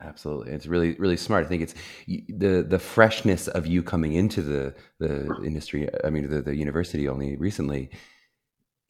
Absolutely, 0.00 0.52
it's 0.52 0.66
really 0.66 0.94
really 0.94 1.16
smart. 1.16 1.44
I 1.44 1.48
think 1.48 1.62
it's 1.62 1.74
the 2.06 2.64
the 2.68 2.78
freshness 2.78 3.48
of 3.48 3.66
you 3.66 3.82
coming 3.82 4.14
into 4.14 4.42
the 4.42 4.74
the 4.98 5.34
industry. 5.44 5.88
I 6.04 6.10
mean, 6.10 6.28
the, 6.28 6.42
the 6.42 6.56
university 6.56 7.08
only 7.08 7.36
recently. 7.36 7.90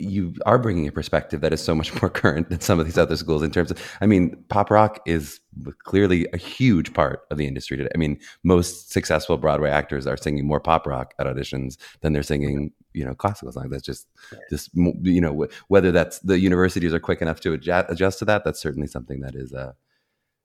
You 0.01 0.35
are 0.45 0.59
bringing 0.59 0.89
a 0.89 0.93
perspective 0.93 1.41
that 1.43 1.53
is 1.53 1.63
so 1.63 1.73
much 1.73 1.95
more 2.03 2.11
current 2.11 2.51
than 2.51 2.61
some 2.61 2.81
of 2.81 2.85
these 2.85 2.99
other 2.99 3.17
schools 3.17 3.45
in 3.45 3.53
terms 3.53 3.71
of. 3.71 3.79
I 4.01 4.07
mean, 4.07 4.45
pop 4.49 4.71
rock 4.71 5.01
is 5.07 5.41
clearly 5.85 6.27
a 6.33 6.37
huge 6.37 6.93
part 6.95 7.21
of 7.31 7.39
the 7.39 7.47
industry 7.47 7.77
today. 7.77 7.91
I 7.95 7.99
mean, 7.99 8.19
most 8.43 8.91
successful 8.91 9.39
Broadway 9.39 9.71
actors 9.71 10.07
are 10.07 10.17
singing 10.17 10.47
more 10.47 10.61
pop 10.61 10.87
rock 10.87 11.15
at 11.21 11.27
auditions 11.27 11.77
than 12.01 12.13
they're 12.13 12.25
singing, 12.25 12.73
you 12.95 13.05
know, 13.05 13.15
classical 13.15 13.53
songs. 13.53 13.71
That's 13.71 13.85
just, 13.85 14.07
just 14.49 14.71
you 14.75 15.21
know, 15.21 15.47
whether 15.69 15.93
that's 15.93 16.21
the 16.21 16.39
universities 16.39 16.95
are 16.95 17.01
quick 17.01 17.21
enough 17.21 17.41
to 17.41 17.53
adjust, 17.53 17.91
adjust 17.91 18.19
to 18.21 18.25
that. 18.27 18.45
That's 18.45 18.61
certainly 18.61 18.87
something 18.89 19.21
that 19.21 19.35
is. 19.35 19.53
Uh, 19.53 19.73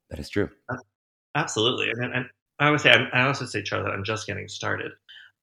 that 0.09 0.19
is 0.19 0.29
true. 0.29 0.49
Absolutely, 1.35 1.91
and, 1.91 2.13
and 2.13 2.25
I 2.59 2.71
would 2.71 2.81
say 2.81 2.91
I 2.91 3.27
also 3.27 3.45
say, 3.45 3.61
Charlie, 3.61 3.85
that 3.85 3.93
I'm 3.93 4.03
just 4.03 4.27
getting 4.27 4.47
started. 4.47 4.91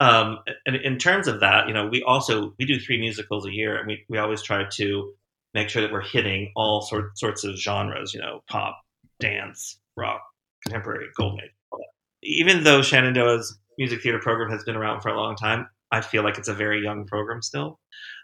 Um, 0.00 0.40
and 0.66 0.76
in 0.76 0.98
terms 0.98 1.26
of 1.26 1.40
that, 1.40 1.68
you 1.68 1.74
know, 1.74 1.86
we 1.86 2.02
also 2.02 2.54
we 2.58 2.66
do 2.66 2.78
three 2.78 2.98
musicals 2.98 3.46
a 3.46 3.52
year, 3.52 3.76
and 3.78 3.86
we 3.86 4.04
we 4.08 4.18
always 4.18 4.42
try 4.42 4.64
to 4.64 5.12
make 5.54 5.68
sure 5.68 5.80
that 5.82 5.92
we're 5.92 6.02
hitting 6.02 6.52
all 6.54 6.82
sort, 6.82 7.16
sorts 7.16 7.44
of 7.44 7.56
genres. 7.56 8.12
You 8.12 8.20
know, 8.20 8.42
pop, 8.48 8.76
dance, 9.20 9.78
rock, 9.96 10.20
contemporary, 10.64 11.06
golden 11.16 11.40
age. 11.44 11.50
Even 12.22 12.64
though 12.64 12.82
Shenandoah's 12.82 13.56
music 13.78 14.02
theater 14.02 14.18
program 14.18 14.50
has 14.50 14.64
been 14.64 14.76
around 14.76 15.00
for 15.00 15.08
a 15.08 15.16
long 15.16 15.36
time, 15.36 15.68
I 15.90 16.00
feel 16.00 16.22
like 16.22 16.38
it's 16.38 16.48
a 16.48 16.54
very 16.54 16.82
young 16.82 17.06
program 17.06 17.42
still. 17.42 17.78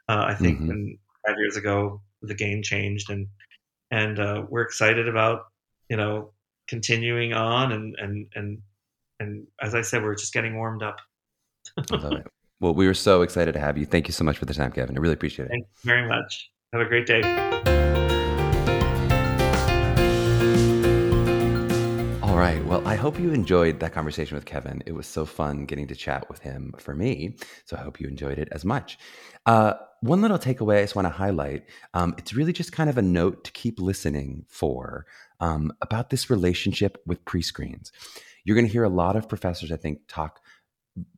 Uh, 0.08 0.24
I 0.26 0.34
think 0.34 0.58
mm-hmm. 0.58 0.68
when 0.68 0.98
five 1.26 1.36
years 1.38 1.56
ago 1.56 2.00
the 2.22 2.34
game 2.34 2.62
changed, 2.62 3.10
and 3.10 3.26
and 3.90 4.18
uh, 4.18 4.44
we're 4.48 4.62
excited 4.62 5.08
about 5.08 5.42
you 5.92 5.98
know, 5.98 6.32
continuing 6.68 7.34
on 7.34 7.70
and 7.72 7.94
and 7.98 8.26
and 8.34 8.58
and 9.20 9.46
as 9.60 9.74
I 9.74 9.82
said, 9.82 10.02
we're 10.02 10.14
just 10.14 10.32
getting 10.32 10.56
warmed 10.56 10.82
up. 10.82 10.96
well, 12.60 12.72
we 12.72 12.86
were 12.86 12.94
so 12.94 13.20
excited 13.20 13.52
to 13.52 13.60
have 13.60 13.76
you. 13.76 13.84
Thank 13.84 14.08
you 14.08 14.12
so 14.12 14.24
much 14.24 14.38
for 14.38 14.46
the 14.46 14.54
time, 14.54 14.72
Kevin. 14.72 14.96
I 14.96 15.00
really 15.00 15.12
appreciate 15.12 15.46
it. 15.46 15.48
Thank 15.50 15.64
you 15.64 15.88
very 15.88 16.08
much. 16.08 16.50
Have 16.72 16.80
a 16.80 16.86
great 16.86 17.06
day. 17.06 17.81
All 22.32 22.38
right. 22.38 22.64
Well, 22.64 22.82
I 22.88 22.94
hope 22.94 23.20
you 23.20 23.30
enjoyed 23.30 23.78
that 23.80 23.92
conversation 23.92 24.36
with 24.36 24.46
Kevin. 24.46 24.82
It 24.86 24.92
was 24.92 25.06
so 25.06 25.26
fun 25.26 25.66
getting 25.66 25.86
to 25.88 25.94
chat 25.94 26.30
with 26.30 26.38
him 26.38 26.74
for 26.78 26.94
me. 26.94 27.36
So 27.66 27.76
I 27.76 27.80
hope 27.80 28.00
you 28.00 28.08
enjoyed 28.08 28.38
it 28.38 28.48
as 28.52 28.64
much. 28.64 28.98
Uh, 29.44 29.74
one 30.00 30.22
little 30.22 30.38
takeaway 30.38 30.78
I 30.78 30.80
just 30.80 30.96
want 30.96 31.04
to 31.04 31.10
highlight 31.10 31.64
um, 31.92 32.14
it's 32.16 32.32
really 32.32 32.54
just 32.54 32.72
kind 32.72 32.88
of 32.88 32.96
a 32.96 33.02
note 33.02 33.44
to 33.44 33.52
keep 33.52 33.78
listening 33.78 34.46
for 34.48 35.04
um, 35.40 35.74
about 35.82 36.08
this 36.08 36.30
relationship 36.30 37.02
with 37.04 37.22
pre 37.26 37.42
screens. 37.42 37.92
You're 38.44 38.56
going 38.56 38.66
to 38.66 38.72
hear 38.72 38.84
a 38.84 38.88
lot 38.88 39.14
of 39.14 39.28
professors, 39.28 39.70
I 39.70 39.76
think, 39.76 39.98
talk 40.08 40.40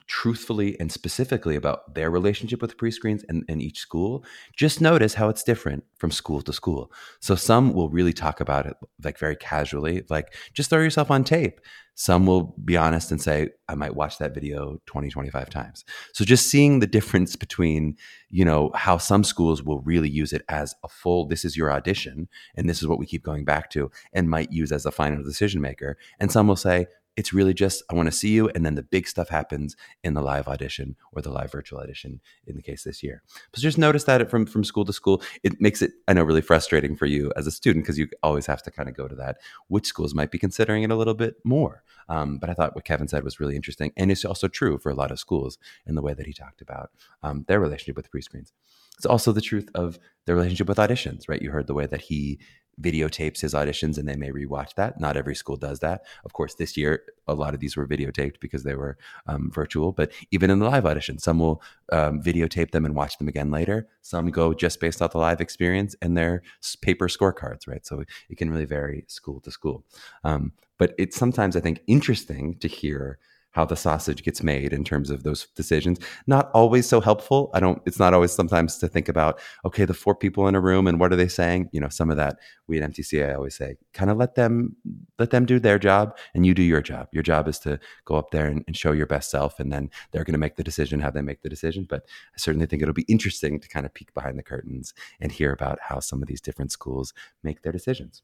truthfully 0.06 0.78
and 0.78 0.92
specifically 0.92 1.56
about 1.56 1.94
their 1.94 2.10
relationship 2.10 2.60
with 2.60 2.76
pre-screens 2.76 3.24
and, 3.28 3.42
in 3.48 3.60
each 3.60 3.78
school 3.78 4.24
just 4.54 4.80
notice 4.80 5.14
how 5.14 5.28
it's 5.28 5.42
different 5.42 5.82
from 5.96 6.10
school 6.10 6.42
to 6.42 6.52
school. 6.52 6.92
So 7.20 7.34
some 7.34 7.72
will 7.72 7.88
really 7.88 8.12
talk 8.12 8.40
about 8.40 8.66
it 8.66 8.76
like 9.02 9.18
very 9.18 9.36
casually 9.36 10.04
like 10.10 10.34
just 10.52 10.68
throw 10.68 10.80
yourself 10.80 11.10
on 11.10 11.24
tape. 11.24 11.60
Some 11.94 12.26
will 12.26 12.54
be 12.64 12.76
honest 12.76 13.12
and 13.12 13.22
say 13.22 13.50
i 13.68 13.74
might 13.74 13.94
watch 13.94 14.18
that 14.18 14.34
video 14.34 14.78
20 14.86 15.08
25 15.08 15.48
times. 15.48 15.84
So 16.12 16.24
just 16.24 16.48
seeing 16.50 16.80
the 16.80 16.86
difference 16.86 17.34
between 17.34 17.96
you 18.28 18.44
know 18.44 18.72
how 18.74 18.98
some 18.98 19.24
schools 19.24 19.62
will 19.62 19.80
really 19.80 20.10
use 20.10 20.34
it 20.34 20.42
as 20.50 20.74
a 20.84 20.88
full 20.88 21.26
this 21.26 21.46
is 21.46 21.56
your 21.56 21.72
audition 21.72 22.28
and 22.56 22.68
this 22.68 22.82
is 22.82 22.88
what 22.88 22.98
we 22.98 23.06
keep 23.06 23.22
going 23.22 23.44
back 23.44 23.70
to 23.70 23.90
and 24.12 24.28
might 24.28 24.52
use 24.52 24.70
as 24.70 24.84
a 24.84 24.92
final 24.92 25.24
decision 25.24 25.62
maker 25.62 25.96
and 26.20 26.30
some 26.30 26.46
will 26.46 26.56
say 26.56 26.86
it's 27.16 27.32
really 27.32 27.54
just 27.54 27.82
I 27.90 27.94
want 27.94 28.06
to 28.06 28.12
see 28.12 28.30
you, 28.30 28.48
and 28.50 28.64
then 28.64 28.74
the 28.74 28.82
big 28.82 29.06
stuff 29.06 29.28
happens 29.28 29.76
in 30.02 30.14
the 30.14 30.22
live 30.22 30.48
audition 30.48 30.96
or 31.12 31.22
the 31.22 31.30
live 31.30 31.52
virtual 31.52 31.78
audition 31.78 32.20
in 32.46 32.56
the 32.56 32.62
case 32.62 32.84
this 32.84 33.02
year. 33.02 33.22
So 33.54 33.62
just 33.62 33.78
notice 33.78 34.04
that 34.04 34.30
from 34.30 34.46
from 34.46 34.64
school 34.64 34.84
to 34.84 34.92
school, 34.92 35.22
it 35.42 35.60
makes 35.60 35.82
it 35.82 35.92
I 36.08 36.12
know 36.12 36.22
really 36.22 36.40
frustrating 36.40 36.96
for 36.96 37.06
you 37.06 37.32
as 37.36 37.46
a 37.46 37.50
student 37.50 37.84
because 37.84 37.98
you 37.98 38.08
always 38.22 38.46
have 38.46 38.62
to 38.62 38.70
kind 38.70 38.88
of 38.88 38.96
go 38.96 39.08
to 39.08 39.14
that. 39.16 39.38
Which 39.68 39.86
schools 39.86 40.14
might 40.14 40.30
be 40.30 40.38
considering 40.38 40.82
it 40.82 40.90
a 40.90 40.96
little 40.96 41.14
bit 41.14 41.36
more? 41.44 41.82
Um, 42.08 42.38
but 42.38 42.50
I 42.50 42.54
thought 42.54 42.74
what 42.74 42.84
Kevin 42.84 43.08
said 43.08 43.24
was 43.24 43.40
really 43.40 43.56
interesting, 43.56 43.92
and 43.96 44.10
it's 44.10 44.24
also 44.24 44.48
true 44.48 44.78
for 44.78 44.90
a 44.90 44.94
lot 44.94 45.10
of 45.10 45.18
schools 45.18 45.58
in 45.86 45.94
the 45.94 46.02
way 46.02 46.14
that 46.14 46.26
he 46.26 46.32
talked 46.32 46.60
about 46.60 46.90
um, 47.22 47.44
their 47.48 47.60
relationship 47.60 47.96
with 47.96 48.10
pre-screens. 48.10 48.52
It's 48.96 49.06
also 49.06 49.32
the 49.32 49.40
truth 49.40 49.68
of 49.74 49.98
their 50.26 50.36
relationship 50.36 50.68
with 50.68 50.78
auditions, 50.78 51.28
right? 51.28 51.42
You 51.42 51.50
heard 51.50 51.66
the 51.66 51.74
way 51.74 51.86
that 51.86 52.02
he 52.02 52.38
videotapes 52.80 53.40
his 53.40 53.54
auditions 53.54 53.98
and 53.98 54.08
they 54.08 54.16
may 54.16 54.30
rewatch 54.30 54.74
that. 54.74 55.00
Not 55.00 55.16
every 55.16 55.34
school 55.34 55.56
does 55.56 55.80
that. 55.80 56.04
Of 56.24 56.32
course, 56.32 56.54
this 56.54 56.76
year, 56.76 57.04
a 57.26 57.34
lot 57.34 57.54
of 57.54 57.60
these 57.60 57.76
were 57.76 57.86
videotaped 57.86 58.40
because 58.40 58.64
they 58.64 58.74
were 58.74 58.98
um, 59.26 59.50
virtual, 59.52 59.92
but 59.92 60.12
even 60.30 60.50
in 60.50 60.58
the 60.58 60.66
live 60.66 60.86
audition, 60.86 61.18
some 61.18 61.38
will 61.38 61.62
um, 61.92 62.22
videotape 62.22 62.70
them 62.70 62.84
and 62.84 62.94
watch 62.94 63.18
them 63.18 63.28
again 63.28 63.50
later. 63.50 63.88
Some 64.02 64.30
go 64.30 64.52
just 64.54 64.80
based 64.80 65.00
off 65.00 65.12
the 65.12 65.18
live 65.18 65.40
experience 65.40 65.94
and 66.02 66.16
their 66.16 66.42
paper 66.82 67.08
scorecards, 67.08 67.66
right? 67.66 67.86
So 67.86 68.04
it 68.28 68.36
can 68.36 68.50
really 68.50 68.64
vary 68.64 69.04
school 69.08 69.40
to 69.40 69.50
school. 69.50 69.84
Um, 70.24 70.52
but 70.78 70.94
it's 70.98 71.16
sometimes, 71.16 71.56
I 71.56 71.60
think, 71.60 71.80
interesting 71.86 72.58
to 72.58 72.68
hear 72.68 73.18
how 73.54 73.64
the 73.64 73.76
sausage 73.76 74.22
gets 74.22 74.42
made 74.42 74.72
in 74.72 74.84
terms 74.84 75.10
of 75.10 75.22
those 75.22 75.46
decisions. 75.54 75.98
Not 76.26 76.50
always 76.52 76.88
so 76.88 77.00
helpful. 77.00 77.50
I 77.54 77.60
don't, 77.60 77.80
it's 77.86 78.00
not 78.00 78.12
always 78.12 78.32
sometimes 78.32 78.78
to 78.78 78.88
think 78.88 79.08
about, 79.08 79.40
okay, 79.64 79.84
the 79.84 79.94
four 79.94 80.14
people 80.14 80.48
in 80.48 80.56
a 80.56 80.60
room 80.60 80.86
and 80.86 80.98
what 80.98 81.12
are 81.12 81.16
they 81.16 81.28
saying? 81.28 81.70
You 81.72 81.80
know, 81.80 81.88
some 81.88 82.10
of 82.10 82.16
that 82.16 82.36
we 82.66 82.80
at 82.80 82.90
MTCA 82.90 83.34
always 83.36 83.54
say, 83.54 83.76
kind 83.92 84.10
of 84.10 84.16
let 84.16 84.34
them, 84.34 84.74
let 85.18 85.30
them 85.30 85.46
do 85.46 85.60
their 85.60 85.78
job 85.78 86.16
and 86.34 86.44
you 86.44 86.52
do 86.52 86.62
your 86.62 86.82
job. 86.82 87.08
Your 87.12 87.22
job 87.22 87.46
is 87.46 87.60
to 87.60 87.78
go 88.04 88.16
up 88.16 88.32
there 88.32 88.46
and, 88.46 88.64
and 88.66 88.76
show 88.76 88.90
your 88.90 89.06
best 89.06 89.30
self 89.30 89.60
and 89.60 89.72
then 89.72 89.88
they're 90.10 90.24
going 90.24 90.32
to 90.32 90.38
make 90.38 90.56
the 90.56 90.64
decision 90.64 91.00
how 91.00 91.10
they 91.10 91.22
make 91.22 91.42
the 91.42 91.48
decision. 91.48 91.86
But 91.88 92.04
I 92.34 92.38
certainly 92.38 92.66
think 92.66 92.82
it'll 92.82 92.92
be 92.92 93.02
interesting 93.02 93.60
to 93.60 93.68
kind 93.68 93.86
of 93.86 93.94
peek 93.94 94.12
behind 94.14 94.36
the 94.36 94.42
curtains 94.42 94.94
and 95.20 95.30
hear 95.30 95.52
about 95.52 95.78
how 95.80 96.00
some 96.00 96.22
of 96.22 96.28
these 96.28 96.40
different 96.40 96.72
schools 96.72 97.14
make 97.44 97.62
their 97.62 97.72
decisions. 97.72 98.22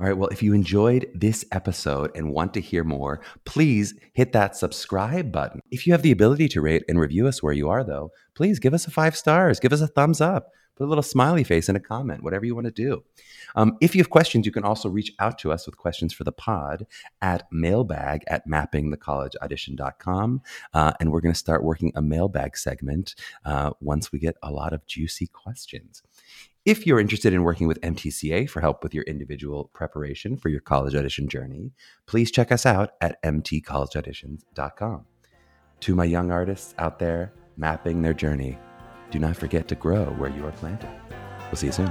All 0.00 0.06
right. 0.06 0.16
Well, 0.16 0.28
if 0.28 0.44
you 0.44 0.54
enjoyed 0.54 1.10
this 1.12 1.44
episode 1.50 2.12
and 2.14 2.32
want 2.32 2.54
to 2.54 2.60
hear 2.60 2.84
more, 2.84 3.20
please 3.44 3.94
hit 4.12 4.32
that 4.32 4.54
subscribe 4.54 5.32
button. 5.32 5.60
If 5.72 5.88
you 5.88 5.92
have 5.92 6.02
the 6.02 6.12
ability 6.12 6.46
to 6.50 6.60
rate 6.60 6.84
and 6.88 7.00
review 7.00 7.26
us 7.26 7.42
where 7.42 7.52
you 7.52 7.68
are, 7.68 7.82
though, 7.82 8.12
please 8.34 8.60
give 8.60 8.74
us 8.74 8.86
a 8.86 8.92
five 8.92 9.16
stars, 9.16 9.58
give 9.58 9.72
us 9.72 9.80
a 9.80 9.88
thumbs 9.88 10.20
up, 10.20 10.52
put 10.76 10.84
a 10.84 10.86
little 10.86 11.02
smiley 11.02 11.42
face 11.42 11.68
in 11.68 11.74
a 11.74 11.80
comment, 11.80 12.22
whatever 12.22 12.46
you 12.46 12.54
want 12.54 12.66
to 12.66 12.70
do. 12.70 13.02
Um, 13.56 13.76
if 13.80 13.96
you 13.96 14.00
have 14.00 14.10
questions, 14.10 14.46
you 14.46 14.52
can 14.52 14.62
also 14.62 14.88
reach 14.88 15.12
out 15.18 15.36
to 15.40 15.50
us 15.50 15.66
with 15.66 15.76
questions 15.76 16.12
for 16.12 16.22
the 16.22 16.30
pod 16.30 16.86
at 17.20 17.48
mailbag 17.50 18.22
at 18.28 18.46
mappingthecollegeaudition.com. 18.46 20.42
Uh, 20.74 20.92
and 21.00 21.10
we're 21.10 21.20
going 21.20 21.34
to 21.34 21.38
start 21.38 21.64
working 21.64 21.90
a 21.96 22.02
mailbag 22.02 22.56
segment 22.56 23.16
uh, 23.44 23.70
once 23.80 24.12
we 24.12 24.20
get 24.20 24.36
a 24.44 24.52
lot 24.52 24.72
of 24.72 24.86
juicy 24.86 25.26
questions. 25.26 26.04
If 26.68 26.86
you're 26.86 27.00
interested 27.00 27.32
in 27.32 27.44
working 27.44 27.66
with 27.66 27.80
MTCA 27.80 28.50
for 28.50 28.60
help 28.60 28.82
with 28.82 28.92
your 28.92 29.04
individual 29.04 29.70
preparation 29.72 30.36
for 30.36 30.50
your 30.50 30.60
college 30.60 30.94
audition 30.94 31.26
journey, 31.26 31.72
please 32.04 32.30
check 32.30 32.52
us 32.52 32.66
out 32.66 32.90
at 33.00 33.22
mtcollegeauditions.com. 33.22 35.06
To 35.80 35.94
my 35.94 36.04
young 36.04 36.30
artists 36.30 36.74
out 36.76 36.98
there 36.98 37.32
mapping 37.56 38.02
their 38.02 38.12
journey, 38.12 38.58
do 39.10 39.18
not 39.18 39.34
forget 39.34 39.66
to 39.68 39.76
grow 39.76 40.04
where 40.18 40.28
you 40.28 40.44
are 40.44 40.52
planted. 40.52 40.90
We'll 41.46 41.56
see 41.56 41.68
you 41.68 41.72
soon. 41.72 41.90